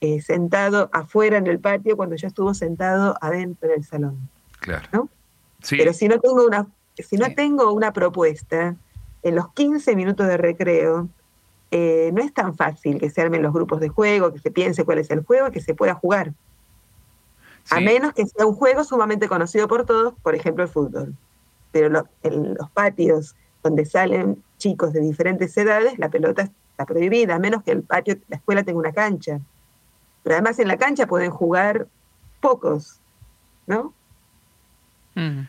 eh, 0.00 0.22
sentado 0.22 0.88
afuera 0.94 1.36
en 1.36 1.46
el 1.46 1.58
patio 1.58 1.94
cuando 1.98 2.16
ya 2.16 2.28
estuvo 2.28 2.54
sentado 2.54 3.18
adentro 3.20 3.68
del 3.68 3.84
salón. 3.84 4.30
Claro. 4.60 5.10
Pero 5.68 5.92
si 5.92 6.08
no 6.08 6.18
tengo 6.18 6.46
una, 6.46 6.66
si 6.96 7.18
no 7.18 7.34
tengo 7.34 7.70
una 7.74 7.92
propuesta 7.92 8.76
en 9.22 9.34
los 9.34 9.52
15 9.52 9.96
minutos 9.96 10.26
de 10.26 10.36
recreo, 10.36 11.08
eh, 11.70 12.10
no 12.12 12.22
es 12.22 12.32
tan 12.34 12.56
fácil 12.56 12.98
que 12.98 13.10
se 13.10 13.20
armen 13.20 13.42
los 13.42 13.52
grupos 13.52 13.80
de 13.80 13.88
juego, 13.88 14.32
que 14.32 14.40
se 14.40 14.50
piense 14.50 14.84
cuál 14.84 14.98
es 14.98 15.10
el 15.10 15.24
juego, 15.24 15.50
que 15.50 15.60
se 15.60 15.74
pueda 15.74 15.94
jugar. 15.94 16.32
A 17.68 17.80
menos 17.80 18.14
que 18.14 18.26
sea 18.26 18.46
un 18.46 18.54
juego 18.54 18.82
sumamente 18.82 19.28
conocido 19.28 19.68
por 19.68 19.84
todos, 19.84 20.14
por 20.22 20.34
ejemplo 20.34 20.64
el 20.64 20.70
fútbol. 20.70 21.14
Pero 21.70 22.08
en 22.22 22.54
los 22.54 22.70
patios 22.70 23.36
donde 23.62 23.84
salen 23.84 24.42
chicos 24.58 24.92
de 24.92 25.00
diferentes 25.00 25.56
edades, 25.56 25.98
la 25.98 26.08
pelota 26.08 26.50
está 26.70 26.86
prohibida, 26.86 27.36
a 27.36 27.38
menos 27.38 27.62
que 27.62 27.72
el 27.72 27.82
patio, 27.82 28.16
la 28.28 28.36
escuela 28.36 28.64
tenga 28.64 28.78
una 28.80 28.92
cancha. 28.92 29.40
Pero 30.22 30.34
además 30.34 30.58
en 30.58 30.68
la 30.68 30.78
cancha 30.78 31.06
pueden 31.06 31.30
jugar 31.30 31.86
pocos, 32.40 33.00
¿no? 33.66 33.94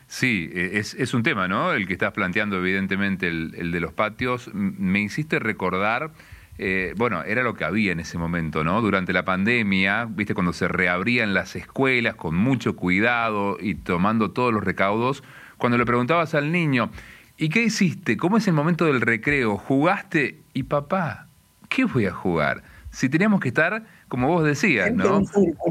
Sí, 0.06 0.50
e, 0.52 0.78
es, 0.78 1.14
un 1.14 1.22
tema, 1.22 1.48
¿no? 1.48 1.72
El 1.72 1.86
que 1.86 1.92
estás 1.92 2.12
planteando, 2.12 2.56
evidentemente, 2.58 3.28
el, 3.28 3.72
de 3.72 3.80
los 3.80 3.92
patios. 3.92 4.50
Me 4.54 5.00
hiciste 5.00 5.38
recordar, 5.38 6.12
eh, 6.58 6.94
bueno, 6.96 7.22
era 7.22 7.42
lo 7.42 7.54
que 7.54 7.64
había 7.64 7.92
en 7.92 8.00
ese 8.00 8.18
momento, 8.18 8.64
¿no? 8.64 8.80
Durante 8.80 9.12
la 9.12 9.24
pandemia, 9.24 10.06
viste, 10.08 10.34
cuando 10.34 10.52
se 10.52 10.68
reabrían 10.68 11.34
las 11.34 11.56
escuelas 11.56 12.14
con 12.14 12.34
mucho 12.34 12.76
cuidado 12.76 13.56
y 13.60 13.74
tomando 13.74 14.30
todos 14.30 14.52
los 14.52 14.62
recaudos, 14.62 15.22
cuando 15.58 15.78
le 15.78 15.86
preguntabas 15.86 16.34
al 16.34 16.52
niño, 16.52 16.90
¿y 17.36 17.48
qué 17.48 17.62
hiciste? 17.62 18.16
¿Cómo 18.16 18.36
es 18.36 18.46
el 18.48 18.54
momento 18.54 18.86
del 18.86 19.00
recreo? 19.00 19.56
¿Jugaste? 19.56 20.40
Y 20.54 20.64
papá, 20.64 21.28
¿qué 21.68 21.84
voy 21.84 22.06
a 22.06 22.12
jugar? 22.12 22.62
Si 22.90 23.08
teníamos 23.08 23.40
que 23.40 23.48
estar 23.48 23.86
como 24.12 24.28
vos 24.28 24.44
decías, 24.44 24.92
¿no? 24.92 25.22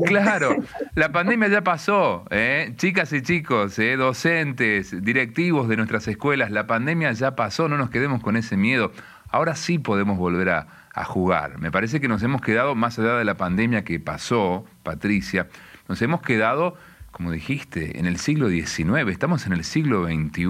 Claro, 0.08 0.56
la 0.95 1.12
pandemia 1.12 1.47
ya 1.47 1.63
pasó, 1.63 2.25
¿eh? 2.32 2.73
chicas 2.75 3.13
y 3.13 3.21
chicos, 3.21 3.77
¿eh? 3.77 3.95
docentes, 3.97 5.04
directivos 5.04 5.67
de 5.67 5.77
nuestras 5.77 6.08
escuelas, 6.08 6.49
la 6.49 6.65
pandemia 6.65 7.12
ya 7.12 7.36
pasó, 7.36 7.69
no 7.69 7.77
nos 7.77 7.91
quedemos 7.91 8.23
con 8.23 8.38
ese 8.38 8.58
miedo. 8.58 8.93
Ahora 9.30 9.56
sí 9.56 9.77
podemos 9.77 10.17
volver 10.17 10.49
a, 10.49 10.67
a 10.91 11.04
jugar. 11.04 11.60
Me 11.60 11.69
parece 11.69 12.01
que 12.01 12.08
nos 12.08 12.23
hemos 12.23 12.41
quedado, 12.41 12.73
más 12.73 12.97
allá 12.97 13.13
de 13.15 13.25
la 13.25 13.36
pandemia 13.36 13.84
que 13.84 13.99
pasó, 13.99 14.65
Patricia, 14.82 15.47
nos 15.88 16.01
hemos 16.01 16.23
quedado 16.23 16.75
como 17.12 17.32
dijiste, 17.32 17.99
en 17.99 18.08
el 18.08 18.17
siglo 18.17 18.49
XIX, 18.49 19.08
estamos 19.10 19.45
en 19.45 19.51
el 19.51 19.65
siglo 19.65 20.06
XXI. 20.08 20.45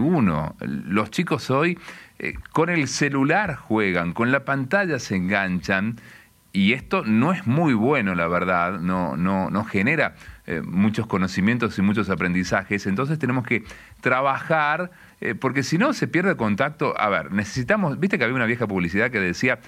Los 0.62 1.10
chicos 1.10 1.50
hoy 1.50 1.78
eh, 2.20 2.36
con 2.54 2.70
el 2.70 2.88
celular 2.88 3.56
juegan, 3.56 4.14
con 4.14 4.32
la 4.32 4.46
pantalla 4.46 5.00
se 5.00 5.16
enganchan 5.16 5.98
y 6.54 6.74
esto 6.74 7.04
no 7.06 7.32
es 7.32 7.48
muy 7.48 7.74
bueno, 7.74 8.14
la 8.14 8.28
verdad, 8.28 8.80
no, 8.80 9.16
no, 9.16 9.50
no 9.50 9.64
genera 9.64 10.16
eh, 10.46 10.62
muchos 10.62 11.08
conocimientos 11.08 11.78
y 11.80 11.82
muchos 11.82 12.10
aprendizajes, 12.10 12.88
entonces 12.88 13.18
tenemos 13.20 13.46
que 13.46 13.64
trabajar, 14.02 14.92
eh, 15.22 15.34
porque 15.34 15.64
si 15.64 15.78
no 15.78 15.94
se 15.94 16.08
pierde 16.08 16.36
contacto, 16.36 16.94
a 17.00 17.10
ver, 17.10 17.32
necesitamos, 17.32 18.00
viste 18.00 18.18
que 18.18 18.26
había 18.26 18.36
una 18.36 18.46
vieja 18.46 18.68
publicidad 18.68 19.12
que 19.12 19.20
decía, 19.20 19.60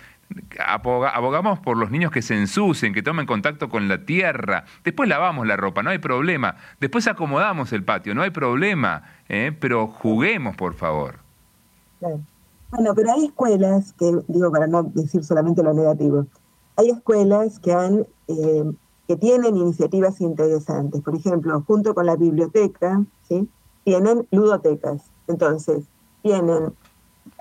abogamos 0.59 1.59
por 1.59 1.77
los 1.77 1.89
niños 1.89 2.11
que 2.11 2.21
se 2.21 2.35
ensucien, 2.35 2.93
que 2.93 3.01
tomen 3.01 3.25
contacto 3.25 3.69
con 3.69 3.87
la 3.87 3.99
tierra, 4.05 4.65
después 4.83 5.07
lavamos 5.07 5.47
la 5.47 5.55
ropa, 5.55 5.83
no 5.83 5.89
hay 5.89 5.99
problema, 5.99 6.57
después 6.81 7.07
acomodamos 7.07 7.71
el 7.71 7.83
patio, 7.83 8.13
no 8.13 8.23
hay 8.23 8.31
problema, 8.31 9.03
pero 9.59 9.87
juguemos, 9.87 10.55
por 10.55 10.73
favor. 10.73 11.19
Bueno, 11.99 12.95
pero 12.95 13.13
hay 13.13 13.25
escuelas 13.25 13.93
que, 13.93 14.11
digo, 14.27 14.51
para 14.51 14.67
no 14.67 14.83
decir 14.83 15.23
solamente 15.23 15.61
lo 15.61 15.73
negativo, 15.73 16.25
hay 16.75 16.89
escuelas 16.89 17.59
que 17.59 17.73
han 17.73 18.05
eh, 18.27 18.63
que 19.07 19.17
tienen 19.17 19.57
iniciativas 19.57 20.21
interesantes. 20.21 21.01
Por 21.01 21.15
ejemplo, 21.15 21.61
junto 21.67 21.93
con 21.93 22.05
la 22.05 22.15
biblioteca, 22.15 23.03
¿sí? 23.27 23.47
tienen 23.83 24.27
ludotecas. 24.31 25.03
Entonces, 25.27 25.83
tienen 26.21 26.73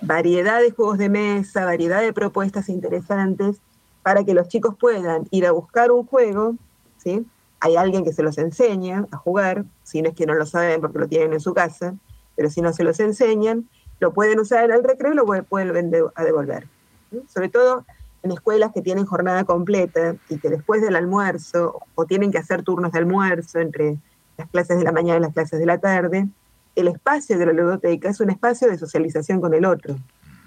variedad 0.02 0.60
de 0.60 0.72
juegos 0.72 0.98
de 0.98 1.08
mesa, 1.08 1.64
variedad 1.64 2.00
de 2.00 2.12
propuestas 2.12 2.68
interesantes 2.68 3.60
para 4.02 4.24
que 4.24 4.34
los 4.34 4.48
chicos 4.48 4.74
puedan 4.78 5.26
ir 5.30 5.46
a 5.46 5.52
buscar 5.52 5.92
un 5.92 6.04
juego, 6.04 6.56
¿sí? 6.98 7.24
Hay 7.60 7.76
alguien 7.76 8.02
que 8.02 8.12
se 8.12 8.24
los 8.24 8.38
enseña 8.38 9.06
a 9.12 9.16
jugar, 9.16 9.64
si 9.84 10.02
no 10.02 10.08
es 10.08 10.16
que 10.16 10.26
no 10.26 10.34
lo 10.34 10.46
saben 10.46 10.80
porque 10.80 10.98
lo 10.98 11.06
tienen 11.06 11.32
en 11.32 11.40
su 11.40 11.54
casa, 11.54 11.94
pero 12.34 12.50
si 12.50 12.60
no 12.60 12.72
se 12.72 12.82
los 12.82 12.98
enseñan, 12.98 13.68
lo 14.00 14.12
pueden 14.12 14.40
usar 14.40 14.64
en 14.64 14.72
el 14.72 14.82
recreo 14.82 15.12
y 15.12 15.16
lo 15.16 15.24
vuelven 15.24 15.92
a 16.16 16.24
devolver. 16.24 16.66
Sobre 17.28 17.48
todo 17.48 17.84
en 18.22 18.30
escuelas 18.30 18.72
que 18.72 18.82
tienen 18.82 19.04
jornada 19.04 19.44
completa 19.44 20.14
y 20.28 20.38
que 20.38 20.48
después 20.48 20.80
del 20.82 20.96
almuerzo 20.96 21.80
o 21.94 22.06
tienen 22.06 22.30
que 22.30 22.38
hacer 22.38 22.62
turnos 22.62 22.92
de 22.92 22.98
almuerzo 22.98 23.58
entre 23.58 23.98
las 24.36 24.48
clases 24.48 24.78
de 24.78 24.84
la 24.84 24.92
mañana 24.92 25.18
y 25.18 25.22
las 25.22 25.32
clases 25.32 25.58
de 25.58 25.66
la 25.66 25.78
tarde, 25.78 26.28
el 26.76 26.88
espacio 26.88 27.38
de 27.38 27.46
la 27.46 27.52
ludoteca 27.52 28.08
es 28.08 28.20
un 28.20 28.30
espacio 28.30 28.68
de 28.68 28.78
socialización 28.78 29.40
con 29.40 29.54
el 29.54 29.64
otro 29.64 29.96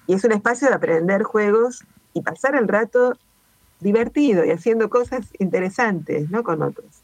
y 0.07 0.13
es 0.13 0.23
un 0.23 0.31
espacio 0.31 0.69
de 0.69 0.75
aprender 0.75 1.23
juegos 1.23 1.83
y 2.13 2.21
pasar 2.21 2.55
el 2.55 2.67
rato 2.67 3.17
divertido 3.79 4.45
y 4.45 4.51
haciendo 4.51 4.89
cosas 4.89 5.27
interesantes 5.37 6.29
¿no? 6.31 6.43
con 6.43 6.61
otros. 6.61 7.01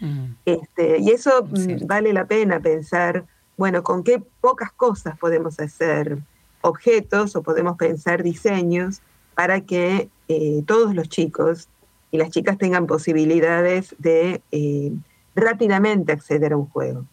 Mm. 0.00 0.32
Este, 0.44 0.98
y 0.98 1.10
eso 1.10 1.44
mm, 1.44 1.86
vale 1.86 2.12
la 2.12 2.24
pena 2.26 2.60
pensar 2.60 3.24
bueno, 3.56 3.82
con 3.82 4.02
qué 4.02 4.22
pocas 4.40 4.72
cosas 4.72 5.16
podemos 5.18 5.60
hacer 5.60 6.18
objetos 6.60 7.36
o 7.36 7.42
podemos 7.42 7.76
pensar 7.76 8.22
diseños 8.22 9.00
para 9.34 9.60
que 9.60 10.08
eh, 10.28 10.62
todos 10.66 10.94
los 10.94 11.08
chicos 11.08 11.68
y 12.10 12.18
las 12.18 12.30
chicas 12.30 12.58
tengan 12.58 12.86
posibilidades 12.86 13.94
de 13.98 14.40
eh, 14.52 14.92
rápidamente 15.34 16.12
acceder 16.12 16.52
a 16.52 16.56
un 16.56 16.66
juego. 16.66 17.04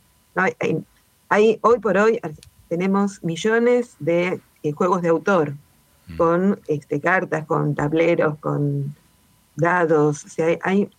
Hay, 1.29 1.60
hoy 1.62 1.79
por 1.79 1.97
hoy 1.97 2.19
tenemos 2.69 3.23
millones 3.23 3.95
de 3.99 4.39
eh, 4.63 4.71
juegos 4.71 5.01
de 5.01 5.10
autor 5.10 5.53
mm. 6.07 6.17
con 6.17 6.60
este, 6.67 6.99
cartas, 6.99 7.45
con 7.45 7.75
tableros, 7.75 8.38
con 8.39 8.95
dados, 9.55 10.25
o 10.25 10.29
sea, 10.29 10.57
hay, 10.63 10.89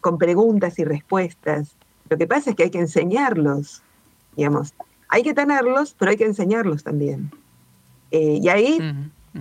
con 0.00 0.18
preguntas 0.18 0.78
y 0.78 0.84
respuestas. 0.84 1.76
Lo 2.08 2.16
que 2.16 2.26
pasa 2.26 2.50
es 2.50 2.56
que 2.56 2.64
hay 2.64 2.70
que 2.70 2.78
enseñarlos, 2.78 3.82
digamos, 4.36 4.72
hay 5.08 5.22
que 5.22 5.34
tenerlos, 5.34 5.94
pero 5.98 6.10
hay 6.10 6.16
que 6.16 6.26
enseñarlos 6.26 6.84
también. 6.84 7.30
Eh, 8.10 8.38
y 8.42 8.48
ahí, 8.48 8.78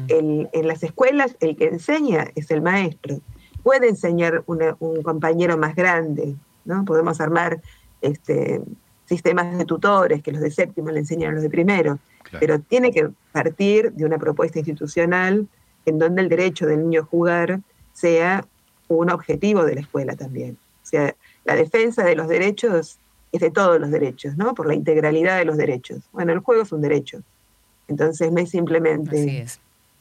en 0.07 0.67
las 0.67 0.83
escuelas, 0.83 1.35
el 1.39 1.55
que 1.55 1.65
enseña 1.65 2.27
es 2.35 2.51
el 2.51 2.61
maestro. 2.61 3.19
Puede 3.63 3.89
enseñar 3.89 4.43
un 4.45 5.03
compañero 5.03 5.57
más 5.57 5.75
grande, 5.75 6.35
¿no? 6.65 6.85
Podemos 6.85 7.19
armar 7.19 7.61
este, 8.01 8.61
sistemas 9.05 9.57
de 9.57 9.65
tutores 9.65 10.21
que 10.21 10.31
los 10.31 10.41
de 10.41 10.51
séptimo 10.51 10.91
le 10.91 10.99
enseñan 10.99 11.31
a 11.31 11.33
los 11.33 11.43
de 11.43 11.49
primero, 11.49 11.99
pero 12.39 12.59
tiene 12.59 12.91
que 12.91 13.09
partir 13.31 13.91
de 13.93 14.05
una 14.05 14.17
propuesta 14.17 14.59
institucional 14.59 15.47
en 15.85 15.99
donde 15.99 16.21
el 16.21 16.29
derecho 16.29 16.65
del 16.65 16.83
niño 16.83 17.01
a 17.01 17.05
jugar 17.05 17.61
sea 17.93 18.45
un 18.89 19.09
objetivo 19.09 19.63
de 19.63 19.75
la 19.75 19.81
escuela 19.81 20.15
también. 20.15 20.57
O 20.83 20.85
sea, 20.85 21.15
la 21.45 21.55
defensa 21.55 22.03
de 22.03 22.15
los 22.15 22.27
derechos 22.27 22.99
es 23.31 23.41
de 23.41 23.51
todos 23.51 23.79
los 23.79 23.91
derechos, 23.91 24.37
¿no? 24.37 24.53
Por 24.53 24.67
la 24.67 24.75
integralidad 24.75 25.37
de 25.37 25.45
los 25.45 25.57
derechos. 25.57 25.99
Bueno, 26.11 26.33
el 26.33 26.39
juego 26.39 26.63
es 26.63 26.71
un 26.71 26.81
derecho. 26.81 27.21
Entonces 27.87 28.31
no 28.31 28.39
es 28.39 28.49
simplemente 28.49 29.45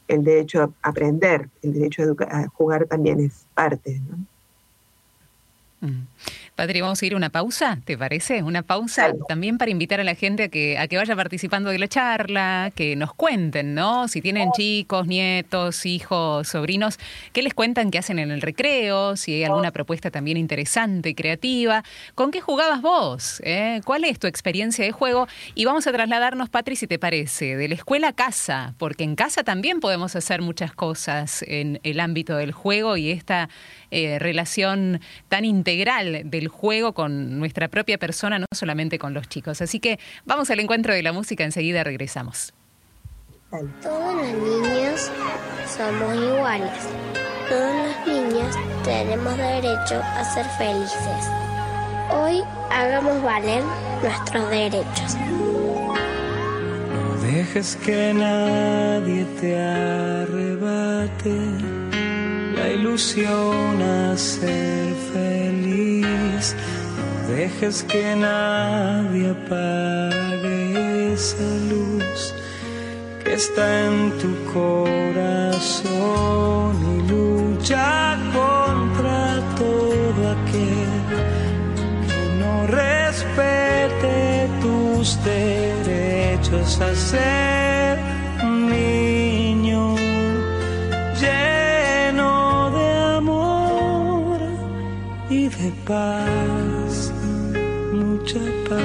el 0.09 0.25
derecho 0.25 0.63
a 0.63 0.89
aprender, 0.89 1.49
el 1.63 1.73
derecho 1.73 2.17
a, 2.29 2.39
a 2.39 2.49
jugar 2.49 2.87
también 2.87 3.21
es 3.21 3.47
parte. 3.55 4.01
Mm. 5.81 6.03
Patri, 6.57 6.81
vamos 6.81 7.03
a 7.03 7.07
ir 7.07 7.13
a 7.13 7.17
una 7.19 7.29
pausa, 7.29 7.79
¿te 7.85 7.99
parece? 7.99 8.43
Una 8.43 8.63
pausa 8.63 9.13
también 9.29 9.59
para 9.59 9.71
invitar 9.71 10.01
a 10.01 10.05
la 10.05 10.15
gente 10.15 10.45
a 10.45 10.49
que, 10.49 10.79
a 10.79 10.89
que 10.89 10.97
vaya 10.97 11.15
participando 11.15 11.69
de 11.69 11.79
la 11.79 11.87
charla, 11.87 12.73
que 12.75 12.97
nos 12.97 13.13
cuenten, 13.13 13.75
¿no? 13.75 14.09
Si 14.09 14.23
tienen 14.23 14.51
chicos, 14.53 15.07
nietos, 15.07 15.85
hijos, 15.85 16.49
sobrinos, 16.49 16.99
¿qué 17.35 17.43
les 17.43 17.53
cuentan 17.53 17.91
que 17.91 17.99
hacen 17.99 18.19
en 18.19 18.31
el 18.31 18.41
recreo? 18.41 19.19
Si 19.19 19.35
hay 19.35 19.45
alguna 19.45 19.71
propuesta 19.71 20.11
también 20.11 20.39
interesante, 20.39 21.15
creativa. 21.15 21.85
¿Con 22.15 22.31
qué 22.31 22.41
jugabas 22.41 22.81
vos? 22.81 23.43
Eh? 23.45 23.83
¿Cuál 23.85 24.05
es 24.05 24.19
tu 24.19 24.27
experiencia 24.27 24.83
de 24.83 24.93
juego? 24.93 25.29
Y 25.55 25.67
vamos 25.67 25.87
a 25.87 25.93
trasladarnos, 25.93 26.49
Patri, 26.49 26.75
si 26.75 26.87
te 26.87 26.99
parece, 26.99 27.55
de 27.57 27.69
la 27.69 27.75
escuela 27.75 28.09
a 28.09 28.13
casa, 28.15 28.73
porque 28.79 29.05
en 29.05 29.15
casa 29.15 29.45
también 29.45 29.81
podemos 29.81 30.17
hacer 30.17 30.41
muchas 30.41 30.73
cosas 30.73 31.45
en 31.47 31.81
el 31.83 32.01
ámbito 32.01 32.35
del 32.35 32.53
juego 32.53 32.97
y 32.97 33.11
esta 33.11 33.51
eh, 33.91 34.19
relación 34.19 35.03
tan 35.29 35.45
integral 35.45 36.23
del 36.25 36.46
juego 36.49 36.93
con 36.93 37.39
nuestra 37.39 37.69
propia 37.69 37.99
persona, 37.99 38.39
no 38.39 38.47
solamente 38.55 38.99
con 38.99 39.15
los 39.15 39.29
chicos. 39.29 39.61
Así 39.61 39.81
que 39.81 39.99
vamos 40.25 40.51
al 40.51 40.61
encuentro 40.61 40.95
de 40.95 41.03
la 41.03 41.13
música, 41.13 41.45
enseguida 41.45 41.85
regresamos. 41.85 42.53
Todos 43.83 44.15
los 44.15 44.27
niños 44.27 45.11
somos 45.67 46.15
iguales. 46.15 46.71
Todos 47.49 47.75
los 47.87 48.07
niños 48.07 48.57
tenemos 48.85 49.37
derecho 49.37 50.03
a 50.03 50.25
ser 50.25 50.45
felices. 50.59 51.31
Hoy 52.11 52.43
hagamos 52.71 53.23
valer 53.23 53.63
nuestros 54.03 54.51
derechos. 54.51 55.17
No 56.93 57.17
dejes 57.23 57.77
que 57.77 58.13
nadie 58.15 59.25
te 59.41 59.59
arrebate 59.59 61.37
la 62.77 62.83
ilusión 62.83 63.83
a 63.83 64.17
ser 64.17 64.95
feliz. 65.13 66.55
No 66.97 67.29
dejes 67.35 67.83
que 67.83 68.17
nadie 68.17 69.31
apague 69.31 71.13
esa 71.13 71.51
luz 71.71 72.35
que 73.23 73.35
está 73.35 73.87
en 73.87 74.13
tu 74.19 74.31
corazón 74.53 75.87
y 76.95 76.97
lucha 77.11 78.19
contra 78.33 79.41
todo 79.57 80.31
aquel 80.37 81.03
que 82.07 82.23
no 82.41 82.67
respete 82.67 84.49
tus 84.61 85.19
derechos 85.25 86.81
a 86.81 86.95
ser 86.95 87.66
paz, 95.87 97.13
mucha 97.93 98.41
paz. 98.69 98.83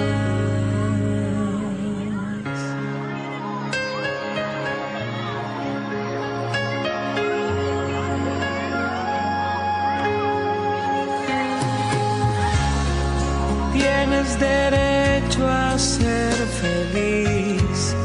Tienes 13.73 14.39
derecho 14.39 15.47
a 15.47 15.77
ser 15.79 16.33
feliz, 16.61 17.95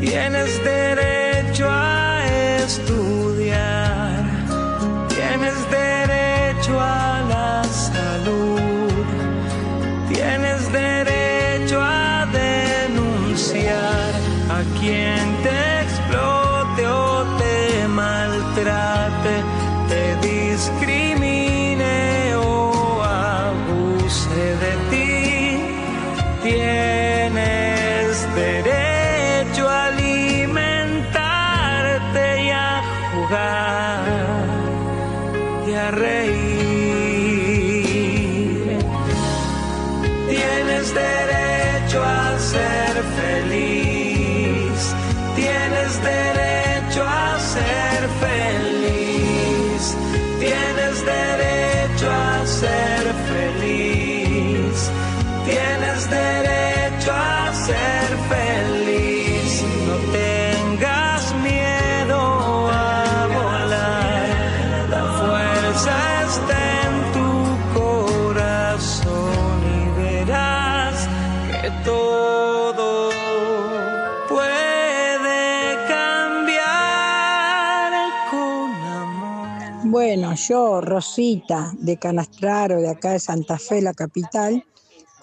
tienes 0.00 0.64
derecho 0.64 1.68
a 1.68 1.93
feliz. 43.16 43.83
Yo, 80.34 80.80
Rosita, 80.80 81.72
de 81.78 81.96
Canastraro, 81.96 82.80
de 82.80 82.90
acá 82.90 83.12
de 83.12 83.18
Santa 83.18 83.58
Fe, 83.58 83.82
la 83.82 83.94
capital, 83.94 84.64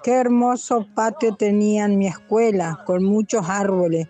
qué 0.03 0.13
hermoso 0.13 0.87
patio 0.93 1.35
tenía 1.35 1.85
en 1.85 1.97
mi 1.97 2.07
escuela, 2.07 2.83
con 2.85 3.03
muchos 3.03 3.47
árboles. 3.47 4.07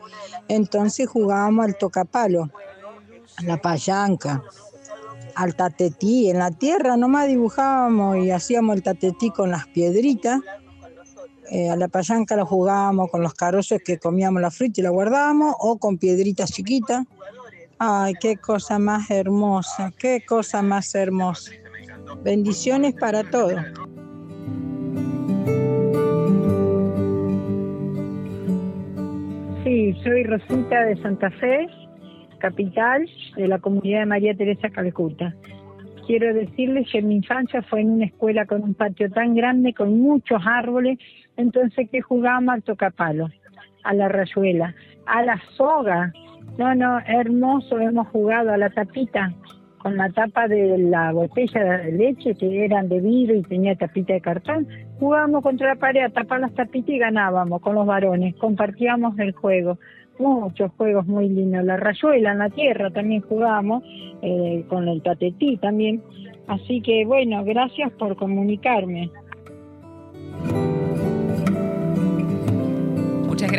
Entonces 0.47 1.07
jugábamos 1.07 1.65
al 1.65 1.77
tocapalo, 1.77 2.49
a 3.37 3.43
la 3.43 3.61
payanca, 3.61 4.43
al 5.35 5.55
tatetí. 5.55 6.29
En 6.29 6.39
la 6.39 6.51
tierra 6.51 6.97
nomás 6.97 7.27
dibujábamos 7.27 8.17
y 8.17 8.31
hacíamos 8.31 8.75
el 8.75 8.83
tatetí 8.83 9.29
con 9.29 9.51
las 9.51 9.67
piedritas. 9.67 10.41
Eh, 11.49 11.69
a 11.69 11.75
la 11.75 11.89
payanca 11.89 12.35
la 12.35 12.45
jugábamos 12.45 13.11
con 13.11 13.21
los 13.21 13.33
carozos 13.33 13.79
que 13.83 13.99
comíamos 13.99 14.41
la 14.41 14.51
fruta 14.51 14.79
y 14.79 14.83
la 14.83 14.89
guardábamos, 14.89 15.55
o 15.59 15.77
con 15.77 15.97
piedritas 15.97 16.51
chiquitas. 16.51 17.05
Ay, 17.83 18.13
qué 18.21 18.37
cosa 18.37 18.77
más 18.77 19.09
hermosa, 19.09 19.91
qué 19.97 20.23
cosa 20.23 20.61
más 20.61 20.93
hermosa. 20.93 21.51
Bendiciones 22.23 22.93
para 22.93 23.23
todos. 23.23 23.59
Sí, 29.63 29.93
soy 30.03 30.23
Rosita 30.25 30.83
de 30.85 30.95
Santa 31.01 31.31
Fe, 31.31 31.67
capital 32.37 33.09
de 33.35 33.47
la 33.47 33.57
comunidad 33.57 34.01
de 34.01 34.05
María 34.05 34.35
Teresa 34.35 34.69
Calcuta. 34.69 35.33
Quiero 36.05 36.35
decirles 36.35 36.87
que 36.91 37.01
mi 37.01 37.15
infancia 37.15 37.63
fue 37.63 37.81
en 37.81 37.93
una 37.93 38.05
escuela 38.05 38.45
con 38.45 38.61
un 38.61 38.75
patio 38.75 39.09
tan 39.09 39.33
grande, 39.33 39.73
con 39.73 39.99
muchos 39.99 40.39
árboles, 40.45 40.99
entonces 41.35 41.89
que 41.89 42.01
jugábamos 42.01 42.53
al 42.53 42.61
tocapalo, 42.61 43.29
a 43.83 43.93
la 43.95 44.07
rayuela, 44.07 44.75
a 45.07 45.23
la 45.23 45.41
soga. 45.57 46.13
No, 46.57 46.75
no, 46.75 46.99
hermoso, 47.07 47.79
hemos 47.79 48.07
jugado 48.09 48.51
a 48.51 48.57
la 48.57 48.69
tapita, 48.69 49.33
con 49.79 49.97
la 49.97 50.09
tapa 50.09 50.47
de 50.47 50.77
la 50.77 51.11
botella 51.11 51.77
de 51.77 51.91
leche, 51.91 52.35
que 52.35 52.65
eran 52.65 52.87
de 52.87 52.99
vidrio 52.99 53.37
y 53.37 53.43
tenía 53.43 53.75
tapita 53.75 54.13
de 54.13 54.21
cartón. 54.21 54.67
Jugábamos 54.99 55.41
contra 55.41 55.69
la 55.69 55.75
pared 55.75 56.03
a 56.03 56.09
tapar 56.09 56.39
las 56.39 56.53
tapitas 56.53 56.89
y 56.89 56.99
ganábamos 56.99 57.61
con 57.61 57.75
los 57.75 57.87
varones, 57.87 58.35
compartíamos 58.35 59.17
el 59.17 59.31
juego. 59.31 59.79
Muchos 60.19 60.71
juegos 60.77 61.07
muy 61.07 61.29
lindos. 61.29 61.63
La 61.63 61.77
rayuela 61.77 62.33
en 62.33 62.39
la 62.39 62.49
tierra 62.49 62.91
también 62.91 63.21
jugábamos, 63.21 63.83
eh, 64.21 64.63
con 64.69 64.87
el 64.87 65.01
tatetí 65.01 65.57
también. 65.57 66.03
Así 66.47 66.81
que 66.81 67.05
bueno, 67.05 67.43
gracias 67.43 67.91
por 67.93 68.15
comunicarme. 68.15 69.09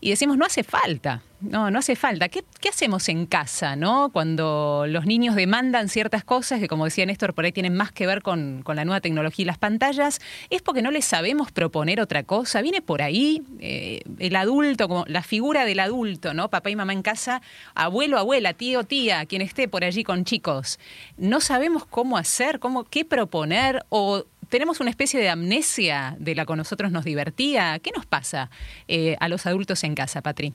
Y 0.00 0.10
decimos, 0.10 0.36
no 0.36 0.44
hace 0.44 0.62
falta, 0.62 1.22
no, 1.40 1.70
no 1.70 1.78
hace 1.78 1.94
falta. 1.94 2.28
¿Qué, 2.28 2.44
¿Qué, 2.60 2.68
hacemos 2.68 3.08
en 3.08 3.26
casa, 3.26 3.76
no? 3.76 4.10
Cuando 4.12 4.86
los 4.88 5.06
niños 5.06 5.36
demandan 5.36 5.88
ciertas 5.88 6.24
cosas 6.24 6.58
que, 6.58 6.66
como 6.66 6.84
decía 6.84 7.06
Néstor, 7.06 7.32
por 7.34 7.44
ahí 7.44 7.52
tienen 7.52 7.74
más 7.74 7.92
que 7.92 8.06
ver 8.06 8.22
con, 8.22 8.62
con 8.64 8.76
la 8.76 8.84
nueva 8.84 9.00
tecnología 9.00 9.42
y 9.44 9.46
las 9.46 9.58
pantallas, 9.58 10.20
es 10.50 10.62
porque 10.62 10.82
no 10.82 10.90
les 10.90 11.04
sabemos 11.04 11.52
proponer 11.52 12.00
otra 12.00 12.24
cosa. 12.24 12.60
Viene 12.60 12.82
por 12.82 13.02
ahí 13.02 13.42
eh, 13.60 14.02
el 14.18 14.34
adulto, 14.34 14.88
como 14.88 15.04
la 15.06 15.22
figura 15.22 15.64
del 15.64 15.80
adulto, 15.80 16.34
¿no? 16.34 16.48
Papá 16.48 16.70
y 16.70 16.76
mamá 16.76 16.92
en 16.92 17.02
casa, 17.02 17.40
abuelo, 17.74 18.18
abuela, 18.18 18.52
tío, 18.52 18.84
tía, 18.84 19.24
quien 19.26 19.42
esté 19.42 19.68
por 19.68 19.84
allí 19.84 20.02
con 20.02 20.24
chicos. 20.24 20.80
No 21.16 21.40
sabemos 21.40 21.86
cómo 21.86 22.18
hacer, 22.18 22.58
cómo, 22.58 22.84
qué 22.84 23.04
proponer 23.04 23.84
o 23.90 24.24
tenemos 24.48 24.80
una 24.80 24.90
especie 24.90 25.20
de 25.20 25.28
amnesia 25.28 26.16
de 26.18 26.34
la 26.34 26.46
que 26.46 26.56
nosotros 26.56 26.90
nos 26.92 27.04
divertía. 27.04 27.78
¿Qué 27.80 27.90
nos 27.94 28.06
pasa 28.06 28.50
eh, 28.88 29.16
a 29.20 29.28
los 29.28 29.46
adultos 29.46 29.84
en 29.84 29.94
casa, 29.94 30.22
Patri? 30.22 30.54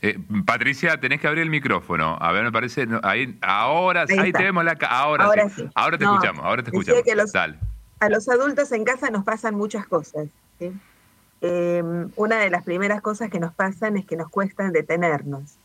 Eh, 0.00 0.16
Patricia, 0.46 0.98
tenés 1.00 1.20
que 1.20 1.26
abrir 1.26 1.42
el 1.42 1.50
micrófono. 1.50 2.16
A 2.20 2.30
ver, 2.32 2.44
me 2.44 2.52
parece. 2.52 2.86
no, 2.86 3.00
ahí, 3.02 3.36
ahora, 3.42 4.04
ahí, 4.08 4.18
Ahí 4.18 4.32
tenemos 4.32 4.64
la. 4.64 4.76
Ahora, 4.88 5.24
Ahora 5.24 5.48
sí. 5.48 5.62
sí. 5.62 5.68
Ahora 5.74 5.98
te 5.98 6.04
No, 6.04 6.14
escuchamos. 6.14 6.44
Ahora 6.44 6.62
te 6.62 6.70
escuchamos. 6.70 7.02
que 7.02 7.14
los- 7.16 7.32
Dale. 7.32 7.56
A 8.00 8.08
los 8.08 8.28
adultos 8.28 8.70
en 8.70 8.84
casa 8.84 9.10
nos 9.10 9.24
pasan 9.24 9.56
muchas 9.56 9.84
cosas. 9.86 10.28
¿sí? 10.60 10.70
Eh, 11.40 11.82
una 12.14 12.36
de 12.38 12.50
las 12.50 12.62
primeras 12.62 13.00
cosas 13.02 13.28
que 13.28 13.40
nos 13.40 13.52
pasan 13.52 13.96
es 13.96 14.04
que 14.06 14.16
nos 14.16 14.28
cuesta 14.30 14.70
detenernos. 14.70 15.56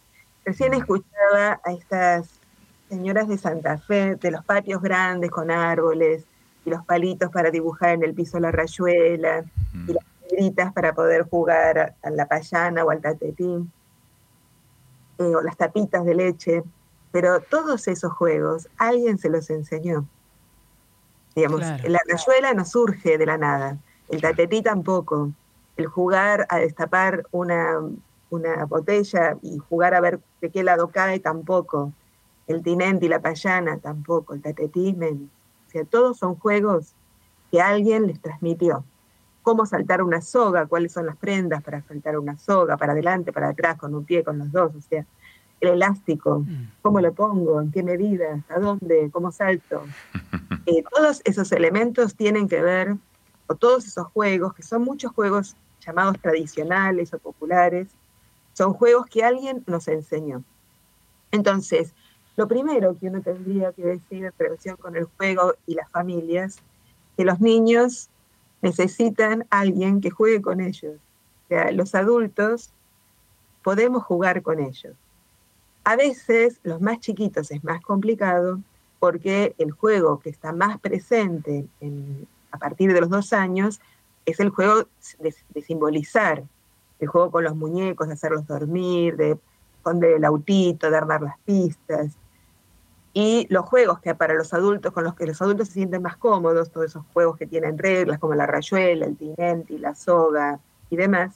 Recién 0.46 0.74
escuchaba 0.74 1.62
a 1.64 1.72
estas 1.74 2.40
señoras 2.94 3.28
de 3.28 3.38
Santa 3.38 3.78
Fe, 3.80 4.16
de 4.16 4.30
los 4.32 4.46
patios 4.46 4.82
grandes 4.82 5.32
con 5.32 5.50
árboles 5.50 6.26
y 6.64 6.70
los 6.70 6.86
palitos 6.86 7.32
para 7.32 7.50
dibujar 7.50 7.90
en 7.92 8.04
el 8.04 8.14
piso 8.14 8.40
la 8.40 8.52
rayuela 8.52 9.44
Mm. 9.74 9.90
y 9.90 9.94
las 9.94 10.04
piedritas 10.30 10.72
para 10.74 10.94
poder 10.94 11.28
jugar 11.28 11.80
a, 11.80 11.96
a 12.04 12.10
la 12.12 12.28
payana 12.28 12.84
o 12.86 12.92
al 12.92 13.02
tatetín, 13.02 13.72
eh, 15.18 15.36
o 15.36 15.42
las 15.42 15.58
tapitas 15.58 16.06
de 16.06 16.14
leche. 16.14 16.64
Pero 17.12 17.40
todos 17.42 17.88
esos 17.88 18.12
juegos 18.14 18.68
alguien 18.78 19.18
se 19.18 19.30
los 19.30 19.50
enseñó. 19.50 20.06
Digamos, 21.36 21.62
Claro. 21.62 21.90
la 21.90 22.00
rayuela 22.08 22.54
no 22.54 22.64
surge 22.66 23.18
de 23.18 23.26
la 23.26 23.38
nada, 23.40 23.78
el 24.10 24.22
tatetí 24.22 24.62
tampoco. 24.62 25.32
El 25.78 25.88
jugar 25.88 26.46
a 26.50 26.58
destapar 26.60 27.26
una, 27.32 27.80
una 28.30 28.66
botella 28.66 29.38
y 29.42 29.58
jugar 29.58 29.96
a 29.96 30.02
ver 30.02 30.20
de 30.42 30.52
qué 30.52 30.62
lado 30.64 30.90
cae 30.90 31.20
tampoco. 31.20 31.92
El 32.48 32.62
tinente 32.62 33.06
y 33.06 33.10
la 33.10 33.22
payana 33.22 33.80
tampoco, 33.80 34.34
el 34.34 34.42
tatetí 34.42 34.94
menos. 34.94 35.30
O 35.68 35.70
sea, 35.70 35.86
todos 35.86 36.18
son 36.18 36.36
juegos 36.36 36.94
que 37.52 37.62
alguien 37.62 38.08
les 38.08 38.22
transmitió. 38.22 38.84
Cómo 39.42 39.66
saltar 39.66 40.02
una 40.02 40.22
soga, 40.22 40.66
cuáles 40.68 40.92
son 40.94 41.06
las 41.06 41.18
prendas 41.18 41.62
para 41.64 41.82
saltar 41.82 42.18
una 42.18 42.38
soga, 42.38 42.78
para 42.78 42.94
adelante, 42.94 43.32
para 43.34 43.50
atrás, 43.50 43.78
con 43.78 43.94
un 43.94 44.06
pie, 44.06 44.24
con 44.24 44.38
los 44.40 44.52
dos. 44.52 44.74
O 44.76 44.82
sea, 44.82 45.06
el 45.60 45.70
elástico, 45.70 46.40
Mm. 46.40 46.72
cómo 46.82 47.00
lo 47.00 47.14
pongo, 47.14 47.62
en 47.62 47.72
qué 47.72 47.84
medida, 47.84 48.34
hasta 48.36 48.60
dónde, 48.60 49.10
cómo 49.12 49.32
salto. 49.32 49.86
Eh, 50.66 50.84
todos 50.96 51.22
esos 51.26 51.52
elementos 51.52 52.16
tienen 52.16 52.48
que 52.48 52.62
ver, 52.62 52.96
o 53.48 53.56
todos 53.56 53.86
esos 53.86 54.08
juegos, 54.08 54.54
que 54.54 54.64
son 54.64 54.84
muchos 54.84 55.12
juegos 55.12 55.58
llamados 55.86 56.18
tradicionales 56.22 57.14
o 57.14 57.20
populares, 57.20 57.90
son 58.54 58.74
juegos 58.74 59.08
que 59.08 59.24
alguien 59.26 59.64
nos 59.68 59.90
enseñó. 59.90 60.44
Entonces, 61.32 61.94
lo 62.36 62.48
primero 62.48 62.98
que 62.98 63.08
uno 63.08 63.22
tendría 63.22 63.72
que 63.74 63.84
decir 63.84 64.26
en 64.26 64.34
relación 64.38 64.76
con 64.78 64.96
el 64.96 65.06
juego 65.06 65.54
y 65.68 65.76
las 65.76 65.90
familias, 65.92 66.58
que 67.16 67.26
los 67.26 67.40
niños 67.40 68.10
necesitan 68.62 69.46
a 69.50 69.60
alguien 69.60 70.02
que 70.02 70.10
juegue 70.10 70.42
con 70.42 70.60
ellos. 70.62 70.96
O 70.96 71.48
sea, 71.50 71.72
los 71.72 71.94
adultos 71.94 72.72
podemos 73.62 74.04
jugar 74.04 74.42
con 74.42 74.60
ellos. 74.60 74.96
A 75.84 75.96
veces 75.96 76.60
los 76.64 76.82
más 76.82 77.00
chiquitos 77.00 77.52
es 77.52 77.64
más 77.64 77.82
complicado 77.82 78.60
porque 79.00 79.54
el 79.58 79.72
juego 79.72 80.20
que 80.20 80.30
está 80.30 80.54
más 80.54 80.80
presente 80.80 81.66
en- 81.82 82.26
a 82.52 82.58
partir 82.58 82.94
de 82.94 83.02
los 83.02 83.10
dos 83.10 83.34
años 83.34 83.82
es 84.26 84.40
el 84.40 84.50
juego 84.50 84.88
de, 85.20 85.62
simbolizar, 85.62 86.44
el 87.00 87.08
juego 87.08 87.30
con 87.30 87.44
los 87.44 87.56
muñecos, 87.56 88.08
de 88.08 88.14
hacerlos 88.14 88.48
dormir, 88.48 89.18
de 89.18 89.38
esconder 89.76 90.14
el 90.14 90.24
autito, 90.24 90.90
de 90.90 90.98
armar 90.98 91.22
las 91.22 91.38
pistas. 91.40 92.16
Y 93.14 93.46
los 93.50 93.66
juegos 93.66 94.00
que 94.00 94.16
para 94.16 94.34
los 94.34 94.54
adultos, 94.54 94.92
con 94.92 95.04
los 95.04 95.14
que 95.14 95.28
los 95.28 95.40
adultos 95.42 95.68
se 95.68 95.76
sienten 95.76 96.02
más 96.02 96.18
cómodos, 96.18 96.72
todos 96.72 96.88
esos 96.88 97.06
juegos 97.14 97.38
que 97.38 97.46
tienen 97.46 97.78
reglas 97.78 98.18
como 98.18 98.34
la 98.34 98.48
rayuela, 98.48 99.06
el 99.06 99.16
tinenti, 99.16 99.78
la 99.78 99.94
soga 99.94 100.60
y 100.90 100.96
demás, 100.96 101.36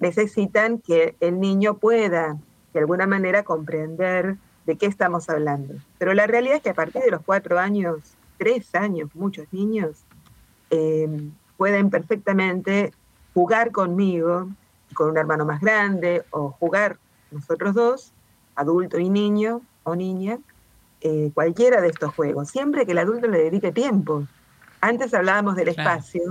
necesitan 0.00 0.78
que 0.78 1.14
el 1.20 1.38
niño 1.38 1.74
pueda 1.74 2.38
de 2.72 2.80
alguna 2.80 3.06
manera 3.06 3.42
comprender 3.42 4.36
de 4.64 4.76
qué 4.78 4.86
estamos 4.86 5.28
hablando. 5.28 5.74
Pero 5.98 6.14
la 6.14 6.26
realidad 6.26 6.56
es 6.56 6.62
que 6.62 6.70
a 6.70 6.74
partir 6.74 7.02
de 7.02 7.10
los 7.10 7.22
cuatro 7.22 7.58
años, 7.58 8.16
tres 8.38 8.74
años, 8.74 9.10
muchos 9.14 9.46
niños 9.52 10.04
eh, 10.70 11.08
pueden 11.56 11.90
perfectamente 11.90 12.92
jugar 13.34 13.70
conmigo, 13.70 14.48
con 14.94 15.10
un 15.10 15.18
hermano 15.18 15.44
más 15.44 15.60
grande, 15.60 16.24
o 16.30 16.50
jugar 16.50 16.98
nosotros 17.30 17.74
dos, 17.74 18.12
adulto 18.54 18.98
y 18.98 19.08
niño 19.08 19.62
o 19.84 19.94
niña, 19.94 20.38
eh, 21.04 21.32
cualquiera 21.34 21.80
de 21.80 21.88
estos 21.88 22.14
juegos, 22.14 22.48
siempre 22.50 22.86
que 22.86 22.92
el 22.92 22.98
adulto 22.98 23.26
le 23.26 23.38
dedique 23.38 23.72
tiempo. 23.72 24.24
Antes 24.80 25.12
hablábamos 25.12 25.56
del 25.56 25.68
espacio 25.68 26.22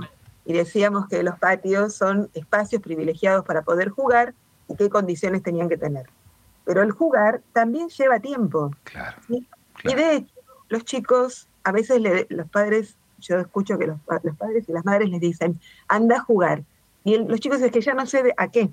y 0.46 0.54
decíamos 0.54 1.08
que 1.08 1.22
los 1.22 1.38
patios 1.38 1.94
son 1.94 2.30
espacios 2.32 2.80
privilegiados 2.80 3.44
para 3.44 3.60
poder 3.60 3.90
jugar 3.90 4.34
y 4.68 4.76
qué 4.76 4.88
condiciones 4.88 5.42
tenían 5.42 5.68
que 5.68 5.76
tener. 5.76 6.06
Pero 6.64 6.80
el 6.82 6.90
jugar 6.90 7.42
también 7.52 7.90
lleva 7.90 8.20
tiempo. 8.20 8.70
Claro, 8.84 9.18
Y 9.28 9.94
de 9.94 10.16
hecho, 10.16 10.34
los 10.70 10.84
chicos, 10.86 11.48
a 11.64 11.72
veces 11.72 12.00
los 12.30 12.48
padres, 12.48 12.96
yo 13.18 13.40
escucho 13.40 13.78
que 13.78 13.88
los, 13.88 14.00
padres 14.00 14.66
y 14.68 14.72
las 14.72 14.86
madres 14.86 15.10
les 15.10 15.20
dicen, 15.20 15.60
anda 15.86 16.16
a 16.16 16.20
jugar. 16.20 16.62
Y 17.04 17.18
los 17.18 17.40
chicos 17.40 17.60
es 17.60 17.70
que 17.70 17.82
ya 17.82 17.92
no 17.92 18.06
sé 18.06 18.32
a 18.38 18.48
qué. 18.48 18.70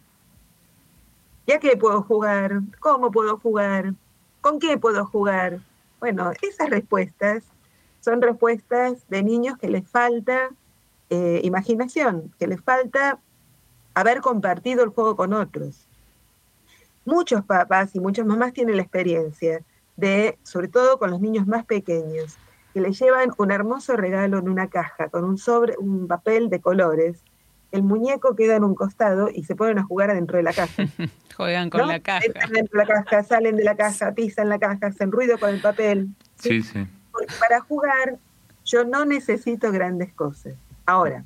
¿Ya 1.46 1.60
qué 1.60 1.76
puedo 1.76 2.04
jugar? 2.04 2.62
¿Cómo 2.80 3.12
puedo 3.12 3.38
jugar? 3.38 3.96
¿Con 4.40 4.60
qué 4.60 4.78
puedo 4.78 5.06
jugar? 5.06 5.60
Bueno, 6.00 6.32
esas 6.42 6.70
respuestas 6.70 7.44
son 8.00 8.22
respuestas 8.22 9.08
de 9.10 9.24
niños 9.24 9.58
que 9.58 9.70
les 9.70 9.88
falta 9.88 10.50
eh, 11.10 11.42
imaginación, 11.44 12.34
que 12.40 12.48
les 12.48 12.62
falta 12.62 13.20
haber 13.94 14.22
compartido 14.22 14.84
el 14.84 14.90
juego 14.90 15.16
con 15.16 15.34
otros. 15.34 15.88
Muchos 17.06 17.44
papás 17.44 17.96
y 17.96 18.00
muchas 18.00 18.26
mamás 18.26 18.54
tienen 18.54 18.78
la 18.78 18.84
experiencia 18.84 19.62
de, 19.98 20.38
sobre 20.44 20.68
todo 20.68 21.00
con 21.00 21.12
los 21.12 21.20
niños 21.20 21.48
más 21.48 21.66
pequeños, 21.66 22.38
que 22.74 22.82
les 22.82 23.00
llevan 23.00 23.32
un 23.38 23.52
hermoso 23.52 23.98
regalo 23.98 24.38
en 24.38 24.48
una 24.48 24.70
caja 24.70 25.10
con 25.10 25.24
un 25.24 25.38
sobre, 25.38 25.76
un 25.78 26.08
papel 26.08 26.50
de 26.50 26.62
colores. 26.62 27.24
El 27.72 27.84
muñeco 27.84 28.36
queda 28.36 28.56
en 28.56 28.64
un 28.64 28.76
costado 28.76 29.30
y 29.34 29.44
se 29.44 29.56
ponen 29.56 29.80
a 29.80 29.84
jugar 29.84 30.10
adentro 30.10 30.38
de 30.38 30.44
la 30.44 30.54
caja. 30.54 30.84
Juegan 31.38 31.70
con 31.70 31.88
la 31.88 32.00
caja. 32.00 32.26
Entran 32.26 32.52
dentro 32.52 32.80
de 32.80 32.86
la 32.86 33.04
caja, 33.04 33.24
salen 33.24 33.56
de 33.56 33.64
la 33.64 33.76
caja, 33.76 34.14
pisan 34.14 34.50
la 34.50 34.60
caja, 34.60 34.88
hacen 34.88 35.12
ruido 35.12 35.38
con 35.40 35.52
el 35.52 35.62
papel. 35.62 36.10
Sí, 36.36 36.62
sí. 36.62 36.86
para 37.40 37.60
jugar 37.62 38.18
yo 38.66 38.84
no 38.86 39.06
necesito 39.06 39.72
grandes 39.72 40.14
cosas. 40.14 40.54
Ahora, 40.86 41.26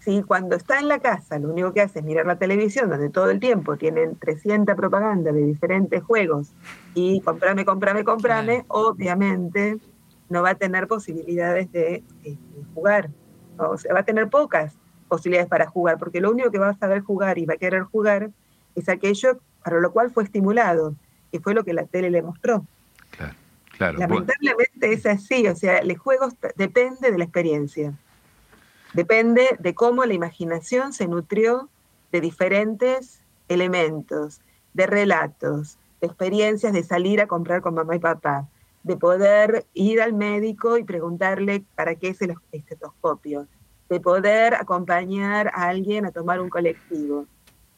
si 0.00 0.22
cuando 0.22 0.54
está 0.54 0.78
en 0.80 0.88
la 0.88 0.98
casa 0.98 1.38
lo 1.38 1.48
único 1.50 1.72
que 1.72 1.80
hace 1.80 2.00
es 2.00 2.04
mirar 2.04 2.26
la 2.26 2.36
televisión, 2.36 2.90
donde 2.90 3.08
todo 3.08 3.30
el 3.30 3.40
tiempo 3.40 3.76
tienen 3.76 4.16
300 4.16 4.76
propaganda 4.76 5.32
de 5.32 5.42
diferentes 5.42 6.02
juegos 6.02 6.52
y 6.94 7.20
comprame, 7.22 7.64
comprame, 7.64 8.04
comprame, 8.04 8.64
obviamente 8.68 9.78
no 10.28 10.42
va 10.42 10.50
a 10.50 10.54
tener 10.56 10.88
posibilidades 10.88 11.72
de, 11.72 12.02
de 12.22 12.36
jugar. 12.74 13.10
O 13.56 13.78
sea, 13.78 13.94
va 13.94 14.00
a 14.00 14.04
tener 14.04 14.28
pocas 14.28 14.74
posibilidades 15.08 15.48
para 15.48 15.66
jugar, 15.66 15.98
porque 15.98 16.20
lo 16.20 16.30
único 16.30 16.50
que 16.50 16.58
va 16.58 16.70
a 16.70 16.78
saber 16.78 17.02
jugar 17.02 17.38
y 17.38 17.46
va 17.46 17.54
a 17.54 17.58
querer 17.58 17.82
jugar 17.82 18.30
es 18.74 18.88
aquello 18.88 19.38
para 19.62 19.80
lo 19.80 19.92
cual 19.92 20.10
fue 20.10 20.24
estimulado, 20.24 20.94
que 21.32 21.40
fue 21.40 21.54
lo 21.54 21.64
que 21.64 21.72
la 21.72 21.84
tele 21.86 22.10
le 22.10 22.22
mostró. 22.22 22.66
Claro, 23.10 23.34
claro. 23.76 23.98
Lamentablemente 23.98 24.92
es 24.92 25.06
así, 25.06 25.46
o 25.48 25.56
sea, 25.56 25.78
el 25.78 25.96
juego 25.96 26.28
depende 26.56 27.10
de 27.10 27.18
la 27.18 27.24
experiencia. 27.24 27.94
Depende 28.92 29.56
de 29.58 29.74
cómo 29.74 30.04
la 30.04 30.14
imaginación 30.14 30.92
se 30.92 31.08
nutrió 31.08 31.68
de 32.12 32.20
diferentes 32.20 33.20
elementos, 33.48 34.40
de 34.72 34.86
relatos, 34.86 35.78
de 36.00 36.06
experiencias 36.06 36.72
de 36.72 36.82
salir 36.82 37.20
a 37.20 37.26
comprar 37.26 37.60
con 37.60 37.74
mamá 37.74 37.96
y 37.96 37.98
papá, 37.98 38.46
de 38.84 38.96
poder 38.96 39.66
ir 39.72 40.00
al 40.00 40.12
médico 40.12 40.78
y 40.78 40.84
preguntarle 40.84 41.64
para 41.74 41.94
qué 41.96 42.08
es 42.08 42.22
el 42.22 42.34
estetoscopio, 42.52 43.48
de 43.88 44.00
poder 44.00 44.54
acompañar 44.54 45.48
a 45.54 45.68
alguien 45.68 46.06
a 46.06 46.10
tomar 46.10 46.40
un 46.40 46.48
colectivo, 46.48 47.26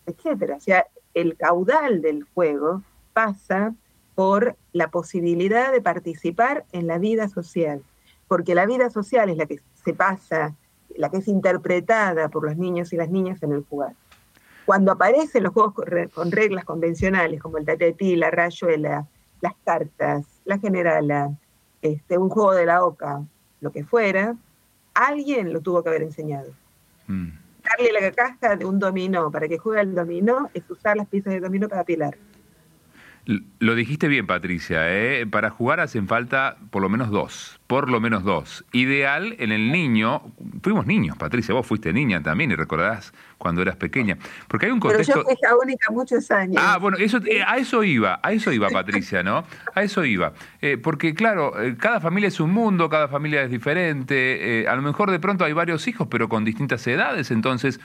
etcétera. 0.06 0.56
O 0.56 0.60
sea, 0.60 0.86
el 1.14 1.36
caudal 1.36 2.02
del 2.02 2.24
juego 2.34 2.82
pasa 3.12 3.74
por 4.14 4.56
la 4.72 4.88
posibilidad 4.88 5.72
de 5.72 5.80
participar 5.80 6.64
en 6.72 6.86
la 6.86 6.98
vida 6.98 7.28
social, 7.28 7.82
porque 8.28 8.54
la 8.54 8.66
vida 8.66 8.90
social 8.90 9.28
es 9.30 9.36
la 9.36 9.46
que 9.46 9.60
se 9.84 9.94
pasa, 9.94 10.54
la 10.96 11.10
que 11.10 11.18
es 11.18 11.28
interpretada 11.28 12.28
por 12.28 12.44
los 12.44 12.56
niños 12.56 12.92
y 12.92 12.96
las 12.96 13.10
niñas 13.10 13.42
en 13.42 13.52
el 13.52 13.64
jugar. 13.64 13.92
Cuando 14.64 14.92
aparecen 14.92 15.44
los 15.44 15.52
juegos 15.52 15.74
con 16.12 16.32
reglas 16.32 16.64
convencionales, 16.64 17.40
como 17.40 17.58
el 17.58 17.64
tatetí, 17.64 18.16
la 18.16 18.30
rayuela, 18.30 19.06
las 19.40 19.54
cartas, 19.64 20.26
la 20.44 20.58
generala, 20.58 21.36
este, 21.82 22.18
un 22.18 22.30
juego 22.30 22.52
de 22.52 22.66
la 22.66 22.84
oca, 22.84 23.22
lo 23.60 23.70
que 23.70 23.84
fuera, 23.84 24.34
alguien 24.96 25.52
lo 25.52 25.60
tuvo 25.60 25.82
que 25.82 25.88
haber 25.88 26.02
enseñado. 26.02 26.52
Mm 27.06 27.30
darle 27.66 27.92
la 27.92 28.12
caja 28.12 28.56
de 28.56 28.64
un 28.64 28.78
dominó 28.78 29.30
para 29.30 29.48
que 29.48 29.58
juegue 29.58 29.80
el 29.80 29.94
dominó 29.94 30.48
es 30.54 30.62
usar 30.70 30.96
las 30.96 31.08
piezas 31.08 31.32
de 31.32 31.40
dominó 31.40 31.68
para 31.68 31.82
apilar. 31.82 32.16
Lo 33.26 33.74
dijiste 33.74 34.06
bien, 34.06 34.24
Patricia. 34.24 34.88
¿eh? 34.88 35.26
Para 35.26 35.50
jugar 35.50 35.80
hacen 35.80 36.06
falta 36.06 36.58
por 36.70 36.80
lo 36.80 36.88
menos 36.88 37.10
dos. 37.10 37.58
Por 37.66 37.90
lo 37.90 38.00
menos 38.00 38.22
dos. 38.22 38.64
Ideal 38.70 39.34
en 39.40 39.50
el 39.50 39.72
niño. 39.72 40.22
Fuimos 40.62 40.86
niños, 40.86 41.16
Patricia. 41.16 41.52
Vos 41.52 41.66
fuiste 41.66 41.92
niña 41.92 42.22
también 42.22 42.52
y 42.52 42.54
recordarás 42.54 43.12
cuando 43.36 43.62
eras 43.62 43.74
pequeña. 43.74 44.16
Porque 44.46 44.66
hay 44.66 44.72
un 44.72 44.78
contexto. 44.78 45.24
Pero 45.24 45.28
yo 45.28 45.48
fui 45.50 45.58
única 45.60 45.90
muchos 45.90 46.30
años. 46.30 46.62
Ah, 46.64 46.78
bueno, 46.78 46.98
eso, 46.98 47.18
eh, 47.26 47.42
a 47.44 47.56
eso 47.56 47.82
iba. 47.82 48.20
A 48.22 48.32
eso 48.32 48.52
iba, 48.52 48.68
Patricia, 48.68 49.24
¿no? 49.24 49.44
A 49.74 49.82
eso 49.82 50.04
iba. 50.04 50.32
Eh, 50.62 50.78
porque, 50.78 51.12
claro, 51.12 51.52
cada 51.80 52.00
familia 52.00 52.28
es 52.28 52.38
un 52.38 52.52
mundo, 52.52 52.88
cada 52.88 53.08
familia 53.08 53.42
es 53.42 53.50
diferente. 53.50 54.66
a 54.68 54.76
lo 54.76 54.82
mejor 54.82 55.10
de 55.10 55.18
pronto 55.18 55.44
hay 55.44 55.52
varios 55.52 55.88
hijos, 55.88 56.06
pero 56.08 56.28
con 56.28 56.44
distintas 56.44 56.86
edades. 56.86 57.32
Entonces 57.32 57.80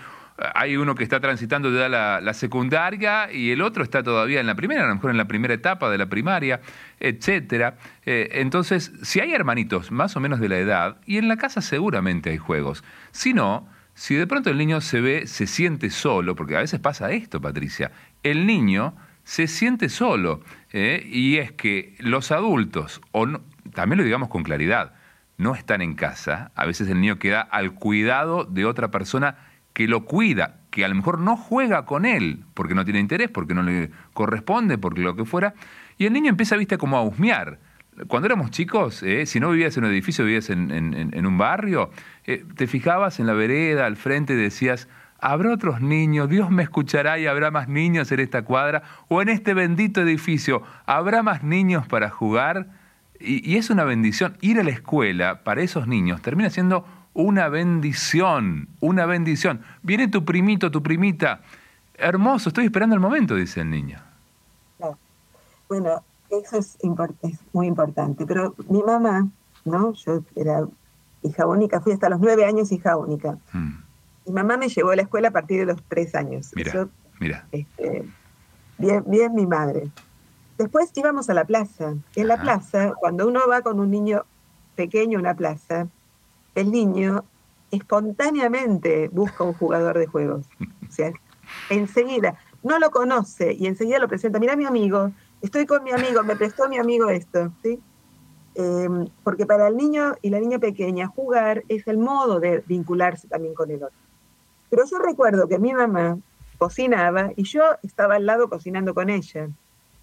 hay 0.55 0.77
uno 0.77 0.95
que 0.95 1.03
está 1.03 1.19
transitando 1.19 1.71
ya 1.71 1.89
la, 1.89 2.33
secundaria 2.33 3.31
y 3.31 3.51
el 3.51 3.61
otro 3.61 3.83
está 3.83 4.03
todavía 4.03 4.39
en 4.39 4.47
la 4.47 4.55
primera, 4.55 4.83
a 4.83 4.87
lo 4.87 4.95
mejor 4.95 5.11
en 5.11 5.17
la 5.17 5.25
primera 5.25 5.53
etapa 5.53 5.89
de 5.89 5.97
la 5.97 6.07
primaria, 6.07 6.61
etcétera. 6.99 7.77
Eh, 8.05 8.29
entonces, 8.33 8.91
si 9.03 9.19
hay 9.19 9.33
hermanitos 9.33 9.91
más 9.91 10.15
o 10.15 10.19
menos 10.19 10.39
de 10.39 10.49
la 10.49 10.57
edad, 10.57 10.97
y 11.05 11.17
en 11.17 11.27
la 11.27 11.37
casa 11.37 11.61
seguramente 11.61 12.29
hay 12.29 12.37
juegos. 12.37 12.83
Si 13.11 13.33
no, 13.33 13.67
si 13.93 14.15
de 14.15 14.27
pronto 14.27 14.49
el 14.49 14.57
niño 14.57 14.81
se 14.81 15.01
ve, 15.01 15.27
se 15.27 15.47
siente 15.47 15.89
solo, 15.89 16.35
porque 16.35 16.55
a 16.55 16.61
veces 16.61 16.79
pasa 16.79 17.11
esto, 17.11 17.41
Patricia, 17.41 17.91
el 18.23 18.45
niño 18.45 18.95
se 19.23 19.47
siente 19.47 19.89
solo, 19.89 20.41
eh, 20.71 21.05
y 21.05 21.37
es 21.37 21.51
que 21.51 21.95
los 21.99 22.31
adultos, 22.31 23.01
o 23.11 23.27
también 23.73 23.97
lo 23.97 24.03
digamos 24.03 24.29
con 24.29 24.43
claridad, 24.43 24.93
no 25.37 25.55
están 25.55 25.81
en 25.81 25.95
casa, 25.95 26.51
a 26.55 26.65
veces 26.65 26.87
el 26.87 27.01
niño 27.01 27.17
queda 27.17 27.41
al 27.41 27.73
cuidado 27.73 28.45
de 28.45 28.65
otra 28.65 28.91
persona 28.91 29.37
que 29.73 29.87
lo 29.87 30.05
cuida, 30.05 30.57
que 30.69 30.85
a 30.85 30.87
lo 30.87 30.95
mejor 30.95 31.19
no 31.19 31.37
juega 31.37 31.85
con 31.85 32.05
él 32.05 32.43
porque 32.53 32.75
no 32.75 32.83
tiene 32.83 32.99
interés, 32.99 33.29
porque 33.29 33.53
no 33.53 33.63
le 33.63 33.91
corresponde, 34.13 34.77
porque 34.77 35.01
lo 35.01 35.15
que 35.15 35.25
fuera, 35.25 35.53
y 35.97 36.05
el 36.05 36.13
niño 36.13 36.29
empieza, 36.29 36.55
viste, 36.57 36.77
como 36.77 36.97
a 36.97 37.03
husmear. 37.03 37.59
Cuando 38.07 38.25
éramos 38.25 38.51
chicos, 38.51 39.03
eh, 39.03 39.25
si 39.25 39.39
no 39.39 39.51
vivías 39.51 39.75
en 39.77 39.83
un 39.83 39.91
edificio, 39.91 40.25
vivías 40.25 40.49
en, 40.49 41.25
un 41.25 41.37
barrio, 41.37 41.91
eh, 42.25 42.45
te 42.55 42.67
fijabas 42.67 43.19
en 43.19 43.27
la 43.27 43.33
vereda, 43.33 43.85
al 43.85 43.97
frente, 43.97 44.33
y 44.33 44.37
decías, 44.37 44.87
¿habrá 45.19 45.51
otros 45.51 45.81
niños? 45.81 46.29
¿Dios 46.29 46.49
me 46.49 46.63
escuchará 46.63 47.19
y 47.19 47.27
habrá 47.27 47.51
más 47.51 47.67
niños 47.67 48.11
en 48.11 48.21
esta 48.21 48.43
cuadra? 48.43 48.83
¿O 49.09 49.21
en 49.21 49.29
este 49.29 49.53
bendito 49.53 50.01
edificio? 50.01 50.63
¿Habrá 50.85 51.21
más 51.21 51.43
niños 51.43 51.85
para 51.85 52.09
jugar? 52.09 52.67
Y, 53.19 53.47
y 53.47 53.57
es 53.57 53.69
una 53.69 53.83
bendición. 53.83 54.37
Ir 54.41 54.59
a 54.59 54.63
la 54.63 54.71
escuela 54.71 55.43
para 55.43 55.61
esos 55.61 55.85
niños 55.85 56.21
termina 56.21 56.49
siendo 56.49 56.85
una 57.13 57.49
bendición, 57.49 58.69
una 58.79 59.05
bendición. 59.05 59.61
Viene 59.83 60.07
tu 60.07 60.23
primito, 60.23 60.71
tu 60.71 60.81
primita. 60.81 61.41
Hermoso, 61.95 62.49
estoy 62.49 62.65
esperando 62.65 62.95
el 62.95 63.01
momento, 63.01 63.35
dice 63.35 63.61
el 63.61 63.69
niño. 63.69 63.99
Bueno, 65.67 66.03
eso 66.29 66.57
es, 66.57 66.77
muy 67.53 67.67
importante. 67.67 68.25
Pero 68.25 68.55
mi 68.67 68.83
mamá, 68.83 69.27
¿no? 69.63 69.93
Yo 69.93 70.23
era 70.35 70.65
hija 71.23 71.45
única, 71.45 71.79
fui 71.81 71.93
hasta 71.93 72.09
los 72.09 72.19
nueve 72.19 72.45
años 72.45 72.71
hija 72.71 72.97
única. 72.97 73.37
Hmm. 73.53 73.83
Mi 74.25 74.33
mamá 74.33 74.57
me 74.57 74.67
llevó 74.67 74.91
a 74.91 74.95
la 74.95 75.03
escuela 75.03 75.29
a 75.29 75.31
partir 75.31 75.59
de 75.59 75.65
los 75.67 75.81
tres 75.87 76.13
años. 76.15 76.51
Mira, 76.55 76.87
mira. 77.19 77.45
Este, 77.51 78.05
bien, 78.77 79.03
bien 79.07 79.33
mi 79.33 79.45
madre. 79.45 79.89
Después 80.57 80.91
íbamos 80.95 81.29
a 81.29 81.33
la 81.33 81.45
plaza. 81.45 81.95
En 82.15 82.27
la 82.27 82.41
plaza, 82.41 82.93
cuando 82.99 83.27
uno 83.27 83.41
va 83.49 83.61
con 83.61 83.79
un 83.79 83.89
niño 83.89 84.25
pequeño 84.75 85.17
a 85.17 85.21
una 85.21 85.33
plaza, 85.33 85.87
el 86.55 86.71
niño 86.71 87.25
espontáneamente 87.71 89.09
busca 89.09 89.43
un 89.43 89.53
jugador 89.53 89.97
de 89.97 90.07
juegos. 90.07 90.45
O 90.87 90.91
sea, 90.91 91.11
enseguida, 91.69 92.37
no 92.63 92.79
lo 92.79 92.91
conoce 92.91 93.53
y 93.53 93.67
enseguida 93.67 93.99
lo 93.99 94.07
presenta, 94.07 94.39
mira 94.39 94.55
mi 94.55 94.65
amigo, 94.65 95.11
estoy 95.41 95.65
con 95.65 95.83
mi 95.83 95.91
amigo, 95.91 96.23
me 96.23 96.35
prestó 96.35 96.67
mi 96.69 96.77
amigo 96.77 97.09
esto, 97.09 97.51
¿sí? 97.63 97.79
Em, 98.53 99.07
porque 99.23 99.45
para 99.45 99.69
el 99.69 99.77
niño 99.77 100.15
y 100.21 100.29
la 100.29 100.39
niña 100.39 100.59
pequeña 100.59 101.07
jugar 101.07 101.63
es 101.69 101.87
el 101.87 101.97
modo 101.97 102.39
de 102.39 102.63
vincularse 102.67 103.27
también 103.27 103.53
con 103.53 103.71
el 103.71 103.83
otro. 103.83 103.97
Pero 104.69 104.83
yo 104.85 104.99
recuerdo 104.99 105.47
que 105.47 105.57
mi 105.57 105.73
mamá 105.73 106.17
cocinaba 106.57 107.31
y 107.35 107.43
yo 107.43 107.63
estaba 107.81 108.15
al 108.15 108.25
lado 108.25 108.49
cocinando 108.49 108.93
con 108.93 109.09
ella. 109.09 109.49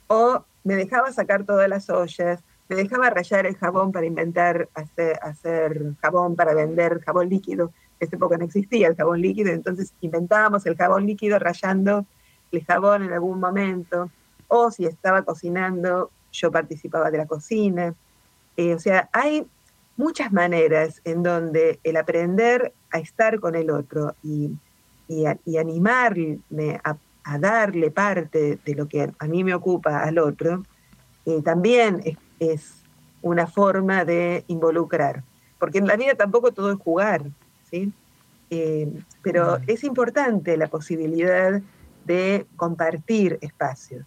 O 0.09 0.44
me 0.64 0.76
dejaba 0.76 1.12
sacar 1.12 1.44
todas 1.44 1.68
las 1.68 1.88
ollas, 1.90 2.42
me 2.68 2.76
dejaba 2.76 3.10
rayar 3.10 3.46
el 3.46 3.56
jabón 3.56 3.92
para 3.92 4.06
inventar, 4.06 4.68
hacer, 4.74 5.18
hacer 5.22 5.94
jabón 6.02 6.36
para 6.36 6.54
vender 6.54 7.00
jabón 7.00 7.28
líquido. 7.28 7.72
En 7.98 8.06
esa 8.06 8.16
época 8.16 8.36
no 8.36 8.44
existía 8.44 8.88
el 8.88 8.96
jabón 8.96 9.22
líquido, 9.22 9.50
entonces 9.50 9.94
inventábamos 10.00 10.66
el 10.66 10.76
jabón 10.76 11.06
líquido 11.06 11.38
rayando 11.38 12.06
el 12.52 12.64
jabón 12.64 13.04
en 13.04 13.12
algún 13.12 13.40
momento. 13.40 14.10
O 14.48 14.70
si 14.70 14.84
estaba 14.84 15.22
cocinando, 15.22 16.10
yo 16.32 16.50
participaba 16.50 17.10
de 17.10 17.18
la 17.18 17.26
cocina. 17.26 17.94
Eh, 18.56 18.74
o 18.74 18.78
sea, 18.78 19.08
hay 19.12 19.46
muchas 19.96 20.32
maneras 20.32 21.00
en 21.04 21.22
donde 21.22 21.80
el 21.82 21.96
aprender 21.96 22.72
a 22.90 22.98
estar 22.98 23.40
con 23.40 23.54
el 23.54 23.70
otro 23.70 24.14
y, 24.22 24.50
animarme 25.58 26.80
a, 26.84 26.96
darle 27.38 27.90
parte 27.90 28.58
de 28.64 28.74
lo 28.74 28.86
que 28.88 29.10
a 29.18 29.26
mí 29.26 29.42
me 29.44 29.54
ocupa 29.54 30.02
al 30.02 30.18
otro, 30.18 30.62
eh, 31.26 31.42
también 31.42 32.00
es, 32.04 32.16
una 33.22 33.47
forma 33.47 34.05
de 34.05 34.45
involucrar. 34.49 35.22
Porque 35.59 35.78
en 35.78 35.86
la 35.86 35.97
vida 35.97 36.14
tampoco 36.14 36.53
todo 36.53 36.70
es 36.72 36.78
jugar, 36.78 37.24
¿sí? 37.70 37.93
Eh, 38.51 38.91
pero 39.22 39.59
es 39.66 39.84
importante 39.84 40.57
la 40.57 40.68
posibilidad 40.68 41.61
de 42.07 42.47
compartir 42.57 43.39
espacios, 43.43 44.07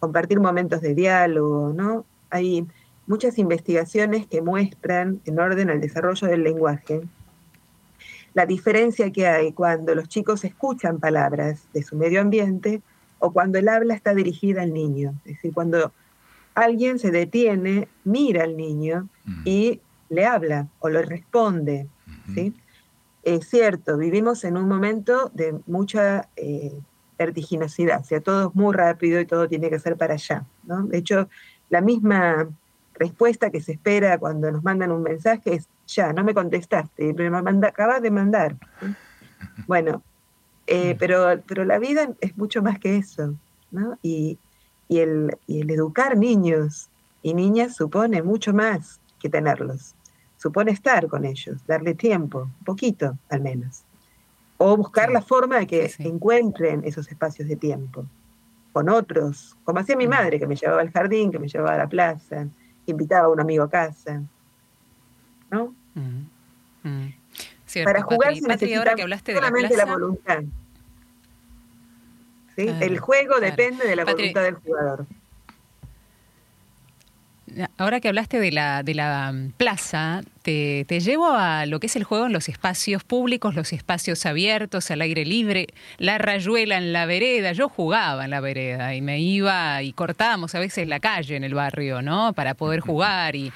compartir 0.00 0.40
momentos 0.40 0.80
de 0.80 0.94
diálogo, 0.94 1.72
¿no? 1.72 2.04
Hay 2.30 2.66
muchas 3.06 3.38
investigaciones 3.38 4.26
que 4.26 4.42
muestran, 4.42 5.20
en 5.24 5.38
orden 5.38 5.70
al 5.70 5.80
desarrollo 5.80 6.26
del 6.26 6.42
lenguaje, 6.42 7.02
la 8.36 8.44
diferencia 8.44 9.10
que 9.10 9.26
hay 9.26 9.52
cuando 9.52 9.94
los 9.94 10.08
chicos 10.08 10.44
escuchan 10.44 11.00
palabras 11.00 11.62
de 11.72 11.82
su 11.82 11.96
medio 11.96 12.20
ambiente 12.20 12.82
o 13.18 13.32
cuando 13.32 13.58
el 13.58 13.66
habla 13.66 13.94
está 13.94 14.12
dirigida 14.14 14.60
al 14.60 14.74
niño. 14.74 15.14
Es 15.24 15.36
decir, 15.36 15.54
cuando 15.54 15.90
alguien 16.56 16.98
se 16.98 17.10
detiene, 17.10 17.86
mira 18.02 18.42
al 18.42 18.56
niño 18.56 19.08
y 19.44 19.80
le 20.08 20.24
habla 20.24 20.68
o 20.80 20.88
le 20.88 21.02
responde. 21.02 21.86
¿sí? 22.34 22.54
Es 23.22 23.48
cierto, 23.48 23.98
vivimos 23.98 24.42
en 24.42 24.56
un 24.56 24.66
momento 24.66 25.30
de 25.34 25.60
mucha 25.66 26.28
eh, 26.34 26.72
vertiginosidad, 27.18 28.00
o 28.00 28.04
sea, 28.04 28.20
todo 28.20 28.48
es 28.48 28.54
muy 28.54 28.74
rápido 28.74 29.20
y 29.20 29.26
todo 29.26 29.48
tiene 29.48 29.68
que 29.68 29.78
ser 29.78 29.96
para 29.96 30.14
allá. 30.14 30.46
¿no? 30.64 30.82
De 30.86 30.98
hecho, 30.98 31.28
la 31.68 31.82
misma 31.82 32.48
respuesta 32.94 33.50
que 33.50 33.60
se 33.60 33.72
espera 33.72 34.18
cuando 34.18 34.50
nos 34.50 34.64
mandan 34.64 34.92
un 34.92 35.02
mensaje 35.02 35.54
es, 35.54 35.68
ya, 35.86 36.14
no 36.14 36.24
me 36.24 36.32
contestaste, 36.32 37.12
me 37.12 37.28
manda, 37.28 37.68
acabas 37.68 38.02
de 38.02 38.10
mandar. 38.10 38.56
Bueno, 39.66 40.02
eh, 40.66 40.96
pero, 40.98 41.42
pero 41.46 41.64
la 41.64 41.78
vida 41.78 42.08
es 42.20 42.36
mucho 42.38 42.62
más 42.62 42.78
que 42.78 42.96
eso, 42.96 43.34
¿no? 43.70 43.98
Y, 44.02 44.38
el, 44.88 45.36
el 45.48 45.70
educar 45.70 46.16
niños 46.16 46.88
y 47.22 47.34
niñas 47.34 47.76
supone 47.76 48.22
mucho 48.22 48.52
más 48.52 49.00
que 49.18 49.28
tenerlos. 49.28 49.94
Supone 50.36 50.70
estar 50.70 51.08
con 51.08 51.24
ellos, 51.24 51.66
darle 51.66 51.94
tiempo, 51.94 52.42
un 52.42 52.64
poquito 52.64 53.18
al 53.30 53.40
menos. 53.40 53.82
O 54.58 54.76
buscar 54.76 55.10
la 55.10 55.22
forma 55.22 55.58
de 55.58 55.66
que 55.66 55.92
encuentren 55.98 56.82
esos 56.84 57.08
espacios 57.08 57.48
de 57.48 57.56
tiempo 57.56 58.06
con 58.72 58.90
otros, 58.90 59.56
como 59.64 59.80
hacía 59.80 59.96
mi 59.96 60.06
mm. 60.06 60.10
madre, 60.10 60.38
que 60.38 60.46
me 60.46 60.54
llevaba 60.54 60.82
al 60.82 60.90
jardín, 60.90 61.32
que 61.32 61.38
me 61.38 61.48
llevaba 61.48 61.74
a 61.74 61.78
la 61.78 61.88
plaza, 61.88 62.46
invitaba 62.84 63.26
a 63.26 63.30
un 63.30 63.40
amigo 63.40 63.64
a 63.64 63.70
casa. 63.70 64.22
¿No? 65.50 65.74
Mm, 65.94 66.26
mm. 66.82 67.14
Para 67.84 68.02
jugar 68.02 68.34
se 68.36 68.46
necesita 68.46 68.94
que 68.94 69.02
hablaste 69.02 69.32
de 69.32 69.38
solamente 69.38 69.76
la, 69.76 69.84
voluntad. 69.86 70.42
¿Sí? 72.56 72.68
el 72.80 72.98
juego 72.98 73.38
depende 73.38 73.86
de 73.86 73.96
la 73.96 74.04
voluntad 74.04 74.42
del 74.42 74.54
jugador. 74.54 75.06
Ahora 77.78 78.00
que 78.00 78.08
hablaste 78.08 78.40
de 78.40 78.50
la, 78.50 78.82
de 78.82 78.94
la 78.94 79.32
mm, 79.32 79.52
plaza, 79.52 80.22
te, 80.42 80.84
te, 80.86 81.00
llevo 81.00 81.28
a 81.28 81.64
lo 81.66 81.80
que 81.80 81.86
es 81.86 81.96
el 81.96 82.04
juego 82.04 82.26
en 82.26 82.32
los 82.32 82.48
espacios 82.48 83.04
públicos, 83.04 83.54
los 83.54 83.72
espacios 83.72 84.26
abiertos, 84.26 84.90
al 84.90 85.00
aire 85.00 85.24
libre, 85.24 85.68
la 85.98 86.18
rayuela 86.18 86.76
en 86.76 86.92
la 86.92 87.06
vereda. 87.06 87.52
Yo 87.52 87.68
jugaba 87.68 88.24
en 88.24 88.30
la 88.30 88.40
vereda 88.40 88.94
y 88.94 89.00
me 89.00 89.20
iba 89.20 89.82
y 89.82 89.92
cortábamos 89.92 90.54
a 90.54 90.58
veces 90.58 90.88
la 90.88 91.00
calle 91.00 91.36
en 91.36 91.44
el 91.44 91.54
barrio, 91.54 92.02
¿no? 92.02 92.32
Para 92.32 92.54
poder 92.54 92.80
jugar 92.86 93.36
y, 93.36 93.52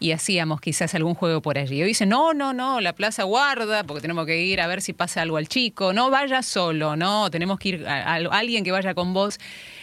y 0.00 0.12
hacíamos 0.12 0.60
quizás 0.60 0.94
algún 0.94 1.14
juego 1.14 1.42
por 1.42 1.58
allí. 1.58 1.82
Hoy 1.82 1.88
dice, 1.88 2.06
no, 2.06 2.34
no, 2.34 2.52
no, 2.52 2.80
la 2.80 2.94
plaza 2.94 3.22
guarda, 3.24 3.84
porque 3.84 4.00
tenemos 4.00 4.26
que 4.26 4.40
ir 4.42 4.60
a 4.60 4.66
ver 4.66 4.80
si 4.80 4.94
pasa 4.94 5.22
algo 5.22 5.36
al 5.36 5.46
chico, 5.46 5.92
no 5.92 6.10
vaya 6.10 6.42
solo, 6.42 6.96
no, 6.96 7.30
tenemos 7.30 7.58
que 7.58 7.68
ir 7.68 7.86
a 7.86 8.14
alguien 8.14 8.64
que 8.64 8.72
vaya 8.72 8.94
con 8.94 9.12
vos. 9.12 9.38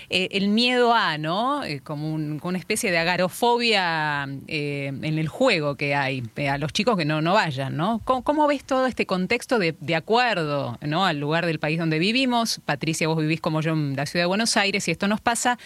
Eh, 0.10 0.30
el 0.32 0.47
miedo 0.47 0.93
a, 0.93 1.18
¿no? 1.18 1.66
Eh, 1.66 1.82
como, 1.84 2.14
una 2.14 2.58
especie 2.58 2.91
de 2.91 2.97
agarofobia 2.97 4.28
eh, 4.47 4.88
en 4.88 5.20
el 5.20 5.28
juego 5.28 5.76
que 5.76 5.95
hay, 5.95 6.24
a 6.49 6.58
los 6.58 6.72
chicos 6.72 6.97
que 6.97 7.03
no, 7.03 7.22
no 7.22 7.34
vayan, 7.34 7.76
¿no? 7.76 8.01
¿Cómo, 8.05 8.47
ves 8.47 8.64
todo 8.64 8.86
este 8.86 9.05
contexto 9.05 9.60
de, 9.60 9.95
acuerdo, 9.95 10.78
¿no? 10.82 11.05
Al 11.05 11.20
lugar 11.20 11.45
del 11.45 11.60
país 11.60 11.78
donde 11.78 11.99
vivimos. 11.99 12.62
Patricia, 12.66 13.08
vos 13.08 13.18
vivís 13.18 13.41
como 13.41 13.62
yo 13.62 13.74
en 13.74 13.95
la 13.95 14.05
ciudad 14.05 14.24
de 14.24 14.28
Buenos 14.28 14.55
Aires 14.55 14.88
y 14.88 14.91
esto 14.91 15.08
nos 15.08 15.20
pasa, 15.20 15.58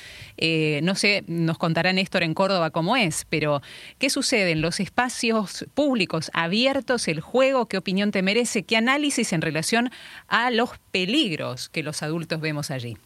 no 0.81 0.95
sé, 0.95 1.23
nos 1.27 1.57
contará 1.57 1.93
Néstor 1.93 2.23
en 2.23 2.33
Córdoba 2.33 2.71
cómo 2.71 2.95
es, 2.95 3.25
pero 3.29 3.61
¿qué 3.99 4.09
sucede 4.09 4.51
en 4.51 4.61
los 4.61 4.79
espacios 4.79 5.65
públicos 5.73 6.31
abiertos, 6.33 7.07
el 7.07 7.19
juego? 7.19 7.67
¿Qué 7.67 7.77
opinión 7.77 8.11
te 8.11 8.21
merece? 8.21 8.63
¿Qué 8.63 8.77
análisis 8.77 9.33
en 9.33 9.41
relación 9.41 9.91
a 10.27 10.49
los 10.49 10.71
peligros 10.91 11.69
que 11.69 11.83
los 11.83 12.01
adultos 12.01 12.41
vemos 12.41 12.71
allí? 12.71 12.97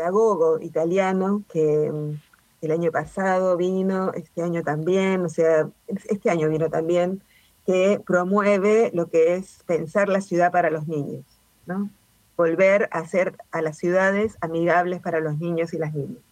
Pedagogo 0.00 0.58
italiano 0.60 1.42
que 1.52 1.90
mm, 1.92 2.18
el 2.62 2.70
año 2.72 2.90
pasado 2.90 3.56
vino, 3.58 4.12
este 4.14 4.42
año 4.42 4.62
también, 4.62 5.26
o 5.26 5.28
sea, 5.28 5.68
este 5.86 6.30
año 6.30 6.48
vino 6.48 6.70
también, 6.70 7.22
que 7.66 8.00
promueve 8.06 8.90
lo 8.94 9.10
que 9.10 9.34
es 9.34 9.62
pensar 9.66 10.08
la 10.08 10.22
ciudad 10.22 10.52
para 10.52 10.70
los 10.70 10.86
niños, 10.88 11.24
¿no? 11.66 11.90
Volver 12.36 12.88
a 12.92 13.00
hacer 13.00 13.36
a 13.50 13.60
las 13.60 13.76
ciudades 13.76 14.38
amigables 14.40 15.00
para 15.00 15.20
los 15.20 15.38
niños 15.38 15.74
y 15.74 15.78
las 15.78 15.92
niñas. 15.92 16.22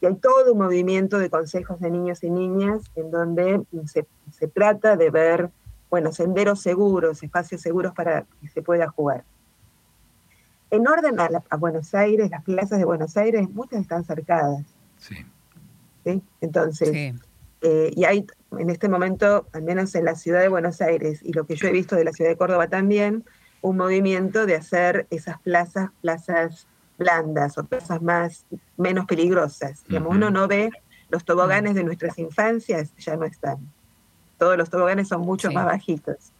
Y 0.00 0.06
hay 0.06 0.16
todo 0.16 0.52
un 0.52 0.58
movimiento 0.58 1.18
de 1.18 1.30
consejos 1.30 1.78
de 1.78 1.90
niños 1.90 2.24
y 2.24 2.30
niñas 2.30 2.82
en 2.96 3.12
donde 3.12 3.62
se, 3.86 4.04
se 4.32 4.48
trata 4.48 4.96
de 4.96 5.10
ver, 5.10 5.50
bueno, 5.90 6.10
senderos 6.10 6.60
seguros, 6.60 7.22
espacios 7.22 7.60
seguros 7.60 7.92
para 7.94 8.24
que 8.40 8.48
se 8.48 8.62
pueda 8.62 8.88
jugar. 8.88 9.22
En 10.70 10.86
orden 10.86 11.18
a, 11.18 11.56
Buenos 11.56 11.94
Aires, 11.94 12.30
las 12.30 12.44
plazas 12.44 12.78
de 12.78 12.84
Buenos 12.84 13.16
Aires, 13.16 13.48
muchas 13.50 13.80
están 13.80 14.04
cercadas. 14.04 14.64
Sí. 14.98 15.16
Entonces, 16.40 17.14
eh, 17.62 17.90
y 17.94 18.04
hay 18.04 18.26
en 18.58 18.70
este 18.70 18.88
momento, 18.88 19.46
al 19.52 19.62
menos 19.62 19.94
en 19.94 20.04
la 20.04 20.14
ciudad 20.14 20.40
de 20.40 20.48
Buenos 20.48 20.80
Aires, 20.80 21.20
y 21.22 21.32
lo 21.32 21.46
que 21.46 21.56
yo 21.56 21.68
he 21.68 21.72
visto 21.72 21.96
de 21.96 22.04
la 22.04 22.12
ciudad 22.12 22.30
de 22.30 22.36
Córdoba 22.36 22.68
también, 22.68 23.24
un 23.62 23.76
movimiento 23.76 24.46
de 24.46 24.56
hacer 24.56 25.06
esas 25.10 25.40
plazas, 25.40 25.90
plazas 26.00 26.66
blandas 26.98 27.58
o 27.58 27.64
plazas 27.64 28.00
más, 28.02 28.46
menos 28.76 29.06
peligrosas. 29.06 29.84
Digamos, 29.88 30.14
uno 30.14 30.30
no 30.30 30.48
ve 30.48 30.70
los 31.08 31.24
toboganes 31.24 31.74
de 31.74 31.84
nuestras 31.84 32.18
infancias, 32.18 32.94
ya 32.96 33.16
no 33.16 33.24
están. 33.24 33.58
Todos 34.38 34.56
los 34.56 34.70
toboganes 34.70 35.08
son 35.08 35.22
mucho 35.22 35.50
más 35.50 35.66
bajitos. 35.66 36.32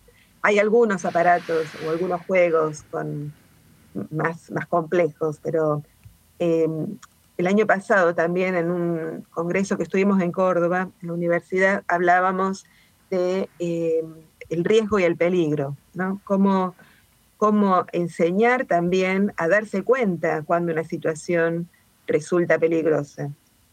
Hay 0.43 0.59
algunos 0.59 1.05
aparatos 1.05 1.67
o 1.85 1.91
algunos 1.91 2.25
juegos 2.27 2.85
con 2.91 3.33
más, 4.11 4.51
más 4.51 4.67
complejos, 4.67 5.41
pero 5.43 5.83
em, 6.39 6.99
el 7.37 7.47
año 7.47 7.67
pasado 7.67 8.15
también 8.15 8.55
en 8.55 8.71
un 8.71 9.27
congreso 9.31 9.77
que 9.77 9.83
estuvimos 9.83 10.21
en 10.21 10.33
Córdoba, 10.33 10.91
en 11.01 11.09
la 11.09 11.15
universidad, 11.15 11.83
hablábamos 11.89 12.65
de 13.11 13.49
em, 13.59 14.07
el 14.49 14.65
riesgo 14.65 14.99
y 14.99 15.05
el 15.05 15.17
peligro, 15.17 15.77
¿no? 15.95 16.21
Cómo, 16.25 16.75
cómo 17.37 17.87
enseñar 17.93 18.67
también 18.67 19.33
a 19.37 19.49
darse 19.49 19.83
cuenta 19.83 20.43
cuando 20.43 20.73
una 20.73 20.85
situación 20.85 21.69
resulta 22.07 22.59
peligrosa. 22.59 23.31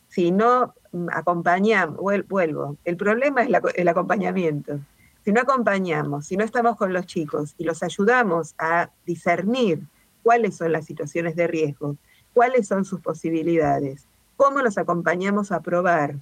Si 0.07 0.32
no 0.32 0.74
acompañamos, 1.11 1.97
vuelvo, 1.97 2.78
el 2.86 2.95
problema 2.95 3.43
es 3.43 3.49
el 3.76 3.88
acompañamiento. 3.88 4.80
Si 5.26 5.34
no 5.34 5.41
acompañamos, 5.41 6.28
si 6.28 6.38
no 6.38 6.45
estamos 6.45 6.78
con 6.78 6.93
los 6.93 7.05
chicos 7.05 7.53
y 7.57 7.65
los 7.65 7.84
ayudamos 7.84 8.55
a 8.57 8.89
discernir 9.05 9.82
cuáles 10.28 10.57
son 10.57 10.73
las 10.73 10.84
situaciones 10.84 11.38
de 11.38 11.47
riesgo, 11.47 11.95
cuáles 12.34 12.67
son 12.67 12.84
sus 12.84 12.99
posibilidades, 12.99 14.03
cómo 14.36 14.61
los 14.61 14.78
acompañamos 14.78 15.53
a 15.53 15.61
probar. 15.61 16.15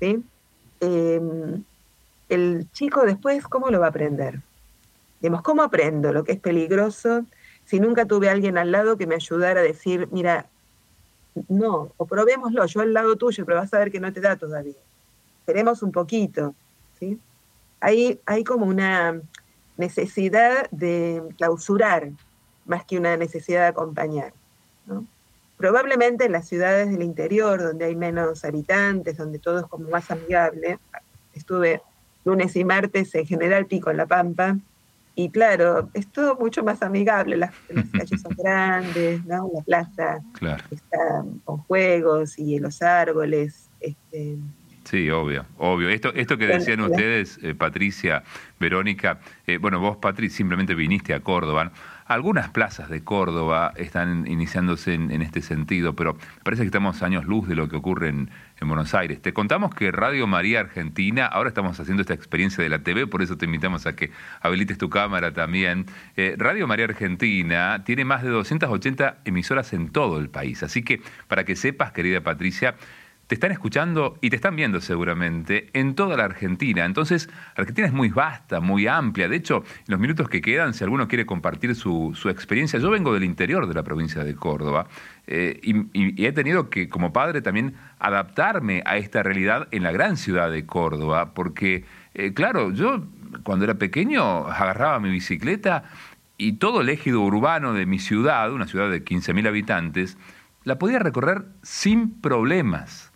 Em, 0.00 1.64
el 2.28 2.66
chico 2.72 3.06
después, 3.06 3.42
¿cómo 3.44 3.70
lo 3.70 3.80
va 3.80 3.86
a 3.86 3.88
aprender? 3.88 4.42
Digamos, 5.22 5.40
¿cómo 5.40 5.62
aprendo 5.62 6.12
lo 6.12 6.24
que 6.24 6.32
es 6.32 6.40
peligroso 6.40 7.24
si 7.64 7.80
nunca 7.80 8.04
tuve 8.04 8.28
a 8.28 8.32
alguien 8.32 8.58
al 8.58 8.70
lado 8.70 8.98
que 8.98 9.06
me 9.06 9.14
ayudara 9.14 9.60
a 9.60 9.62
decir, 9.62 10.10
mira, 10.12 10.44
no, 11.48 11.92
o 11.96 12.04
probémoslo, 12.04 12.66
yo 12.66 12.82
al 12.82 12.92
lado 12.92 13.16
tuyo, 13.16 13.46
pero 13.46 13.60
vas 13.60 13.72
a 13.72 13.78
ver 13.78 13.90
que 13.90 13.98
no 13.98 14.12
te 14.12 14.20
da 14.20 14.36
todavía. 14.36 14.82
Esperemos 15.40 15.82
un 15.82 15.92
poquito, 15.92 16.54
¿sí? 17.00 17.18
Hay, 17.80 18.20
hay 18.26 18.44
como 18.44 18.66
una 18.66 19.22
necesidad 19.78 20.68
de 20.70 21.22
clausurar 21.38 22.10
más 22.68 22.84
que 22.84 22.98
una 22.98 23.16
necesidad 23.16 23.62
de 23.62 23.68
acompañar. 23.68 24.32
Probablemente 25.56 26.26
en 26.26 26.32
las 26.32 26.46
ciudades 26.46 26.90
del 26.90 27.02
interior, 27.02 27.60
donde 27.60 27.86
hay 27.86 27.96
menos 27.96 28.44
habitantes, 28.44 29.16
donde 29.16 29.40
todo 29.40 29.58
es 29.58 29.66
como 29.66 29.88
más 29.90 30.10
amigable, 30.10 30.78
estuve 31.34 31.82
lunes 32.24 32.54
y 32.54 32.64
martes 32.64 33.14
en 33.14 33.26
General 33.26 33.66
Pico, 33.66 33.90
en 33.90 33.96
La 33.96 34.06
Pampa, 34.06 34.56
y 35.16 35.30
claro, 35.30 35.90
es 35.94 36.06
todo 36.06 36.36
mucho 36.36 36.62
más 36.62 36.80
amigable, 36.80 37.36
las, 37.36 37.52
calles 37.92 38.22
son 38.22 38.36
grandes, 38.36 39.24
¿no? 39.24 39.50
la 39.52 39.62
plaza 39.62 40.20
está 40.70 41.24
con 41.44 41.58
juegos 41.58 42.38
y 42.38 42.60
los 42.60 42.80
árboles. 42.82 43.68
Este, 43.80 44.36
Sí, 44.88 45.10
obvio, 45.10 45.44
obvio. 45.58 45.90
Esto, 45.90 46.14
esto 46.14 46.38
que 46.38 46.46
decían 46.46 46.80
ustedes, 46.80 47.38
eh, 47.42 47.54
Patricia, 47.54 48.22
Verónica, 48.58 49.20
eh, 49.46 49.58
bueno, 49.58 49.80
vos, 49.80 49.98
Patricia, 49.98 50.38
simplemente 50.38 50.74
viniste 50.74 51.12
a 51.12 51.20
Córdoba. 51.20 51.72
Algunas 52.08 52.48
plazas 52.48 52.88
de 52.88 53.04
Córdoba 53.04 53.74
están 53.76 54.26
iniciándose 54.26 54.94
en, 54.94 55.20
este 55.20 55.42
sentido, 55.42 55.94
pero 55.94 56.16
parece 56.42 56.62
que 56.62 56.68
estamos 56.68 57.02
años 57.02 57.26
luz 57.26 57.46
de 57.46 57.54
lo 57.54 57.68
que 57.68 57.76
ocurre 57.76 58.08
en, 58.08 58.30
Buenos 58.62 58.94
Aires. 58.94 59.20
Te 59.20 59.34
contamos 59.34 59.74
que 59.74 59.92
Radio 59.92 60.26
María 60.26 60.60
Argentina, 60.60 61.26
ahora 61.26 61.48
estamos 61.50 61.78
haciendo 61.78 62.00
esta 62.00 62.14
experiencia 62.14 62.64
de 62.64 62.70
la 62.70 62.78
TV, 62.80 63.06
por 63.06 63.22
eso 63.22 63.36
te 63.36 63.44
invitamos 63.44 63.86
a 63.86 63.94
que 63.94 64.10
habilites 64.40 64.78
tu 64.78 64.88
cámara 64.88 65.32
también. 65.32 65.84
Eh, 66.16 66.34
Radio 66.38 66.66
María 66.66 66.86
Argentina 66.86 67.84
tiene 67.84 68.06
más 68.06 68.22
de 68.22 68.30
280 68.30 69.18
emisoras 69.26 69.74
en 69.74 69.90
todo 69.90 70.18
el 70.18 70.30
país, 70.30 70.62
así 70.62 70.82
que 70.82 71.02
para 71.28 71.44
que 71.44 71.56
sepas, 71.56 71.92
querida 71.92 72.22
Patricia, 72.22 72.74
te 73.28 73.34
están 73.34 73.52
escuchando 73.52 74.18
y 74.22 74.30
te 74.30 74.36
están 74.36 74.56
viendo 74.56 74.80
seguramente 74.80 75.68
en 75.74 75.94
toda 75.94 76.16
la 76.16 76.24
Argentina. 76.24 76.86
Entonces, 76.86 77.28
Argentina 77.54 77.86
es 77.86 77.92
muy 77.92 78.08
vasta, 78.08 78.60
muy 78.60 78.86
amplia. 78.86 79.28
De 79.28 79.36
hecho, 79.36 79.64
en 79.80 79.84
los 79.88 80.00
minutos 80.00 80.30
que 80.30 80.40
quedan, 80.40 80.72
si 80.72 80.82
alguno 80.82 81.06
quiere 81.08 81.26
compartir 81.26 81.74
su, 81.74 82.16
experiencia, 82.24 82.80
yo 82.80 82.90
vengo 82.90 83.12
del 83.12 83.24
interior 83.24 83.68
de 83.68 83.74
la 83.74 83.82
provincia 83.82 84.24
de 84.24 84.34
Córdoba 84.34 84.88
eh, 85.26 85.60
y, 85.62 86.24
he 86.24 86.32
tenido 86.32 86.70
que, 86.70 86.88
como 86.88 87.12
padre, 87.12 87.42
también 87.42 87.74
adaptarme 87.98 88.82
a 88.86 88.96
esta 88.96 89.22
realidad 89.22 89.68
en 89.72 89.82
la 89.82 89.92
gran 89.92 90.16
ciudad 90.16 90.50
de 90.50 90.64
Córdoba, 90.64 91.34
porque, 91.34 91.84
eh, 92.14 92.32
claro, 92.32 92.72
yo 92.72 93.04
cuando 93.42 93.66
era 93.66 93.74
pequeño 93.74 94.46
agarraba 94.46 95.00
mi 95.00 95.10
bicicleta 95.10 95.84
y 96.38 96.54
todo 96.54 96.80
el 96.80 96.88
ejido 96.88 97.20
urbano 97.20 97.74
de 97.74 97.84
mi 97.84 97.98
ciudad, 97.98 98.50
una 98.52 98.66
ciudad 98.66 98.90
de 98.90 99.04
15.000 99.04 99.48
habitantes, 99.48 100.16
la 100.64 100.78
podía 100.78 100.98
recorrer 100.98 101.44
sin 101.62 102.20
problemas 102.22 103.07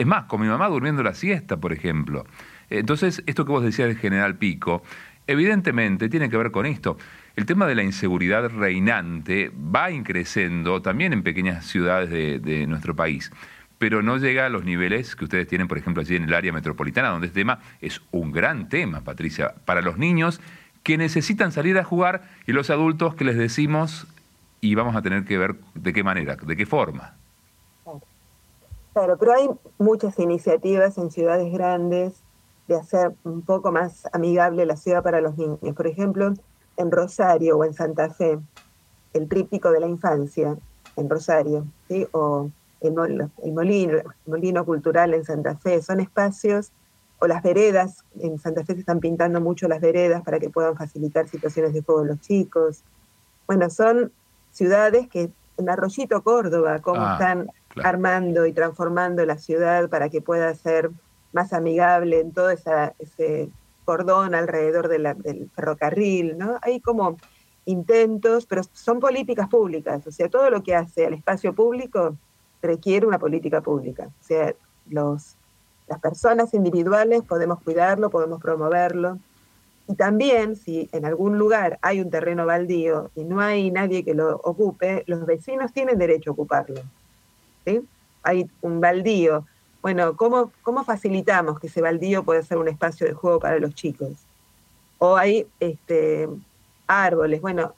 es 0.00 0.06
más, 0.06 0.24
con 0.24 0.40
mi 0.40 0.46
mamá 0.46 0.66
durmiendo 0.68 1.02
la 1.02 1.12
siesta, 1.12 1.58
por 1.58 1.74
ejemplo. 1.74 2.24
Entonces, 2.70 3.22
esto 3.26 3.44
que 3.44 3.52
vos 3.52 3.62
decías 3.62 3.86
de 3.86 3.96
General 3.96 4.34
Pico, 4.34 4.82
evidentemente 5.26 6.08
tiene 6.08 6.30
que 6.30 6.38
ver 6.38 6.50
con 6.50 6.64
esto. 6.64 6.96
El 7.36 7.44
tema 7.44 7.66
de 7.66 7.74
la 7.74 7.82
inseguridad 7.82 8.48
reinante 8.48 9.52
va 9.54 9.90
increciendo 9.90 10.80
también 10.80 11.12
en 11.12 11.22
pequeñas 11.22 11.66
ciudades 11.66 12.08
de, 12.08 12.66
nuestro 12.66 12.96
país, 12.96 13.30
pero 13.76 14.00
no 14.00 14.16
llega 14.16 14.46
a 14.46 14.48
los 14.48 14.64
niveles 14.64 15.14
que 15.16 15.24
ustedes 15.24 15.46
tienen, 15.46 15.68
por 15.68 15.76
ejemplo, 15.76 16.00
allí 16.00 16.16
en 16.16 16.24
el 16.24 16.32
área 16.32 16.50
metropolitana, 16.50 17.10
donde 17.10 17.26
este 17.26 17.40
tema 17.40 17.58
es 17.82 18.00
un 18.10 18.32
gran 18.32 18.70
tema, 18.70 19.02
Patricia, 19.02 19.52
para 19.66 19.82
los 19.82 19.98
niños 19.98 20.40
que 20.82 20.96
necesitan 20.96 21.52
salir 21.52 21.76
a 21.76 21.84
jugar 21.84 22.22
y 22.46 22.52
los 22.52 22.70
adultos 22.70 23.14
que 23.16 23.26
les 23.26 23.36
decimos 23.36 24.06
y 24.62 24.74
vamos 24.76 24.96
a 24.96 25.02
tener 25.02 25.26
que 25.26 25.36
ver 25.36 25.56
de 25.74 25.92
qué 25.92 26.02
manera, 26.02 26.36
de 26.36 26.56
qué 26.56 26.64
forma. 26.64 27.19
Claro, 28.92 29.16
pero 29.18 29.32
hay 29.32 29.48
muchas 29.78 30.18
iniciativas 30.18 30.98
en 30.98 31.10
ciudades 31.10 31.52
grandes 31.52 32.22
de 32.66 32.76
hacer 32.76 33.14
un 33.24 33.42
poco 33.42 33.70
más 33.72 34.06
amigable 34.12 34.66
la 34.66 34.76
ciudad 34.76 35.02
para 35.02 35.20
los 35.20 35.36
niños. 35.36 35.58
Por 35.76 35.86
ejemplo, 35.86 36.32
en 36.76 36.90
Rosario 36.90 37.58
o 37.58 37.64
en 37.64 37.74
Santa 37.74 38.10
Fe, 38.10 38.38
el 39.12 39.28
tríptico 39.28 39.70
de 39.70 39.80
la 39.80 39.86
infancia 39.86 40.56
en 40.96 41.10
Rosario, 41.10 41.66
¿sí? 41.88 42.06
o 42.12 42.50
el, 42.80 42.92
molino, 42.92 43.96
el 43.96 44.12
molino 44.26 44.64
cultural 44.64 45.14
en 45.14 45.24
Santa 45.24 45.56
Fe, 45.56 45.82
son 45.82 46.00
espacios, 46.00 46.72
o 47.20 47.26
las 47.26 47.42
veredas, 47.42 48.04
en 48.18 48.38
Santa 48.38 48.64
Fe 48.64 48.74
se 48.74 48.80
están 48.80 48.98
pintando 48.98 49.40
mucho 49.40 49.68
las 49.68 49.80
veredas 49.80 50.22
para 50.22 50.40
que 50.40 50.48
puedan 50.48 50.76
facilitar 50.76 51.28
situaciones 51.28 51.74
de 51.74 51.82
juego 51.82 52.04
los 52.04 52.20
chicos. 52.20 52.82
Bueno, 53.46 53.68
son 53.68 54.10
ciudades 54.52 55.08
que 55.08 55.30
en 55.58 55.68
Arroyito, 55.68 56.22
Córdoba, 56.22 56.78
cómo 56.80 57.02
ah. 57.02 57.12
están 57.12 57.50
armando 57.82 58.46
y 58.46 58.52
transformando 58.52 59.24
la 59.24 59.38
ciudad 59.38 59.88
para 59.88 60.08
que 60.08 60.20
pueda 60.20 60.54
ser 60.54 60.90
más 61.32 61.52
amigable 61.52 62.20
en 62.20 62.32
todo 62.32 62.50
ese 62.50 63.50
cordón 63.84 64.34
alrededor 64.34 64.88
del 64.88 65.50
ferrocarril, 65.54 66.38
¿no? 66.38 66.58
Hay 66.62 66.80
como 66.80 67.16
intentos, 67.64 68.46
pero 68.46 68.62
son 68.72 69.00
políticas 69.00 69.48
públicas, 69.48 70.06
o 70.06 70.10
sea, 70.10 70.28
todo 70.28 70.50
lo 70.50 70.62
que 70.62 70.74
hace 70.74 71.06
al 71.06 71.14
espacio 71.14 71.54
público 71.54 72.16
requiere 72.62 73.06
una 73.06 73.18
política 73.18 73.60
pública, 73.60 74.08
o 74.08 74.24
sea, 74.24 74.54
los, 74.88 75.36
las 75.86 76.00
personas 76.00 76.52
individuales 76.54 77.22
podemos 77.22 77.62
cuidarlo, 77.62 78.10
podemos 78.10 78.40
promoverlo, 78.40 79.18
y 79.88 79.94
también 79.94 80.56
si 80.56 80.88
en 80.92 81.04
algún 81.04 81.36
lugar 81.38 81.78
hay 81.82 82.00
un 82.00 82.10
terreno 82.10 82.46
baldío 82.46 83.10
y 83.16 83.24
no 83.24 83.40
hay 83.40 83.70
nadie 83.70 84.04
que 84.04 84.14
lo 84.14 84.36
ocupe, 84.36 85.02
los 85.06 85.26
vecinos 85.26 85.72
tienen 85.72 85.98
derecho 85.98 86.30
a 86.30 86.32
ocuparlo. 86.32 86.80
Hay 88.22 88.50
un 88.60 88.80
baldío. 88.80 89.46
Bueno, 89.82 90.16
¿cómo, 90.16 90.52
¿cómo 90.62 90.84
facilitamos 90.84 91.58
que 91.58 91.68
ese 91.68 91.80
baldío 91.80 92.22
pueda 92.22 92.42
ser 92.42 92.58
un 92.58 92.68
espacio 92.68 93.06
de 93.06 93.14
juego 93.14 93.40
para 93.40 93.58
los 93.58 93.74
chicos? 93.74 94.10
O 94.98 95.16
hay 95.16 95.46
este, 95.58 96.28
árboles. 96.86 97.40
Bueno, 97.40 97.74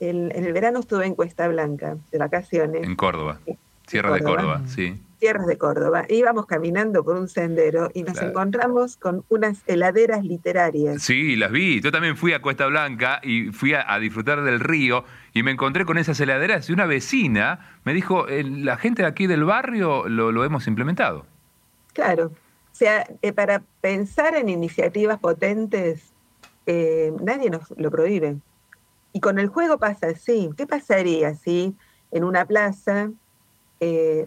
en 0.00 0.32
el 0.32 0.52
verano 0.52 0.80
estuve 0.80 1.06
en 1.06 1.14
Cuesta 1.14 1.46
Blanca, 1.46 1.96
de 2.10 2.18
vacaciones. 2.18 2.82
En 2.82 2.96
Córdoba. 2.96 3.40
Sierra 3.88 4.12
de 4.12 4.22
Córdoba, 4.22 4.62
sí. 4.66 5.00
Tierras 5.18 5.46
de 5.46 5.58
Córdoba. 5.58 6.04
Íbamos 6.08 6.46
caminando 6.46 7.02
por 7.02 7.16
un 7.16 7.28
sendero 7.28 7.90
y 7.92 8.02
nos 8.04 8.20
encontramos 8.22 8.96
con 8.96 9.24
unas 9.28 9.62
heladeras 9.66 10.22
literarias. 10.24 11.02
Sí, 11.02 11.34
las 11.34 11.50
vi. 11.50 11.80
Yo 11.80 11.90
también 11.90 12.16
fui 12.16 12.34
a 12.34 12.40
Cuesta 12.40 12.66
Blanca 12.66 13.20
y 13.22 13.50
fui 13.50 13.72
a, 13.74 13.98
disfrutar 13.98 14.42
del 14.42 14.60
río 14.60 15.04
y 15.32 15.42
me 15.42 15.50
encontré 15.50 15.84
con 15.84 15.98
esas 15.98 16.20
heladeras 16.20 16.68
y 16.68 16.72
una 16.72 16.86
vecina 16.86 17.78
me 17.84 17.94
dijo, 17.94 18.26
la 18.28 18.76
gente 18.76 19.02
de 19.02 19.08
aquí 19.08 19.26
del 19.26 19.44
barrio 19.44 20.08
lo, 20.08 20.44
hemos 20.44 20.66
implementado. 20.68 21.26
Claro. 21.94 22.26
O 22.26 22.74
sea, 22.78 23.08
eh, 23.22 23.32
para 23.32 23.62
pensar 23.80 24.36
en 24.36 24.48
iniciativas 24.48 25.18
potentes, 25.18 26.12
eh, 26.66 27.12
nadie 27.20 27.50
nos 27.50 27.72
lo 27.76 27.90
prohíbe. 27.90 28.36
Y 29.12 29.20
con 29.20 29.40
el 29.40 29.48
juego 29.48 29.78
pasa 29.78 30.08
así. 30.08 30.50
¿Qué 30.56 30.66
pasaría 30.66 31.34
si 31.34 31.74
en 32.12 32.22
una 32.22 32.44
plaza 32.44 33.10
eh, 33.80 34.26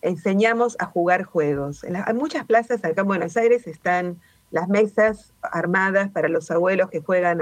enseñamos 0.00 0.76
a 0.78 0.86
jugar 0.86 1.24
juegos. 1.24 1.84
En, 1.84 1.96
muchas 2.16 2.44
plazas 2.44 2.84
acá 2.84 3.02
en 3.02 3.06
Buenos 3.06 3.36
Aires 3.36 3.66
están 3.66 4.20
las 4.50 4.68
mesas 4.68 5.32
armadas 5.40 6.10
para 6.10 6.28
los 6.28 6.50
abuelos 6.50 6.90
que 6.90 7.00
juegan 7.00 7.40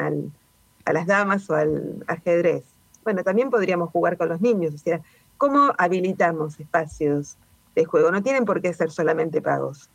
a 0.85 0.93
las 0.93 1.07
damas 1.07 1.49
o 1.51 1.55
al 1.55 2.05
ajedrez. 2.07 2.65
Bueno, 3.03 3.25
también 3.25 3.51
podríamos 3.51 3.91
jugar 3.91 4.17
con 4.17 4.29
los 4.29 4.41
niños, 4.41 4.75
o 4.75 4.79
sea, 4.79 5.01
¿cómo 5.39 5.73
habilitamos 5.79 6.61
espacios 6.61 7.39
de 7.75 7.85
juego? 7.87 8.11
No 8.11 8.23
tienen 8.23 8.45
por 8.45 8.61
qué 8.61 8.73
ser 8.75 8.91
solamente 8.91 9.41
pagos. 9.41 9.89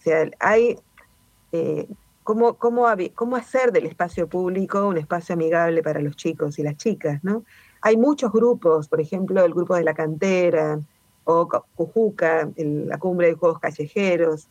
O 0.00 0.02
sea, 0.02 0.28
hay 0.40 0.78
eh, 1.52 1.86
cómo, 2.24 2.54
cómo, 2.54 2.86
cómo 3.14 3.36
hacer 3.36 3.70
del 3.70 3.86
espacio 3.86 4.26
público 4.26 4.88
un 4.88 4.98
espacio 4.98 5.34
amigable 5.34 5.82
para 5.82 6.00
los 6.00 6.16
chicos 6.16 6.58
y 6.58 6.62
las 6.62 6.76
chicas, 6.76 7.22
¿no? 7.22 7.44
Hay 7.82 7.96
muchos 7.96 8.32
grupos, 8.32 8.88
por 8.88 9.00
ejemplo, 9.00 9.44
el 9.44 9.52
grupo 9.52 9.74
de 9.74 9.84
la 9.84 9.94
cantera, 9.94 10.80
o 11.24 11.48
Cujuca, 11.74 12.48
la 12.56 12.98
cumbre 12.98 13.28
de 13.28 13.34
juegos 13.34 13.58
callejeros, 13.58 14.48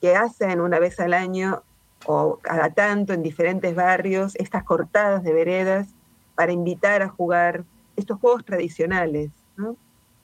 que 0.00 0.14
hacen 0.16 0.60
una 0.60 0.78
vez 0.78 0.98
al 1.00 1.14
año 1.14 1.62
o 2.06 2.38
cada 2.42 2.70
tanto 2.70 3.12
en 3.12 3.22
diferentes 3.22 3.74
barrios 3.74 4.34
estas 4.36 4.64
cortadas 4.64 5.22
de 5.22 5.32
veredas 5.32 5.88
para 6.34 6.52
invitar 6.52 7.02
a 7.02 7.08
jugar 7.08 7.64
estos 7.96 8.18
juegos 8.18 8.44
tradicionales. 8.44 9.30
O 9.58 9.76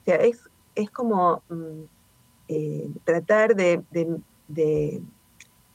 sea, 0.05 0.15
es, 0.17 0.49
es 0.75 0.89
como 0.89 1.41
mm, 1.49 1.83
eh, 2.49 2.89
tratar 3.05 3.55
de, 3.55 3.81
de, 3.91 5.01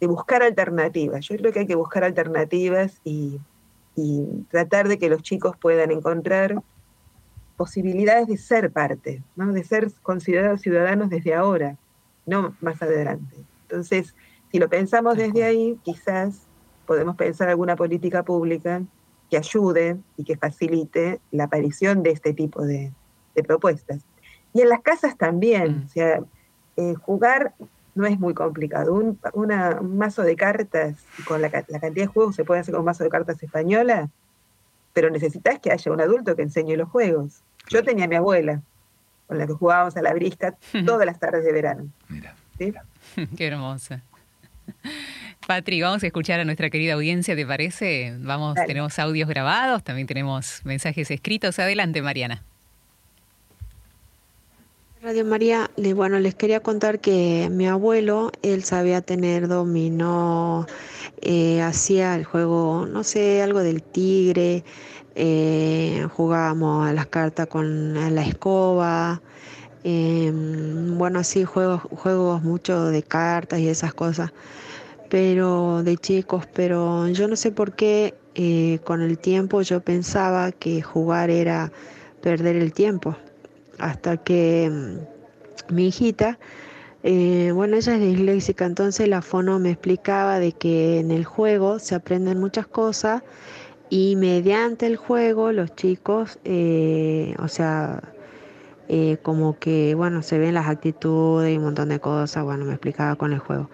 buscar 0.07 0.43
alternativas. 0.43 1.25
Yo 1.27 1.37
creo 1.37 1.51
que 1.51 1.61
hay 1.61 1.67
que 1.67 1.77
buscar 1.77 2.05
alternativas 2.05 3.01
y, 3.05 3.41
y 3.97 4.45
tratar 4.51 4.87
de 4.87 4.99
que 4.99 5.09
los 5.09 5.23
chicos 5.23 5.57
puedan 5.57 5.91
encontrar 5.91 6.63
posibilidades 7.57 8.27
de 8.27 8.37
ser 8.37 8.71
parte, 8.71 9.23
¿no? 9.37 9.53
de 9.53 9.65
ser 9.65 9.91
considerados 10.03 10.61
ciudadanos 10.61 11.11
desde 11.11 11.35
ahora, 11.35 11.77
no 12.27 12.55
más 12.61 12.81
adelante. 12.83 13.37
Entonces, 13.63 14.15
Si 14.51 14.61
lo 14.61 14.69
pensamos 14.69 15.17
desde 15.17 15.43
ahí, 15.43 15.79
quizás 15.83 16.47
podemos 16.87 17.17
pensar 17.17 17.49
alguna 17.49 17.75
política 17.75 18.23
pública 18.23 18.83
que 19.29 19.37
ayude 19.37 19.97
y 20.17 20.23
que 20.23 20.37
facilite 20.37 21.21
la 21.33 21.45
aparición 21.45 22.05
de 22.05 22.11
este 22.11 22.35
tipo 22.35 22.63
de, 22.65 22.93
propuestas. 23.47 24.05
Y 24.53 24.61
en 24.61 24.69
las 24.69 24.81
casas 24.83 25.19
también, 25.19 25.79
mm. 25.79 25.87
o 25.87 25.89
sea, 25.89 26.21
eh, 26.77 26.95
jugar 26.95 27.55
no 27.95 28.07
es 28.07 28.19
muy 28.19 28.35
complicado. 28.35 28.95
Un, 28.95 29.19
mazo 29.97 30.23
de 30.23 30.37
cartas, 30.37 31.05
con 31.27 31.41
la, 31.41 31.51
cantidad 31.51 31.91
de 31.91 32.07
juegos 32.07 32.37
se 32.37 32.45
puede 32.45 32.61
hacer 32.61 32.73
con 32.73 32.81
un 32.81 32.87
mazo 32.87 33.05
de 33.05 33.11
cartas 33.11 33.43
española, 33.43 34.11
pero 34.95 35.11
necesitas 35.11 35.59
que 35.59 35.71
haya 35.71 35.93
un 35.93 36.01
adulto 36.01 36.35
que 36.35 36.43
enseñe 36.43 36.77
los 36.77 36.89
juegos. 36.89 37.43
Yo 37.69 37.83
tenía 37.83 38.07
a 38.07 38.09
mi 38.09 38.17
abuela, 38.17 38.63
con 39.27 39.37
la 39.39 39.47
que 39.47 39.53
jugábamos 39.53 39.97
a 39.97 40.03
la 40.03 40.15
brisca 40.15 40.57
todas 40.87 41.05
las 41.05 41.19
tardes 41.19 41.45
de 41.45 41.53
verano. 41.53 41.89
Mira. 42.09 42.35
Qué 43.37 43.47
hermosa. 43.47 44.03
Patri, 45.47 45.83
vamos 45.83 46.03
a 46.03 46.07
escuchar 46.07 46.41
a 46.41 46.45
nuestra 46.45 46.71
querida 46.71 46.95
audiencia, 46.95 47.37
¿te 47.37 47.45
parece? 47.45 48.17
Vamos, 48.21 48.57
tenemos 48.67 48.99
audios 48.99 49.29
grabados, 49.29 49.85
también 49.85 50.07
tenemos 50.07 50.61
mensajes 50.65 51.11
escritos. 51.11 51.59
Adelante, 51.59 52.01
Mariana. 52.01 52.43
Radio 55.03 55.27
María, 55.27 55.71
bueno, 55.95 56.19
les 56.19 56.35
quería 56.35 56.61
contar 56.61 56.99
que 56.99 57.49
mi 57.51 57.67
abuelo, 57.67 58.33
él 58.43 58.65
sabía 58.65 59.03
tener 59.03 59.49
dominó, 59.49 60.67
eh, 61.25 61.63
hacía 61.63 62.15
el 62.15 62.25
juego, 62.25 62.87
no 62.87 63.03
sé, 63.03 63.43
algo 63.43 63.61
del 63.61 63.83
tigre, 63.83 64.65
eh, 65.15 66.07
jugábamos 66.15 66.87
a 66.87 66.93
las 66.93 67.07
cartas 67.07 67.47
con 67.47 67.95
la 68.15 68.23
escoba, 68.23 69.23
em, 69.85 70.99
bueno, 70.99 71.21
así 71.21 71.45
juegos, 71.45 71.83
juegos 71.91 72.43
mucho 72.43 72.87
de 72.87 73.03
cartas 73.03 73.61
y 73.61 73.69
esas 73.69 73.95
cosas, 73.95 74.33
pero 75.09 75.83
de 75.83 75.97
chicos, 75.97 76.47
pero 76.53 77.09
yo 77.09 77.29
no 77.29 77.37
sé 77.37 77.53
por 77.53 77.73
qué 77.75 78.15
eh, 78.35 78.81
con 78.85 79.01
el 79.01 79.19
tiempo 79.19 79.63
yo 79.63 79.81
pensaba 79.81 80.53
que 80.53 80.83
jugar 80.83 81.31
era 81.31 81.73
perder 82.21 82.57
el 82.57 82.73
tiempo 82.73 83.17
hasta 83.79 84.17
que 84.17 84.71
mm, 84.71 85.75
mi 85.75 85.87
hijita, 85.89 86.39
eh, 87.07 87.53
bueno, 87.53 87.77
ella 87.77 87.97
es 87.97 88.01
disléxica, 88.01 88.65
entonces 88.65 89.09
la 89.09 89.21
fono 89.21 89.59
me 89.59 89.71
explicaba 89.71 90.39
de 90.39 90.53
que 90.53 91.01
en 91.01 91.11
el 91.11 91.27
juego 91.27 91.79
se 91.79 91.95
aprenden 91.95 92.41
muchas 92.41 92.67
cosas 92.67 93.23
y 93.91 94.17
mediante 94.17 94.87
el 94.87 94.97
juego 94.97 95.53
los 95.53 95.75
chicos, 95.77 96.39
eh, 96.45 97.35
o 97.39 97.49
sea, 97.49 98.03
eh, 98.89 99.19
como 99.23 99.59
que, 99.59 99.95
bueno, 99.95 100.23
se 100.23 100.39
ven 100.39 100.55
las 100.55 100.67
actitudes 100.67 101.53
y 101.53 101.59
un 101.59 101.65
montón 101.65 101.91
de 101.91 102.01
cosas, 102.01 102.43
bueno, 102.43 102.65
me 102.65 102.73
explicaba 102.73 103.17
con 103.17 103.35
el 103.35 103.39
juego. 103.39 103.69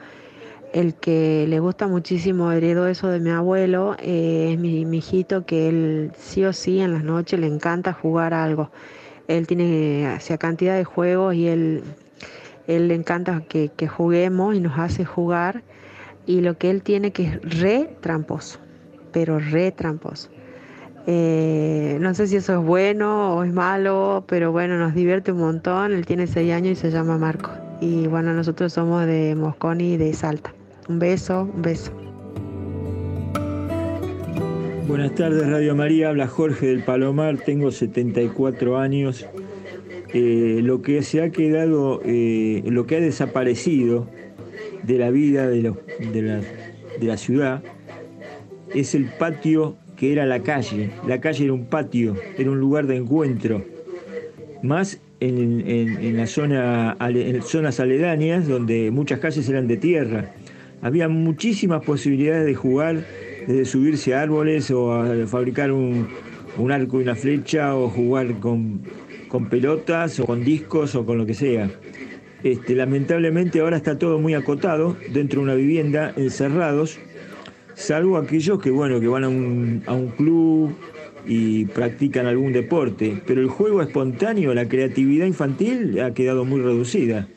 El 0.72 0.94
que 0.94 1.46
le 1.48 1.60
gusta 1.60 1.86
muchísimo, 1.86 2.50
heredó 2.50 2.88
eso 2.88 3.08
de 3.08 3.20
mi 3.20 3.30
abuelo, 3.30 3.96
es 4.00 4.58
mi, 4.58 4.84
mi 4.86 4.98
hijito 4.98 5.46
que 5.46 5.68
él 5.68 6.12
sí 6.18 6.44
o 6.44 6.52
sí 6.52 6.80
en 6.80 6.94
las 6.94 7.04
noches 7.04 7.38
le 7.38 7.46
encanta 7.46 7.92
jugar 7.92 8.34
algo. 8.34 8.70
Él 9.28 9.46
tiene 9.46 10.08
hacia 10.08 10.38
cantidad 10.38 10.76
de 10.76 10.84
juegos 10.84 11.36
y 11.36 11.46
él, 11.46 11.84
él 12.76 12.88
le 12.88 12.94
encanta 12.94 13.42
que, 13.48 13.70
juguemos 13.88 14.54
y 14.54 14.60
nos 14.60 14.78
hace 14.78 15.04
jugar. 15.04 15.62
Y 16.26 16.40
lo 16.40 16.56
que 16.56 16.70
él 16.70 16.82
tiene 16.82 17.10
que 17.12 17.24
es 17.24 17.60
re 17.60 17.90
tramposo, 18.00 18.60
pero 19.12 19.38
re 19.38 19.72
tramposo. 19.72 20.30
Eh, 21.06 21.98
no 22.00 22.14
sé 22.14 22.28
si 22.28 22.36
eso 22.36 22.60
es 22.60 22.64
bueno 22.64 23.34
o 23.34 23.42
es 23.42 23.52
malo, 23.52 24.24
pero 24.28 24.52
bueno, 24.52 24.78
nos 24.78 24.94
divierte 24.94 25.32
un 25.32 25.38
montón. 25.38 25.92
Él 25.92 26.06
tiene 26.06 26.26
seis 26.26 26.52
años 26.52 26.72
y 26.72 26.76
se 26.76 26.90
llama 26.90 27.18
Marco. 27.18 27.50
Y 27.80 28.06
bueno, 28.06 28.32
nosotros 28.34 28.72
somos 28.72 29.06
de 29.06 29.34
Mosconi 29.34 29.94
y 29.94 29.96
de 29.96 30.12
Salta. 30.12 30.54
Un 30.88 30.98
beso, 30.98 31.50
un 31.52 31.62
beso. 31.62 31.92
Buenas 34.86 35.14
tardes 35.14 35.48
Radio 35.48 35.74
María, 35.74 36.08
habla 36.08 36.26
Jorge 36.26 36.66
del 36.66 36.82
Palomar, 36.82 37.38
tengo 37.38 37.70
74 37.70 38.76
años. 38.76 39.24
Eh, 40.12 40.60
lo 40.62 40.82
que 40.82 41.02
se 41.02 41.22
ha 41.22 41.30
quedado, 41.30 42.02
eh, 42.04 42.62
lo 42.66 42.86
que 42.86 42.96
ha 42.96 43.00
desaparecido 43.00 44.08
de 44.82 44.98
la 44.98 45.10
vida 45.10 45.48
de, 45.48 45.62
la, 45.62 45.74
de, 46.12 47.06
la, 47.06 47.16
ciudad 47.16 47.62
es 48.74 48.94
el 48.94 49.04
patio 49.04 49.76
que 49.96 50.12
era 50.12 50.26
la 50.26 50.42
calle. 50.42 50.90
La 51.06 51.20
calle 51.20 51.44
era 51.44 51.52
un 51.52 51.66
patio, 51.66 52.16
era 52.38 52.50
un 52.50 52.58
lugar 52.58 52.86
de 52.86 52.96
encuentro. 52.96 53.64
Más 54.62 55.00
en, 55.20 55.62
en, 55.66 56.16
la 56.16 56.26
zona, 56.26 56.96
en 57.00 57.42
zonas 57.42 57.78
aledañas 57.78 58.48
donde 58.48 58.90
muchas 58.90 59.20
calles 59.20 59.48
eran 59.48 59.68
de 59.68 59.76
tierra. 59.76 60.32
Había 60.82 61.08
muchísimas 61.08 61.84
posibilidades 61.84 62.46
de 62.46 62.54
jugar 62.54 63.04
desde 63.46 63.64
subirse 63.64 64.14
a 64.14 64.22
árboles 64.22 64.70
o 64.70 64.92
a 64.92 65.26
fabricar 65.26 65.72
un, 65.72 66.08
arco 66.70 67.00
y 67.00 67.02
una 67.02 67.14
flecha 67.14 67.76
o 67.76 67.88
jugar 67.88 68.34
con, 68.40 68.80
pelotas 69.38 70.18
o 70.20 70.26
con 70.26 70.44
discos 70.44 70.94
o 70.94 71.06
con 71.06 71.18
lo 71.18 71.26
que 71.26 71.34
sea. 71.34 71.70
Este, 72.42 72.74
lamentablemente 72.74 73.60
ahora 73.60 73.76
está 73.76 73.98
todo 73.98 74.18
muy 74.18 74.34
acotado 74.34 74.96
dentro 75.12 75.40
de 75.40 75.44
una 75.44 75.54
vivienda, 75.54 76.12
encerrados, 76.16 76.98
salvo 77.74 78.16
aquellos 78.16 78.60
que, 78.60 78.70
bueno, 78.70 78.98
que 78.98 79.08
van 79.08 79.24
a 79.24 79.28
un, 79.28 79.82
a 79.86 79.92
un 79.92 80.08
club 80.08 80.74
y 81.26 81.66
practican 81.66 82.26
algún 82.26 82.52
deporte, 82.52 83.22
pero 83.26 83.40
el 83.40 83.48
juego 83.48 83.82
espontáneo, 83.82 84.54
la 84.54 84.66
creatividad 84.66 85.26
infantil 85.26 86.00
ha 86.00 86.14
quedado 86.14 86.44
muy 86.44 86.60
reducida. 86.60 87.28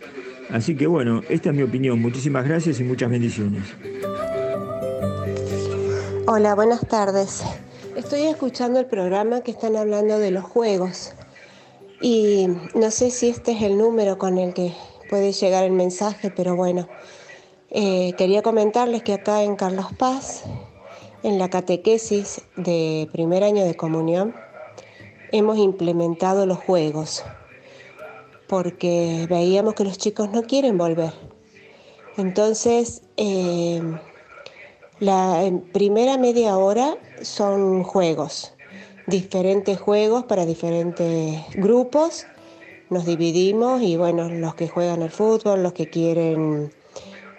Así 0.50 0.76
que 0.76 0.88
bueno, 0.88 1.22
esta 1.30 1.50
es 1.50 1.56
mi 1.56 1.64
opinión. 1.64 2.00
Muchísimas 2.02 2.48
gracias 2.48 2.80
y 2.80 2.84
muchas 2.84 3.10
bendiciones. 3.10 3.64
Hola, 6.28 6.56
buenas 6.56 6.88
tardes. 6.88 7.44
Estoy 7.98 8.22
escuchando 8.22 8.80
el 8.80 8.86
programa 8.86 9.42
que 9.42 9.52
están 9.52 9.76
hablando 9.76 10.18
de 10.18 10.32
los 10.32 10.44
juegos 10.44 11.14
y 12.04 12.50
no 12.76 12.92
sé 12.92 13.12
si 13.12 13.30
este 13.30 13.54
es 13.54 13.62
el 13.62 13.78
número 13.78 14.18
con 14.18 14.38
el 14.38 14.54
que 14.54 14.74
puede 15.10 15.32
llegar 15.32 15.64
el 15.64 15.72
mensaje, 15.72 16.30
pero 16.32 16.54
bueno, 16.58 16.90
eh, 17.70 18.14
quería 18.18 18.42
comentarles 18.42 19.04
que 19.04 19.14
acá 19.14 19.42
en 19.44 19.56
Carlos 19.56 19.86
Paz, 19.98 20.44
en 21.24 21.40
la 21.40 21.50
catequesis 21.50 22.42
de 22.58 23.08
primer 23.14 23.46
año 23.46 23.64
de 23.64 23.76
comunión, 23.76 24.36
hemos 25.32 25.58
implementado 25.58 26.46
los 26.46 26.58
juegos 26.58 27.24
porque 28.48 29.26
veíamos 29.30 29.74
que 29.74 29.86
los 29.86 29.98
chicos 29.98 30.30
no 30.30 30.44
quieren 30.44 30.78
volver. 30.78 31.14
Entonces, 32.18 33.04
eh, 33.16 33.82
la 35.00 35.50
primera 35.72 36.18
media 36.18 36.58
hora 36.58 36.98
son 37.22 37.84
juegos, 37.84 38.53
diferentes 39.08 39.80
juegos 39.80 40.26
para 40.26 40.46
diferentes 40.46 41.42
grupos. 41.56 42.26
Nos 42.90 43.06
dividimos 43.06 43.82
y 43.82 43.98
bueno, 43.98 44.30
los 44.30 44.56
que 44.56 44.68
juegan 44.68 45.02
el 45.02 45.12
fútbol, 45.12 45.64
los 45.64 45.74
que 45.74 45.90
quieren 45.90 46.72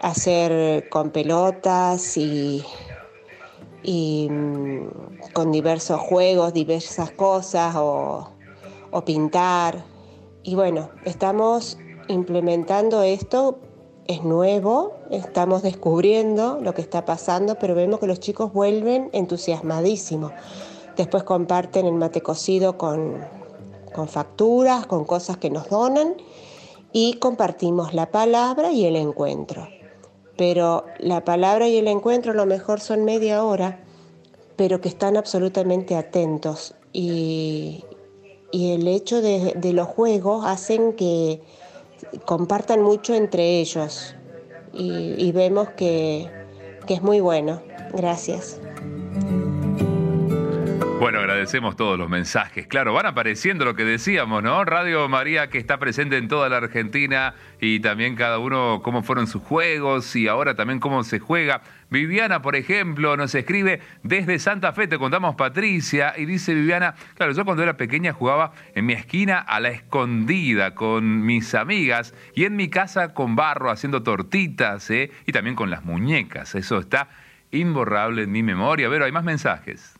hacer 0.01 0.89
con 0.89 1.11
pelotas 1.11 2.17
y, 2.17 2.65
mm, 3.85 5.33
con 5.33 5.53
diversos 5.53 6.01
juegos, 6.01 6.53
diversas 6.53 7.11
cosas 7.11 7.75
o, 7.77 8.31
o 8.91 9.05
pintar. 9.05 9.85
Y 10.43 10.55
bueno, 10.55 10.91
estamos 11.05 11.79
implementando 12.09 13.03
esto 13.03 13.59
es 14.07 14.23
nuevo, 14.23 14.95
estamos 15.11 15.62
descubriendo 15.62 16.61
lo 16.61 16.75
que 16.75 16.83
está 16.83 17.05
pasando, 17.05 17.57
pero 17.59 17.75
vemos 17.75 18.01
que 18.01 18.07
los 18.07 18.21
chicos 18.21 18.53
vuelven 18.53 19.09
entusiasmadísimos. 19.12 20.33
Después 20.97 21.24
comparten 21.24 21.86
el 21.86 21.95
mate 21.95 22.20
cocido 22.20 22.78
con, 22.78 23.18
con 23.95 24.09
facturas, 24.09 24.86
con 24.86 25.05
cosas 25.05 25.36
que 25.38 25.51
nos 25.51 25.68
donan 25.68 26.14
y 26.92 27.14
compartimos 27.14 27.95
la 27.95 28.11
palabra 28.11 28.72
y 28.72 28.84
el 28.84 28.97
encuentro. 28.97 29.68
Pero 30.36 30.84
la 30.99 31.24
palabra 31.24 31.68
y 31.68 31.76
el 31.76 31.88
encuentro 31.88 32.32
a 32.32 32.34
lo 32.34 32.47
mejor 32.47 32.80
son 32.80 33.05
media 33.05 33.45
hora, 33.45 33.80
pero 34.57 34.80
que 34.80 34.88
están 34.88 35.16
absolutamente 35.16 35.97
atentos 35.97 36.74
y, 36.92 37.84
el 38.53 38.86
hecho 38.86 39.20
de, 39.20 39.72
los 39.72 39.88
juegos 39.88 40.45
hacen 40.47 40.92
que 40.92 41.42
compartan 42.24 42.82
mucho 42.82 43.12
entre 43.14 43.61
ellos 43.61 44.14
y, 44.72 45.32
vemos 45.32 45.70
que, 45.70 46.30
que 46.86 46.95
es 46.95 47.03
muy 47.03 47.20
bueno. 47.20 47.61
Gracias. 47.92 48.61
Bueno, 51.05 51.19
agradecemos 51.19 51.77
todos 51.77 51.99
los 51.99 52.09
mensajes. 52.09 52.67
Claro, 52.67 52.95
van 52.95 53.05
apareciendo 53.05 53.67
lo 53.67 53.77
que 53.77 53.85
decíamos, 53.85 54.43
¿no? 54.43 54.65
Radio 54.65 55.07
María 55.07 55.51
que 55.51 55.59
está 55.59 55.77
presente 55.77 56.17
en 56.17 56.29
toda 56.29 56.49
la 56.49 56.57
Argentina 56.57 57.35
y 57.61 57.81
también 57.81 58.17
cada 58.17 58.39
uno 58.39 58.81
cómo 58.83 59.03
fueron 59.03 59.27
sus 59.27 59.43
juegos 59.43 60.17
y 60.17 60.29
ahora 60.29 60.55
también 60.55 60.81
cómo 60.81 61.05
se 61.05 61.19
juega. 61.19 61.61
Viviana, 61.91 62.41
por 62.41 62.57
ejemplo, 62.57 63.19
nos 63.19 63.35
escribe 63.35 63.83
desde 64.03 64.39
Santa 64.39 64.73
Fe, 64.73 64.89
te 64.89 64.97
contamos 64.97 65.35
Patricia, 65.35 66.15
y 66.17 66.25
dice 66.25 66.55
Viviana, 66.55 66.95
claro, 67.17 67.33
yo 67.33 67.45
cuando 67.45 67.63
era 67.63 67.77
pequeña 67.77 68.15
jugaba 68.15 68.53
en 68.75 68.87
mi 68.87 68.95
esquina 68.95 69.41
a 69.41 69.61
la 69.61 69.69
escondida 69.69 70.75
con 70.75 71.27
mis 71.27 71.55
amigas 71.55 72.15
y 72.35 72.47
en 72.47 72.57
mi 72.57 72.71
casa 72.71 73.13
con 73.13 73.37
barro 73.37 73.71
haciendo 73.71 74.03
tortitas, 74.03 74.89
¿eh? 74.89 75.11
Y 75.27 75.33
también 75.33 75.55
con 75.55 75.69
las 75.69 75.85
muñecas. 75.85 76.55
Eso 76.55 76.79
está 76.79 77.11
imborrable 77.51 78.23
en 78.23 78.33
mi 78.33 78.43
memoria. 78.43 78.89
Pero 78.89 79.05
hay 79.05 79.13
más 79.13 79.25
mensajes. 79.25 79.93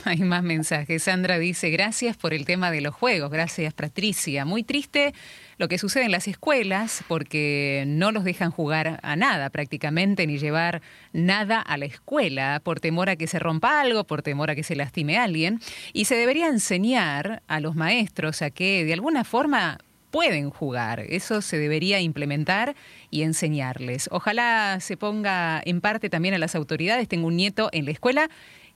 Hay 0.04 0.18
más 0.18 0.42
mensajes. 0.42 1.02
Sandra 1.02 1.38
dice, 1.38 1.70
gracias 1.70 2.16
por 2.16 2.32
el 2.32 2.44
tema 2.44 2.70
de 2.70 2.80
los 2.80 2.94
juegos. 2.94 3.30
Gracias, 3.30 3.74
Patricia. 3.74 4.44
Muy 4.44 4.62
triste 4.62 5.14
lo 5.58 5.68
que 5.68 5.78
sucede 5.78 6.04
en 6.04 6.10
las 6.10 6.26
escuelas 6.26 7.04
porque 7.06 7.84
no 7.86 8.12
los 8.12 8.24
dejan 8.24 8.50
jugar 8.50 8.98
a 9.02 9.16
nada 9.16 9.50
prácticamente 9.50 10.26
ni 10.26 10.38
llevar 10.38 10.80
nada 11.12 11.60
a 11.60 11.76
la 11.76 11.84
escuela 11.84 12.60
por 12.64 12.80
temor 12.80 13.10
a 13.10 13.16
que 13.16 13.26
se 13.26 13.38
rompa 13.38 13.80
algo, 13.80 14.04
por 14.04 14.22
temor 14.22 14.50
a 14.50 14.54
que 14.54 14.62
se 14.62 14.76
lastime 14.76 15.18
a 15.18 15.24
alguien. 15.24 15.60
Y 15.92 16.06
se 16.06 16.14
debería 16.14 16.48
enseñar 16.48 17.42
a 17.46 17.60
los 17.60 17.74
maestros 17.74 18.42
a 18.42 18.50
que 18.50 18.84
de 18.84 18.94
alguna 18.94 19.24
forma 19.24 19.78
pueden 20.10 20.50
jugar. 20.50 21.00
Eso 21.08 21.40
se 21.42 21.58
debería 21.58 22.00
implementar 22.00 22.74
y 23.10 23.22
enseñarles. 23.22 24.08
Ojalá 24.10 24.78
se 24.80 24.96
ponga 24.96 25.60
en 25.64 25.80
parte 25.80 26.10
también 26.10 26.34
a 26.34 26.38
las 26.38 26.54
autoridades. 26.54 27.08
Tengo 27.08 27.28
un 27.28 27.36
nieto 27.36 27.68
en 27.72 27.84
la 27.84 27.92
escuela 27.92 28.28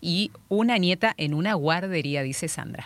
y 0.04 0.30
una 0.50 0.76
nieta 0.76 1.14
en 1.16 1.32
una 1.32 1.54
guardería, 1.54 2.22
dice 2.22 2.46
Sandra. 2.46 2.84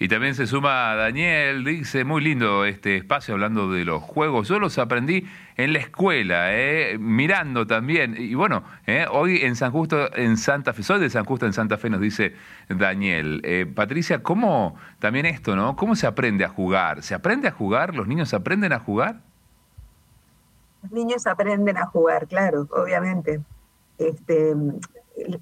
Y 0.00 0.06
también 0.06 0.34
se 0.34 0.46
suma 0.46 0.94
Daniel, 0.94 1.64
dice, 1.64 2.04
muy 2.04 2.22
lindo 2.22 2.64
este 2.66 2.98
espacio 2.98 3.34
hablando 3.34 3.72
de 3.72 3.84
los 3.84 4.02
juegos. 4.02 4.46
Yo 4.46 4.60
los 4.60 4.78
aprendí 4.78 5.26
en 5.56 5.72
la 5.72 5.80
escuela, 5.80 6.54
eh, 6.54 6.98
mirando 7.00 7.66
también. 7.66 8.14
Y 8.16 8.34
bueno, 8.34 8.62
eh, 8.86 9.06
hoy 9.10 9.38
en 9.38 9.56
San 9.56 9.72
Justo, 9.72 10.14
en 10.14 10.36
Santa 10.36 10.72
Fe, 10.72 10.84
soy 10.84 11.00
de 11.00 11.10
San 11.10 11.24
Justo 11.24 11.46
en 11.46 11.52
Santa 11.52 11.78
Fe, 11.78 11.90
nos 11.90 12.00
dice 12.00 12.34
Daniel. 12.68 13.40
Eh, 13.44 13.66
Patricia, 13.66 14.22
¿cómo 14.22 14.76
también 15.00 15.26
esto, 15.26 15.56
no? 15.56 15.74
¿Cómo 15.74 15.96
se 15.96 16.06
aprende 16.06 16.44
a 16.44 16.48
jugar? 16.48 17.02
¿Se 17.02 17.14
aprende 17.14 17.48
a 17.48 17.52
jugar? 17.52 17.96
¿Los 17.96 18.06
niños 18.06 18.34
aprenden 18.34 18.72
a 18.74 18.78
jugar? 18.78 19.22
Los 20.82 20.92
niños 20.92 21.26
aprenden 21.26 21.76
a 21.76 21.86
jugar, 21.86 22.28
claro, 22.28 22.68
obviamente. 22.70 23.40
Este, 23.98 24.54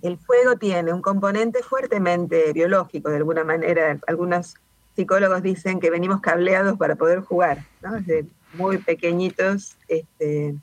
el, 0.03 0.18
fuego 0.18 0.57
tiene 0.57 0.93
un 0.93 1.03
componente 1.03 1.62
fuertemente 1.62 2.53
biológico, 2.53 3.11
de 3.11 3.16
alguna 3.16 3.45
manera. 3.45 3.99
Algunos 4.07 4.55
psicólogos 4.95 5.43
dicen 5.43 5.81
que 5.81 5.91
venimos 5.91 6.20
cableados 6.20 6.79
para 6.79 6.97
poder 6.97 7.20
jugar, 7.20 7.64
¿no? 7.83 7.93
Desde 7.95 8.27
muy 8.55 8.79
pequeñitos, 8.79 9.77
este, 9.89 10.55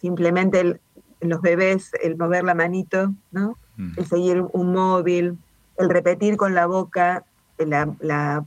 simplemente 0.00 0.60
en 0.60 0.80
los 1.28 1.40
bebés 1.40 1.90
el 2.02 2.16
mover 2.16 2.44
la 2.44 2.54
manito, 2.54 3.12
¿no? 3.32 3.58
Mm. 3.76 3.92
El 3.96 4.06
seguir 4.06 4.44
un 4.52 4.72
móvil, 4.72 5.38
el 5.76 5.88
repetir 5.88 6.36
con 6.36 6.54
la 6.54 6.66
boca 6.66 7.24
la, 7.58 7.94
la 8.00 8.44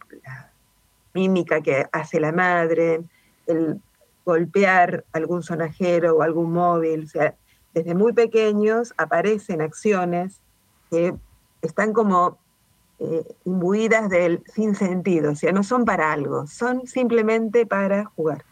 mímica 1.14 1.62
que 1.62 1.88
hace 1.92 2.20
la 2.20 2.32
madre, 2.32 3.02
el 3.48 3.82
golpear 4.26 5.06
algún 5.14 5.42
sonajero 5.42 6.18
o 6.18 6.22
algún 6.22 6.52
móvil, 6.52 7.06
o 7.06 7.08
sea, 7.08 7.36
desde 7.74 7.96
muy 7.96 8.14
pequeños 8.14 8.94
aparecen 8.98 9.62
acciones 9.62 10.42
que 10.90 11.14
están 11.62 11.94
como 11.94 12.38
eh, 13.00 13.24
imbuidas 13.46 14.10
del 14.10 14.44
sin 14.54 14.74
sentido, 14.76 15.32
o 15.32 15.36
sea, 15.36 15.52
no 15.52 15.64
son 15.64 15.86
para 15.86 16.12
algo, 16.12 16.48
son 16.48 16.88
simplemente 16.88 17.66
para 17.66 18.06
jugar, 18.06 18.44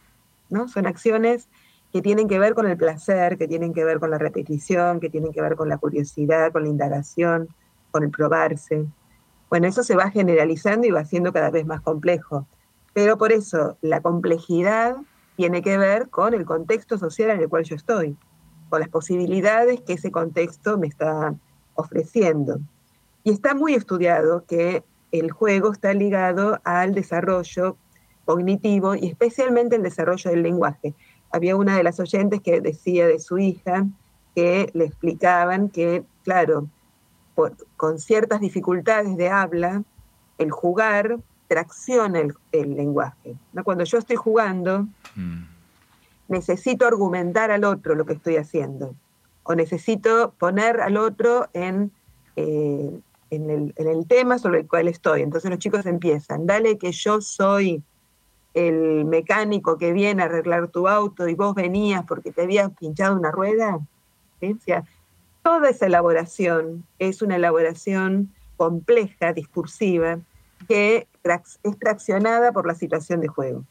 ¿no? 0.49 0.67
Son 0.67 0.85
acciones 0.85 1.49
que 1.91 2.01
tienen 2.01 2.27
que 2.27 2.37
ver 2.37 2.53
con 2.53 2.67
el 2.67 2.77
placer, 2.77 3.37
que 3.37 3.47
tienen 3.47 3.73
que 3.73 3.83
ver 3.83 3.99
con 3.99 4.11
la 4.11 4.17
repetición, 4.17 4.99
que 4.99 5.09
tienen 5.09 5.31
que 5.31 5.41
ver 5.41 5.55
con 5.55 5.69
la 5.69 5.77
curiosidad, 5.77 6.51
con 6.51 6.63
la 6.63 6.69
indagación, 6.69 7.47
con 7.89 8.03
el 8.03 8.11
probarse. 8.11 8.85
Bueno, 9.49 9.67
eso 9.67 9.81
se 9.81 9.95
va 9.95 10.11
generalizando 10.11 10.85
y 10.85 10.91
va 10.91 11.05
siendo 11.05 11.31
cada 11.31 11.49
vez 11.49 11.65
más 11.65 11.81
complejo. 11.81 12.45
Pero 12.93 13.17
por 13.17 13.31
eso 13.31 13.77
la 13.81 14.01
complejidad 14.01 14.97
tiene 15.37 15.61
que 15.61 15.77
ver 15.77 16.09
con 16.09 16.33
el 16.33 16.45
contexto 16.45 16.97
social 16.97 17.29
en 17.29 17.39
el 17.39 17.49
cual 17.49 17.63
yo 17.63 17.75
estoy 17.75 18.17
las 18.79 18.89
posibilidades 18.89 19.81
que 19.81 19.93
ese 19.93 20.11
contexto 20.11 20.77
me 20.77 20.87
está 20.87 21.35
ofreciendo. 21.75 22.59
Y 23.23 23.31
está 23.31 23.53
muy 23.53 23.73
estudiado 23.73 24.45
que 24.45 24.83
el 25.11 25.31
juego 25.31 25.71
está 25.71 25.93
ligado 25.93 26.59
al 26.63 26.93
desarrollo 26.93 27.77
cognitivo 28.25 28.95
y 28.95 29.07
especialmente 29.07 29.75
el 29.75 29.83
desarrollo 29.83 30.31
del 30.31 30.43
lenguaje. 30.43 30.93
Había 31.31 31.55
una 31.55 31.77
de 31.77 31.83
las 31.83 31.99
oyentes 31.99 32.41
que 32.41 32.61
decía 32.61 33.07
de 33.07 33.19
su 33.19 33.37
hija 33.37 33.85
que 34.35 34.69
le 34.73 34.85
explicaban 34.85 35.69
que, 35.69 36.03
claro, 36.23 36.67
con 37.77 37.99
ciertas 37.99 38.41
dificultades 38.41 39.15
de 39.17 39.29
habla, 39.29 39.83
el 40.37 40.51
jugar 40.51 41.19
tracciona 41.47 42.21
el, 42.51 42.75
lenguaje. 42.75 43.35
¿no? 43.53 43.63
Cuando 43.63 43.83
yo 43.83 43.97
estoy 43.97 44.15
jugando, 44.15 44.87
mm 45.15 45.54
necesito 46.27 46.87
argumentar 46.87 47.51
al 47.51 47.63
otro 47.63 47.95
lo 47.95 48.05
que 48.05 48.13
estoy 48.13 48.37
haciendo, 48.37 48.95
o 49.43 49.55
necesito 49.55 50.33
poner 50.39 50.81
al 50.81 50.97
otro 50.97 51.47
en, 51.53 51.91
eh, 52.35 52.99
en, 53.29 53.73
el, 53.75 54.07
tema 54.07 54.39
sobre 54.39 54.61
el 54.61 54.67
cual 54.67 54.87
estoy. 54.87 55.21
Entonces 55.21 55.49
los 55.49 55.59
chicos 55.59 55.85
empiezan, 55.85 56.45
dale 56.45 56.77
que 56.77 56.91
yo 56.91 57.21
soy 57.21 57.83
el 58.53 59.05
mecánico 59.05 59.77
que 59.77 59.91
viene 59.91 60.23
a 60.23 60.25
arreglar 60.25 60.69
tu 60.69 60.87
auto 60.87 61.27
y 61.27 61.35
vos 61.35 61.53
venías 61.53 62.05
porque 62.05 62.31
te 62.31 62.43
habías 62.43 62.71
pinchado 62.71 63.15
una 63.15 63.31
rueda. 63.31 63.79
toda 65.43 65.69
esa 65.69 65.85
elaboración 65.85 66.85
es 66.97 67.21
una 67.21 67.35
elaboración 67.35 68.33
compleja, 68.57 69.33
discursiva, 69.33 70.19
que 70.67 71.07
es 71.63 71.79
traccionada 71.79 72.51
por 72.51 72.65
la 72.65 72.73
situación 72.73 73.19
de 73.19 73.27
juego 73.27 73.63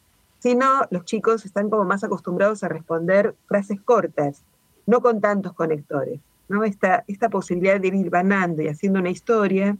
sino 0.44 0.82
los 0.90 1.06
chicos 1.06 1.46
están 1.46 1.70
como 1.70 1.84
más 1.86 2.04
acostumbrados 2.04 2.62
a 2.62 2.68
responder 2.68 3.34
frases 3.46 3.80
cortas, 3.80 4.44
no 4.84 5.00
con 5.00 5.22
tantos 5.22 5.54
conectores. 5.54 6.20
¿no? 6.50 6.64
Esta, 6.64 7.02
esta 7.06 7.30
posibilidad 7.30 7.80
de 7.80 7.88
ir 7.88 8.10
vanando 8.10 8.60
y 8.60 8.68
haciendo 8.68 8.98
una 8.98 9.08
historia, 9.08 9.78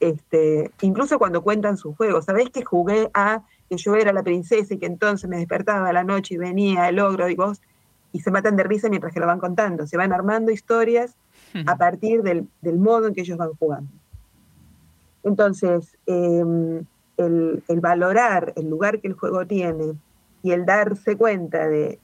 este, 0.00 0.72
incluso 0.80 1.20
cuando 1.20 1.44
cuentan 1.44 1.76
sus 1.76 1.94
juegos, 1.94 2.24
¿sabés 2.24 2.50
que 2.50 2.64
jugué 2.64 3.12
a 3.14 3.44
que 3.70 3.76
yo 3.76 3.94
era 3.94 4.12
la 4.12 4.24
princesa 4.24 4.74
y 4.74 4.78
que 4.78 4.86
entonces 4.86 5.30
me 5.30 5.36
despertaba 5.36 5.88
a 5.88 5.92
la 5.92 6.02
noche 6.02 6.34
y 6.34 6.38
venía 6.38 6.88
el 6.88 6.98
ogro 6.98 7.28
y 7.28 7.36
vos, 7.36 7.62
y 8.10 8.22
se 8.22 8.32
matan 8.32 8.56
de 8.56 8.64
risa 8.64 8.88
mientras 8.88 9.14
que 9.14 9.20
lo 9.20 9.28
van 9.28 9.38
contando, 9.38 9.86
se 9.86 9.96
van 9.96 10.12
armando 10.12 10.50
historias 10.50 11.14
a 11.64 11.76
partir 11.76 12.24
del, 12.24 12.48
modo 12.76 13.06
en 13.06 13.14
que 13.14 13.20
ellos 13.20 13.38
van 13.38 13.52
jugando. 13.54 13.92
Entonces, 15.22 15.96
em, 16.06 16.84
el, 17.16 17.62
valorar 17.80 18.52
el 18.56 18.68
lugar 18.68 19.00
que 19.00 19.08
el 19.08 19.14
juego 19.14 19.46
tiene 19.46 19.94
y 20.42 20.52
el 20.52 20.64
darse 20.64 21.16
cuenta 21.16 21.68
de, 21.68 21.98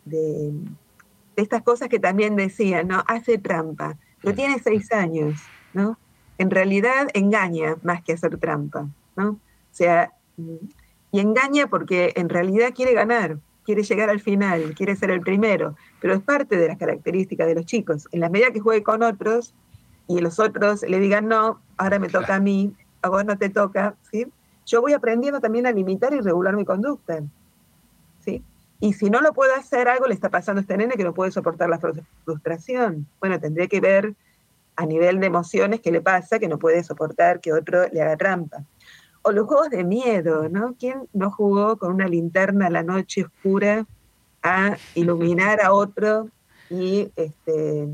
estas 1.37 1.63
cosas 1.63 1.89
que 1.89 1.99
también 1.99 2.37
decían, 2.37 2.89
¿no? 2.89 3.05
Hace 3.07 3.39
trampa, 3.39 3.97
pero 4.23 4.35
tiene 4.35 4.59
seis 4.59 4.93
años, 4.93 5.41
¿no? 5.73 5.99
En 6.37 6.51
realidad 6.51 7.09
engaña 7.15 7.77
más 7.83 8.03
que 8.03 8.13
hacer 8.13 8.39
trampa, 8.39 8.89
¿no? 9.17 9.31
O 9.31 9.39
sea, 9.71 10.13
y 11.11 11.21
engaña 11.21 11.69
porque 11.69 12.13
en 12.17 12.29
realidad 12.29 12.73
quiere 12.75 12.93
ganar, 12.93 13.39
quiere 13.65 13.83
llegar 13.83 14.11
al 14.11 14.21
final, 14.21 14.75
quiere 14.75 14.97
ser 14.97 15.11
el 15.11 15.21
primero, 15.21 15.77
pero 16.01 16.15
es 16.15 16.21
parte 16.23 16.57
de 16.57 16.69
las 16.69 16.79
características 16.79 17.47
de 17.47 17.55
los 17.55 17.67
chicos. 17.67 18.09
En 18.13 18.21
la 18.21 18.29
medida 18.29 18.51
que 18.51 18.61
juegue 18.61 18.83
con 18.83 19.03
otros 19.03 19.55
y 20.07 20.21
los 20.21 20.39
otros 20.39 20.83
le 20.83 20.99
digan, 20.99 21.29
no, 21.29 21.61
ahora 21.77 21.99
me 21.99 22.09
toca 22.09 22.37
a 22.37 22.41
mí, 22.41 22.73
a 23.03 23.09
vos 23.09 23.25
no 23.25 23.37
te 23.37 23.51
toca, 23.51 23.95
¿sí? 24.11 24.27
Yo 24.69 24.83
voy 24.83 24.93
aprendiendo 24.93 25.41
también 25.41 25.67
a 25.67 25.73
limitar 25.73 26.13
y 26.13 26.21
regular 26.21 26.55
mi 26.55 26.65
conducta. 26.65 27.23
¿sí? 28.21 28.45
Y 28.81 28.93
si 28.93 29.09
no 29.09 29.21
lo 29.23 29.33
puedo 29.33 29.55
hacer, 29.55 29.89
algo 29.89 30.07
le 30.07 30.15
está 30.15 30.29
pasando 30.29 30.61
a 30.61 30.63
este 30.63 30.77
nene 30.77 30.95
que 30.95 31.05
no 31.05 31.15
puede 31.15 31.33
soportar 31.33 31.71
la 31.71 31.81
frustración. 32.25 33.07
Bueno, 33.19 33.41
tendría 33.41 33.67
que 33.67 33.81
ver 33.81 34.15
a 34.77 34.85
nivel 34.85 35.21
de 35.21 35.27
emociones 35.27 35.81
qué 35.81 35.91
le 35.91 36.03
pasa, 36.03 36.39
que 36.39 36.49
no 36.49 36.59
puede 36.59 36.85
soportar 36.85 37.41
que 37.41 37.53
otro 37.53 37.89
le 37.89 38.03
haga 38.03 38.17
trampa. 38.17 38.63
O 39.23 39.33
los 39.33 39.47
juegos 39.47 39.71
de 39.71 39.85
miedo, 39.85 40.49
¿no? 40.51 40.77
¿Quién 40.79 41.09
no 41.15 41.31
jugó 41.31 41.79
con 41.79 41.95
una 41.95 42.07
linterna 42.07 42.67
a 42.67 42.71
la 42.71 42.83
noche 42.83 43.25
oscura 43.25 43.87
a 44.43 44.77
iluminar 44.95 45.63
a 45.63 45.73
otro 45.73 46.29
y 46.69 47.11
este, 47.17 47.89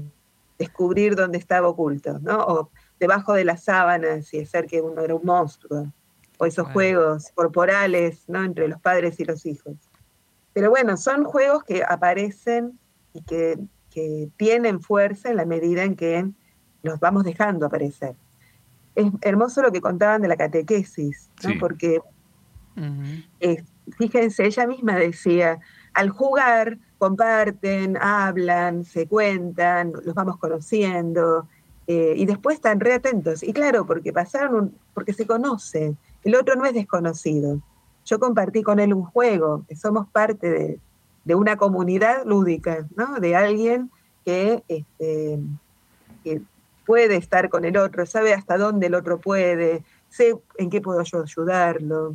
descubrir 0.58 1.14
dónde 1.14 1.38
estaba 1.38 1.68
oculto, 1.68 2.18
¿no? 2.18 2.44
O 2.44 2.70
debajo 2.98 3.32
de 3.32 3.44
las 3.44 3.62
sábanas 3.62 4.34
y 4.34 4.40
hacer 4.40 4.66
que 4.66 4.82
uno 4.82 5.00
era 5.00 5.14
un 5.14 5.24
monstruo 5.24 5.92
o 6.38 6.46
esos 6.46 6.68
juegos 6.68 7.30
corporales 7.34 8.24
¿no? 8.28 8.42
entre 8.42 8.68
los 8.68 8.80
padres 8.80 9.18
y 9.20 9.24
los 9.24 9.46
hijos. 9.46 9.74
Pero 10.52 10.70
bueno, 10.70 10.96
son 10.96 11.24
juegos 11.24 11.64
que 11.64 11.82
aparecen 11.82 12.78
y 13.12 13.22
que, 13.22 13.58
tienen 14.36 14.80
fuerza 14.80 15.30
en 15.30 15.36
la 15.36 15.44
medida 15.44 15.84
en 15.84 15.94
que 15.94 16.28
los 16.82 16.98
vamos 16.98 17.22
dejando 17.22 17.66
aparecer. 17.66 18.16
es 18.96 19.06
hermoso 19.20 19.62
lo 19.62 19.70
que 19.70 19.80
contaban 19.80 20.20
de 20.20 20.26
la 20.26 20.36
catequesis, 20.36 21.30
¿no? 21.44 21.50
porque 21.60 22.00
fíjense, 23.98 24.46
ella 24.46 24.66
misma 24.66 24.96
decía, 24.96 25.60
al 25.92 26.10
jugar 26.10 26.78
comparten, 26.98 27.96
hablan, 27.98 28.84
se 28.84 29.06
cuentan, 29.06 29.92
los 30.04 30.14
vamos 30.14 30.38
conociendo, 30.38 31.46
eh, 31.86 32.14
y 32.16 32.26
después 32.26 32.56
están 32.56 32.80
re 32.80 32.94
atentos. 32.94 33.42
Y 33.42 33.52
claro, 33.52 33.86
porque 33.86 34.12
pasaron, 34.12 34.54
un, 34.54 34.78
porque 34.94 35.12
se 35.12 35.26
conoce, 35.26 35.94
el 36.24 36.34
otro 36.34 36.56
no 36.56 36.64
es 36.64 36.74
desconocido. 36.74 37.60
Yo 38.04 38.18
compartí 38.18 38.62
con 38.62 38.80
él 38.80 38.92
un 38.92 39.04
juego, 39.04 39.64
somos 39.74 40.08
parte 40.08 40.50
de, 40.50 40.80
de 41.24 41.34
una 41.34 41.56
comunidad 41.56 42.24
lúdica, 42.24 42.86
¿no? 42.96 43.18
De 43.20 43.34
alguien 43.34 43.90
que, 44.24 44.62
este, 44.68 45.38
que 46.22 46.42
puede 46.86 47.16
estar 47.16 47.48
con 47.48 47.64
el 47.64 47.76
otro, 47.76 48.06
sabe 48.06 48.34
hasta 48.34 48.58
dónde 48.58 48.86
el 48.86 48.94
otro 48.94 49.18
puede, 49.18 49.84
sé 50.08 50.36
en 50.58 50.70
qué 50.70 50.80
puedo 50.80 51.02
yo 51.02 51.22
ayudarlo. 51.22 52.14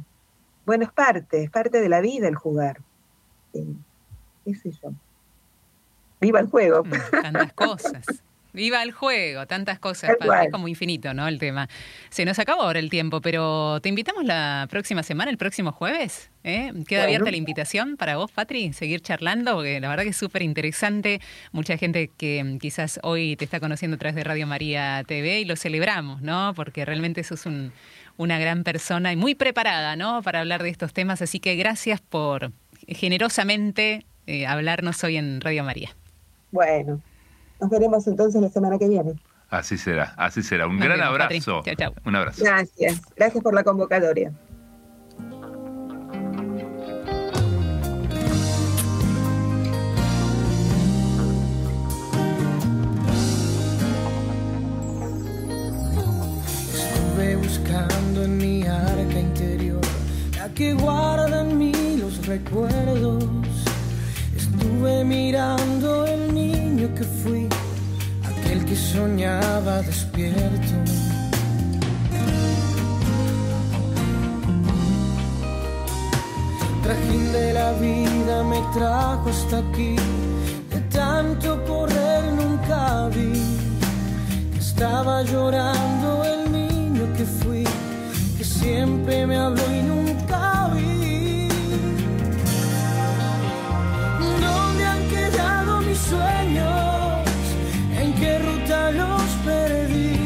Bueno, 0.65 0.83
es 0.83 0.91
parte, 0.91 1.43
es 1.43 1.49
parte 1.49 1.81
de 1.81 1.89
la 1.89 2.01
vida 2.01 2.27
el 2.27 2.35
jugar. 2.35 2.81
¿Qué 3.51 4.55
sé 4.55 4.71
yo? 4.71 4.91
Viva 6.21 6.39
el 6.39 6.49
juego. 6.49 6.83
Mm, 6.83 7.21
tantas 7.21 7.53
cosas. 7.53 8.05
Viva 8.51 8.81
el 8.81 8.91
juego, 8.91 9.45
tantas 9.45 9.77
cosas. 9.77 10.11
Es 10.19 10.51
como 10.51 10.67
infinito, 10.67 11.13
¿no? 11.13 11.27
El 11.27 11.37
tema. 11.37 11.69
Se 12.09 12.25
nos 12.25 12.39
acabó 12.39 12.63
ahora 12.63 12.79
el 12.79 12.89
tiempo, 12.89 13.21
pero 13.21 13.79
te 13.81 13.89
invitamos 13.89 14.25
la 14.25 14.67
próxima 14.69 15.03
semana, 15.03 15.29
el 15.29 15.37
próximo 15.37 15.71
jueves. 15.71 16.31
¿eh? 16.43 16.71
Queda 16.87 17.03
abierta 17.03 17.29
la 17.29 17.37
invitación 17.37 17.95
para 17.95 18.17
vos, 18.17 18.31
Patri, 18.31 18.73
seguir 18.73 19.01
charlando, 19.01 19.55
porque 19.55 19.79
la 19.79 19.89
verdad 19.89 20.03
que 20.03 20.09
es 20.09 20.17
súper 20.17 20.41
interesante. 20.41 21.21
Mucha 21.51 21.77
gente 21.77 22.09
que 22.17 22.43
mm, 22.43 22.57
quizás 22.57 22.99
hoy 23.03 23.35
te 23.35 23.45
está 23.45 23.59
conociendo 23.59 23.95
a 23.95 23.97
través 23.99 24.15
de 24.15 24.23
Radio 24.23 24.47
María 24.47 25.03
TV 25.05 25.41
y 25.41 25.45
lo 25.45 25.55
celebramos, 25.55 26.21
¿no? 26.21 26.53
Porque 26.55 26.85
realmente 26.85 27.23
sos 27.23 27.45
un, 27.45 27.71
una 28.17 28.39
gran 28.39 28.63
persona 28.63 29.13
y 29.13 29.15
muy 29.15 29.35
preparada, 29.35 29.95
¿no? 29.95 30.23
Para 30.23 30.39
hablar 30.39 30.63
de 30.63 30.69
estos 30.69 30.91
temas. 30.91 31.21
Así 31.21 31.39
que 31.39 31.55
gracias 31.55 32.01
por 32.01 32.51
generosamente 32.87 34.05
eh, 34.27 34.47
hablarnos 34.47 35.03
hoy 35.03 35.17
en 35.17 35.39
Radio 35.41 35.63
María. 35.63 35.95
Bueno, 36.51 37.01
nos 37.59 37.69
veremos 37.69 38.07
entonces 38.07 38.41
la 38.41 38.49
semana 38.49 38.77
que 38.77 38.87
viene. 38.87 39.13
Así 39.49 39.77
será, 39.77 40.13
así 40.17 40.43
será. 40.43 40.67
Un 40.67 40.79
gran 40.79 41.01
abrazo. 41.01 41.61
Un 42.05 42.15
abrazo. 42.15 42.43
Gracias, 42.43 43.01
gracias 43.15 43.43
por 43.43 43.53
la 43.53 43.63
convocatoria. 43.63 44.31
Estuve 56.73 57.35
buscando 57.37 58.23
en 58.23 58.37
mi 58.37 58.63
arca 58.67 59.19
interior 59.19 59.81
la 60.37 60.53
que 60.53 60.73
guarda 60.73 61.41
en 61.41 61.57
mí 61.57 61.97
los 61.97 62.25
recuerdos. 62.27 63.48
Estuve 64.79 65.03
mirando 65.03 66.05
el 66.05 66.33
niño 66.33 66.87
que 66.95 67.03
fui, 67.03 67.49
aquel 68.23 68.63
que 68.63 68.77
soñaba 68.77 69.81
despierto. 69.81 70.73
Trajín 76.81 77.31
de 77.33 77.53
la 77.53 77.73
vida 77.73 78.43
me 78.45 78.61
trajo 78.73 79.27
hasta 79.29 79.57
aquí, 79.57 79.97
de 80.69 80.79
tanto 80.93 81.61
correr 81.65 82.31
nunca 82.31 83.09
vi 83.09 83.33
que 84.53 84.59
estaba 84.59 85.23
llorando 85.23 86.23
el 86.23 86.51
niño 86.53 87.03
que 87.17 87.25
fui, 87.25 87.65
que 88.37 88.45
siempre 88.45 89.27
me 89.27 89.35
habló 89.35 89.63
y 89.77 89.81
nunca 89.81 90.08
¿En 96.11 96.55
qué 98.15 98.39
ruta 98.39 98.89
los 98.91 99.21
perdí? 99.45 100.17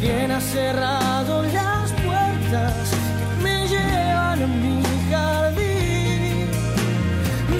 ¿Quién 0.00 0.30
ha 0.30 0.40
cerrado 0.40 1.42
las 1.42 1.92
puertas 1.92 2.90
que 3.18 3.42
me 3.42 3.68
llevan 3.68 4.42
a 4.42 4.46
mi 4.46 4.82
jardín? 5.10 6.48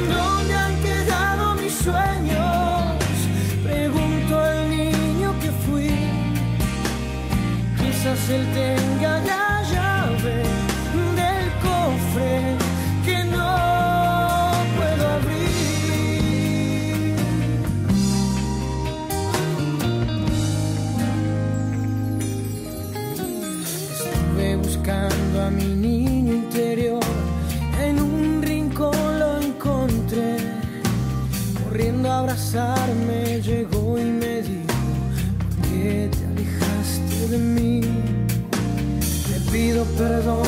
¿Dónde 0.09 0.55
han 0.55 0.75
quedado 0.81 1.55
mis 1.57 1.75
sueños? 1.75 2.97
Pregunto 3.63 4.41
al 4.41 4.71
niño 4.71 5.35
que 5.43 5.51
fui. 5.67 5.95
Quizás 7.79 8.31
él 8.31 8.47
tenga 8.55 9.21
la 9.21 9.58
a 25.49 25.51
mi 25.51 25.65
niño 25.65 26.35
interior, 26.35 27.01
en 27.81 28.01
un 28.03 28.43
rincón 28.43 29.19
lo 29.19 29.41
encontré, 29.41 30.37
corriendo 31.65 32.11
a 32.11 32.19
abrazarme 32.19 33.41
llegó 33.41 33.99
y 33.99 34.05
me 34.05 34.43
dijo, 34.43 34.83
¿por 35.39 35.69
qué 35.69 36.11
te 36.17 36.23
alejaste 36.31 37.29
de 37.29 37.39
mí? 37.39 37.81
Te 39.29 39.51
pido 39.51 39.85
perdón 39.97 40.48